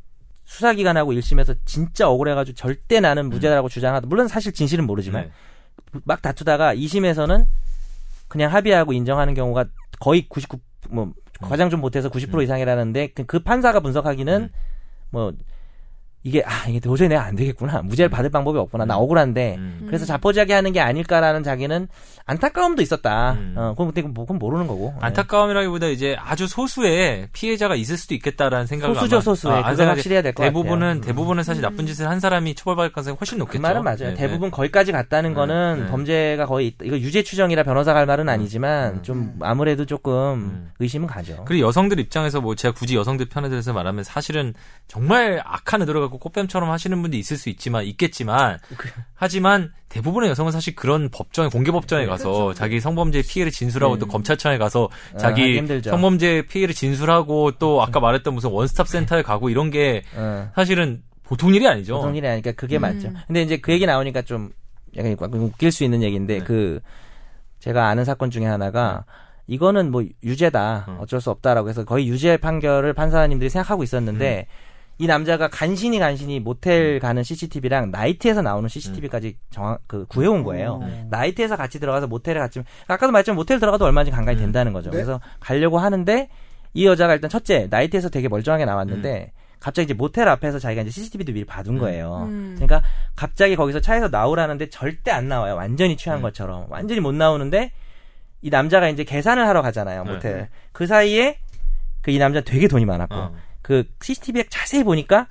[0.45, 4.07] 수사기관하고 1심에서 진짜 억울해가지고 절대 나는 무죄라고 주장하다.
[4.07, 5.31] 물론 사실 진실은 모르지만 네.
[6.03, 7.45] 막 다투다가 2심에서는
[8.27, 9.65] 그냥 합의하고 인정하는 경우가
[9.99, 10.59] 거의 99,
[10.89, 12.41] 뭐, 과장 좀 못해서 90% 음.
[12.41, 14.49] 이상이라는데 그, 그 판사가 분석하기는 음.
[15.09, 15.33] 뭐,
[16.25, 17.81] 이게, 아, 이게 도저히 내가 안 되겠구나.
[17.81, 18.85] 무죄를 받을 방법이 없구나.
[18.85, 19.01] 나 음.
[19.01, 19.55] 억울한데.
[19.57, 19.83] 음.
[19.87, 21.89] 그래서 자포자기 하는 게 아닐까라는 자기는
[22.25, 23.33] 안타까움도 있었다.
[23.33, 23.55] 음.
[23.57, 24.93] 어, 그럼 근데 뭐, 그건 모르는 거고.
[25.01, 29.49] 안타까움이라기보다 이제 아주 소수의 피해자가 있을 수도 있겠다라는 생각을 소수죠, 아마- 소수.
[29.51, 30.53] 아, 예, 안 그건 생각해- 확실히 해야 될 것 같아요.
[30.63, 31.01] 대부분은 음.
[31.01, 33.57] 대부분은 사실 나쁜 짓을 한 사람이 처벌받을 가능성이 훨씬 높겠죠.
[33.61, 33.97] 그 말은 맞아요.
[33.97, 34.51] 네, 대부분 네.
[34.51, 35.91] 거기까지 갔다는 네, 거는 네.
[35.91, 36.85] 범죄가 거의 있다.
[36.85, 39.03] 이거 유죄 추정이라 변호사가 할 말은 아니지만 음.
[39.03, 40.71] 좀 아무래도 조금 음.
[40.79, 41.43] 의심은 가죠.
[41.45, 44.53] 그리고 여성들 입장에서 뭐 제가 굳이 여성들 편에 대해서 말하면 사실은
[44.87, 48.59] 정말 악한 의도를 갖고 꽃뱀처럼 하시는 분도 있을 수 있지만 있겠지만
[49.13, 53.99] 하지만 대부분의 여성은 사실 그런 법정 공개 법정에 가서 자기 성범죄 피해를 진술하고 네.
[53.99, 55.89] 또 검찰청에 가서 아, 자기 힘들죠.
[55.89, 60.49] 성범죄 피해를 진술하고 또 아까 말했던 무슨 원스톱 센터에 가고 이런 게 어.
[60.55, 61.95] 사실은 보통 일이 아니죠.
[61.95, 62.81] 보통 일이 아니까 그게 음.
[62.81, 63.11] 맞죠.
[63.27, 64.51] 근데 이제 그 얘기 나오니까 좀
[64.95, 66.43] 약간 웃길 수 있는 얘기인데 네.
[66.43, 66.79] 그
[67.59, 69.05] 제가 아는 사건 중에 하나가
[69.47, 70.97] 이거는 뭐 유죄다 음.
[70.99, 74.72] 어쩔 수 없다라고 해서 거의 유죄 판결을 판사님들이 생각하고 있었는데 음.
[74.99, 80.79] 이 남자가 간신히 간신히 모텔 가는 CCTV랑 나이트에서 나오는 CCTV까지 정확 그 구해온 거예요.
[80.83, 81.07] 어.
[81.09, 84.43] 나이트에서 같이 들어가서 모텔에 갔지만 아까도 말했지만 모텔 들어가도 얼마든지 간간히 음.
[84.43, 84.89] 된다는 거죠.
[84.91, 84.97] 네.
[84.97, 86.29] 그래서 가려고 하는데
[86.73, 91.33] 이 여자가 일단 첫째 나이트에서 되게 멀쩡하게 나왔는데 갑자기 이제 모텔 앞에서 자기가 이제 CCTV도
[91.33, 91.79] 미리 봐둔 음.
[91.79, 92.27] 거예요.
[92.29, 92.53] 음.
[92.55, 92.83] 그러니까
[93.15, 95.55] 갑자기 거기서 차에서 나오라는데 절대 안 나와요.
[95.55, 96.21] 완전히 취한 음.
[96.21, 97.71] 것처럼 완전히 못 나오는데
[98.41, 100.03] 이 남자가 이제 계산을 하러 가잖아요.
[100.03, 100.11] 네.
[100.13, 100.49] 모텔.
[100.71, 101.37] 그 사이에
[102.03, 103.33] 그 이 남자 되게 돈이 많았고 어.
[103.63, 105.25] 그 CCTV에 자세히 보니까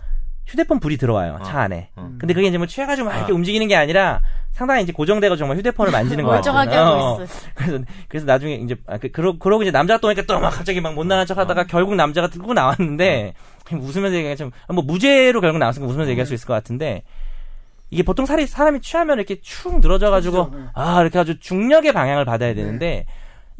[0.44, 1.42] 휴대폰 불이 들어와요 어.
[1.44, 1.90] 차 안에.
[1.94, 2.10] 어.
[2.18, 3.34] 근데 그게 이제 뭐 취해가지고 막 이렇게 아.
[3.36, 4.20] 움직이는 게 아니라
[4.50, 6.52] 상당히 이제 고정되고 정말 휴대폰을 만지는 거 같아요.
[6.52, 6.84] 멀쩡하게 어.
[6.84, 7.34] 하고 있어.
[7.54, 10.80] 그래서 그래서 나중에 이제 아, 그, 그러, 그러고 이제 남자가 또 오니까 또 막 갑자기
[10.80, 15.88] 막 못 나간 척하다가 결국 남자가 들고 나왔는데 그냥 웃으면서 얘기하면 좀뭐 무죄로 결국 나왔으니까
[15.88, 17.04] 웃으면서 얘기할 수 있을 것 같은데
[17.90, 20.50] 이게 보통 사람이, 사람이 취하면 이렇게 축 늘어져가지고.
[20.54, 20.62] 네.
[20.74, 23.06] 아 이렇게 아주 중력의 방향을 받아야 되는데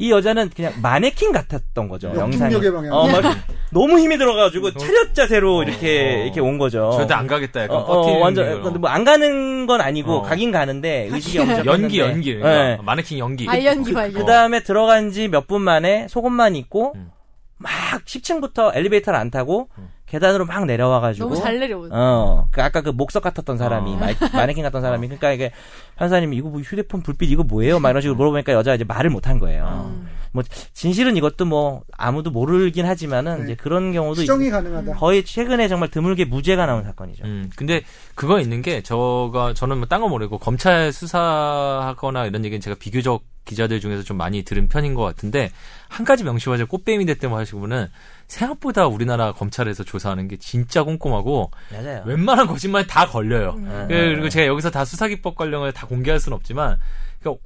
[0.03, 2.13] 이 여자는 그냥 마네킹 같았던 거죠.
[2.17, 2.55] 영상이.
[2.91, 3.37] 어, 막
[3.71, 6.91] 너무 힘이 들어가지고 차렷 자세로 이렇게 이렇게 온 거죠.
[6.97, 7.63] 절대 안 가겠다.
[7.63, 10.23] 약간 어, 어, 완전 뭐안 가는 건 아니고 어.
[10.23, 12.35] 가긴 가는데 의식이 없었는데 연기 연기.
[12.35, 12.79] 네.
[12.83, 13.47] 마네킹 연기.
[13.47, 14.13] 발연기 발연.
[14.15, 17.11] 그 다음에 들어간 지 몇 분 만에 속옷만 입고 음.
[17.59, 17.71] 막
[18.05, 19.69] 10층부터 엘리베이터를 안 타고
[20.13, 21.89] 계단으로 막 내려와가지고 너무 잘 내려오네.
[21.91, 23.97] 어, 그 아까 그 목석 같았던 사람이 어.
[23.97, 25.53] 마이, 마네킹 같던 사람이 그러니까 이게
[25.97, 27.81] 판사님이 이거 뭐 휴대폰 불빛 이거 뭐예요?
[27.81, 29.91] 막 이런 식으로 물어보니까 여자가 이제 말을 못 한 거예요.
[29.91, 30.07] 음.
[30.33, 30.43] 뭐
[30.73, 33.45] 진실은 이것도 뭐 아무도 모르긴 하지만은 네.
[33.45, 34.95] 이제 그런 경우도 수정이 있- 가능하다.
[34.95, 37.25] 거의 최근에 정말 드물게 무죄가 나온 사건이죠.
[37.25, 37.83] 음, 근데
[38.15, 43.23] 그거 있는 게 저가 저는 뭐 딴 거 모르고 검찰 수사하거나 이런 얘기는 제가 비교적
[43.45, 45.51] 기자들 중에서 좀 많이 들은 편인 것 같은데
[45.93, 47.89] 한 가지 명시하자 꽃뱀이 됐다고 하시고는
[48.27, 52.03] 생각보다 우리나라 검찰에서 조사하는 게 진짜 꼼꼼하고 맞아요.
[52.07, 53.57] 웬만한 거짓말 다 걸려요.
[53.59, 53.87] 음.
[53.89, 56.79] 그리고 제가 여기서 다 수사기법 관련을 다 공개할 수는 없지만
[57.21, 57.43] 그러니까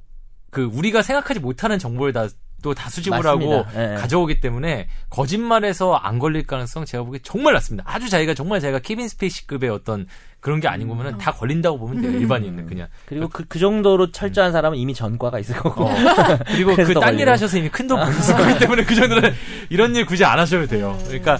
[0.49, 2.27] 그 우리가 생각하지 못하는 정보를 다
[2.67, 3.57] 또 다 수집을 맞습니다.
[3.57, 3.95] 하고 예, 예.
[3.95, 7.89] 가져오기 때문에 거짓말에서 안 걸릴 가능성 제가 보기에 정말 낮습니다.
[7.89, 10.05] 아주 자기가 정말 자기가 케빈 스페이시급의 어떤
[10.39, 12.11] 그런 게 아닌 거면은 다 걸린다고 보면 돼요.
[12.11, 12.87] 일반인은 그냥.
[13.05, 15.85] 그리고 그, 그 정도로 철저한 사람은 이미 전과가 있을 거고.
[15.85, 15.95] 어.
[16.47, 17.31] 그리고 그더딴일 걸리고.
[17.31, 19.33] 하셔서 이미 큰 돈 벌었을 거기 때문에 그 정도는
[19.69, 20.97] 이런 일 굳이 안 하셔도 돼요.
[21.07, 21.39] 그러니까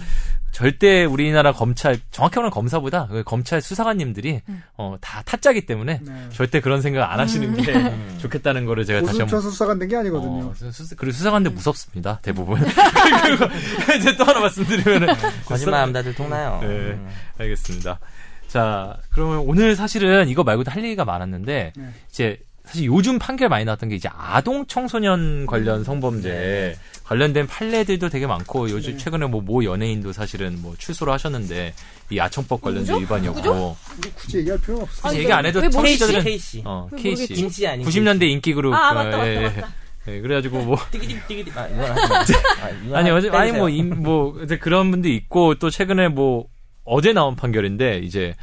[0.58, 4.42] 절대 우리나라 검찰 정확히 말하면 검사보다 그 검찰 수사관님들이
[4.76, 6.30] 어, 다 타짜기 때문에 네.
[6.34, 10.48] 절대 그런 생각 안 하시는 게 좋겠다는 거를 제가 다시 한번 수사관 된 게 아니거든요.
[10.48, 12.60] 어, 수, 그리고 수사관들 무섭습니다 대부분
[13.22, 13.46] 그리고
[14.00, 15.14] 이제 또 하나 말씀드리면은
[15.46, 16.58] 거짓말하면 다들 통나요.
[16.64, 17.08] 네, 음.
[17.38, 18.00] 알겠습니다.
[18.48, 21.90] 자, 그러면 오늘 사실은 이거 말고도 할 얘기가 많았는데 네.
[22.10, 26.76] 이제 사실 요즘 판결 많이 나왔던 게 이제 아동 청소년 관련 성범죄
[27.08, 28.98] 관련된 판례들도 되게 많고 요즘 네.
[28.98, 31.74] 최근에 뭐 모 연예인도 사실은 뭐 출소를 하셨는데
[32.10, 33.16] 이 아청법 관련된 누구죠?
[33.16, 35.02] 위반이었고 우리 굳이 얘기할 필요는 없어.
[35.04, 35.70] 굳이 아, 얘기 안 해도?
[35.70, 36.62] 청취자들은 K씨.
[36.66, 37.34] 어, 왜 K 씨 모르겠지?
[37.42, 39.74] 김씨 아닌 90년대 인기 그룹 아, 맞다, 어, 맞다, 예, 맞다.
[40.10, 41.52] 예, 그래가지고 뭐 띠기디 띠기디.
[41.56, 41.86] 아, 이건.
[41.86, 43.52] 아, 아니 하- 어제 아니.
[43.54, 46.48] 뭐임뭐 이제 그런 분도 있고 또 최근에 뭐
[46.84, 48.34] 어제 나온 판결인데 이제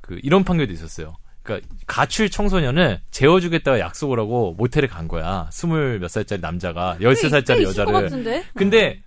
[0.00, 1.16] 그 이런 판결도 있었어요.
[1.54, 5.48] 그러니까 가출 청소년을 재워주겠다고 약속을 하고 모텔에 간 거야.
[5.50, 7.92] 스물 몇 살짜리 남자가 열세 살짜리 여자를.
[7.92, 8.44] 같은데?
[8.54, 9.00] 근데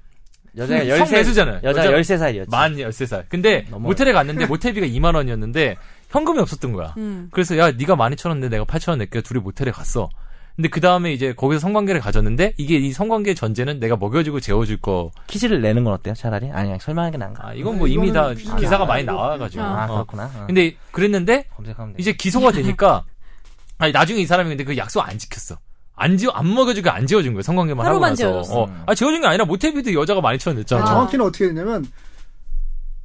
[0.58, 1.60] 여자가 성13 매수잖아요.
[1.64, 2.50] 여자 여자- 13살이었지.
[2.50, 3.26] 만 13살.
[3.30, 5.78] 근데 너무 모텔에 갔는데 모텔비가 2만 원이었는데
[6.10, 6.94] 현금이 없었던 거야.
[6.98, 7.30] 음.
[7.32, 10.10] 그래서 야 네가 12,000원 내 내가 8,000원 낼게 둘이 모텔에 갔어.
[10.56, 15.12] 근데 그 다음에 이제 거기서 성관계를 가졌는데 이게 이 성관계 전제는 내가 먹여주고 재워줄 거.
[15.28, 16.14] 퀴즈를 내는 건 어때요?
[16.14, 16.52] 차라리?
[16.52, 17.48] 아니, 그냥 설명하는 게 나은가?
[17.48, 19.64] 아 이건 뭐 이미 다 기사가 아, 많이 이거- 나와가지고.
[19.64, 19.94] 아, 어.
[19.94, 20.26] 그렇구나.
[20.36, 20.44] 어.
[20.48, 21.46] 근데 그랬는데.
[21.98, 23.04] 이제 기소가 되니까
[23.80, 25.58] 아니 나중에 이 사람이 근데 그 약속 안 지켰어.
[25.96, 27.42] 안 지워 안 먹여주고 안 지워준 거예요.
[27.44, 28.16] 성관계만 하고 나서.
[28.16, 28.62] 지워줬어.
[28.64, 28.84] 어.
[28.88, 30.84] 아 지워준 게 아니라 모텔비도 여자가 12,000원 냈잖아.
[30.84, 30.86] 아.
[30.86, 31.86] 정확히는 어떻게 됐냐면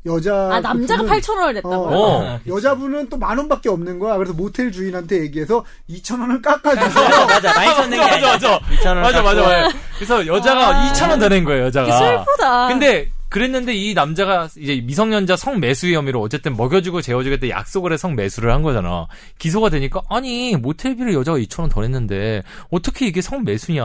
[0.07, 1.99] 여자 아, 남자가 그분은- 8,000원을 냈다고요?
[1.99, 2.23] 어.
[2.25, 4.17] 아, 여자분은 또 만 원밖에 없는 거야.
[4.17, 7.05] 그래서 모텔 주인한테 얘기해서 2천 원을 깎아주세요.
[7.05, 7.53] 맞아, 맞아.
[7.61, 8.21] 맞아.
[8.33, 8.61] 맞아.
[8.61, 9.69] 2,000원 맞아, 맞아, 맞아.
[9.97, 10.93] 그래서 여자가 아.
[10.93, 11.87] 2,000원 더낸 거예요, 여자가.
[11.99, 12.69] 되게 슬프다.
[12.69, 18.63] 근데 그랬는데 이 남자가 이제 미성년자 성매수 혐의로 어쨌든 먹여주고 재워주겠다 약속을 해 성매수를 한
[18.63, 19.09] 거잖아.
[19.37, 23.85] 기소가 되니까 아니 모텔비를 여자가 2천 원 더 냈는데 어떻게 이게 성매수냐?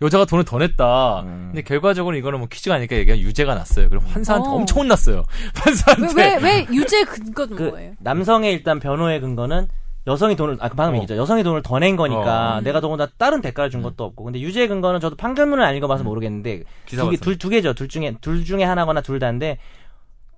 [0.00, 1.20] 여자가 돈을 더 냈다.
[1.22, 1.48] 음.
[1.52, 3.88] 근데 결과적으로 이거는 뭐 퀴즈가 아니니까 얘기가 유죄가 났어요.
[3.88, 4.52] 그럼 판사한테 어.
[4.52, 5.24] 엄청 혼났어요.
[5.56, 6.14] 판사한테.
[6.14, 7.92] 왜, 왜, 왜 유죄 근거는 그 뭐예요?
[7.98, 9.66] 남성의 일단 변호의 근거는
[10.06, 10.96] 여성이 돈을 아 방금 어.
[10.98, 11.16] 얘기죠.
[11.16, 12.60] 여성이 돈을 더 낸 거니까 어.
[12.60, 14.24] 내가 더군다나 다른 대가를 준 것도 없고.
[14.24, 17.24] 근데 유죄의 근거는 저도 판결문을 안 읽어봐서 모르겠는데 기사 두, 개, 봤어요.
[17.24, 17.72] 둘, 두 개죠.
[17.74, 19.58] 둘 중에 둘 중에 하나거나 둘 다인데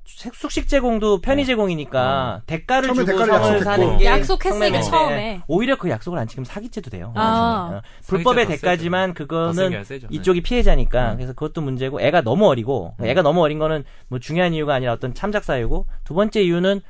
[0.04, 3.64] 색- 숙식 제공도 편의 제공이니까 대가를 처음에 주고 대가를 성을 약속했고.
[3.64, 5.40] 사는 게 약속했으니까 처음에.
[5.48, 7.12] 오히려 그 약속을 안 지키면 사기죄도 돼요.
[7.16, 7.80] 아.
[7.82, 9.70] 어, 불법의 대가지만 그거는.
[9.82, 9.98] 네.
[10.10, 11.16] 이쪽이 피해자니까 음.
[11.16, 15.12] 그래서 그것도 문제고 애가 너무 어리고 애가 너무 어린 거는 뭐 중요한 이유가 아니라 어떤
[15.12, 16.82] 참작 사유고 두 번째 이유는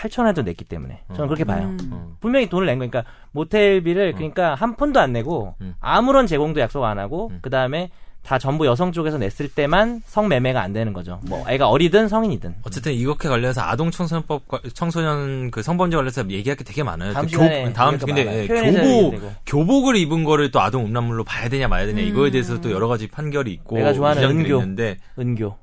[0.00, 1.64] 8천 원도 냈기 때문에 저는 그렇게 봐요.
[1.64, 1.90] 음.
[1.92, 2.16] 어.
[2.20, 5.74] 분명히 돈을 낸 거니까 모텔비를 그러니까 한 푼도 안 내고 음.
[5.80, 7.38] 아무런 제공도 약속 안 하고 음.
[7.42, 7.90] 그 다음에
[8.22, 11.20] 다 전부 여성 쪽에서 냈을 때만 성매매가 안 되는 거죠.
[11.24, 12.56] 뭐 애가 어리든 성인이든.
[12.64, 17.14] 어쨌든 이렇게 관련해서 아동 청소년법 과- 청소년 그 성범죄 관련해서 얘기할 게 되게 많아요.
[17.14, 18.42] 다음 또 시간에 다음 근데.
[18.42, 19.20] 예, 교복.
[19.46, 22.32] 교복을 입은 거를 또 아동 음란물로 봐야 되냐 마야 되냐 이거에 음.
[22.32, 24.54] 대해서 또 여러 가지 판결이 있고 내가 좋아하는 은교.
[24.56, 25.56] 있는데 은교.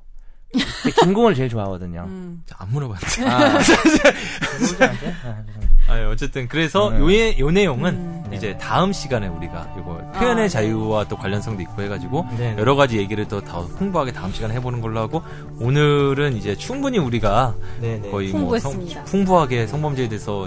[1.02, 2.04] 김공을 제일 좋아하거든요.
[2.08, 2.42] 음.
[2.46, 3.28] 자, 안 물어봤는데.
[3.28, 3.58] 아?
[5.28, 5.44] 아.
[5.88, 7.00] 아, 예, 어쨌든 그래서 음.
[7.00, 8.32] 요, 요 내용은 음.
[8.32, 12.60] 이제 다음 시간에 우리가 이거 표현의 아, 자유와 또 관련성도 있고 해가지고 네, 네.
[12.60, 15.22] 여러 가지 얘기를 또더 풍부하게 다음 시간에 해보는 걸로 하고
[15.60, 18.10] 오늘은 이제 충분히 우리가 네, 네.
[18.10, 18.86] 거의 뭐 성.
[19.06, 20.46] 풍부하게 성범죄에 대해서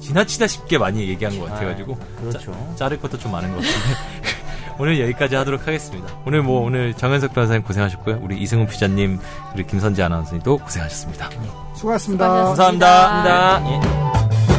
[0.00, 2.52] 지나치다 싶게 많이 얘기한 것 같아가지고 아, 그렇죠.
[2.52, 4.38] 자, 자를 것도 좀 많은 것 같은데
[4.78, 6.08] 오늘 여기까지 하도록 하겠습니다.
[6.24, 8.20] 오늘 뭐 오늘 정현석 변호사님 고생하셨고요.
[8.22, 9.18] 우리 이승훈 피자님
[9.52, 11.30] 그리고 김선재 아나운서님도 고생하셨습니다.
[11.74, 11.74] 수고하셨습니다.
[11.74, 12.28] 수고하셨습니다.
[12.28, 13.08] 감사합니다.
[13.08, 14.54] 감사합니다.
[14.54, 14.57] 예.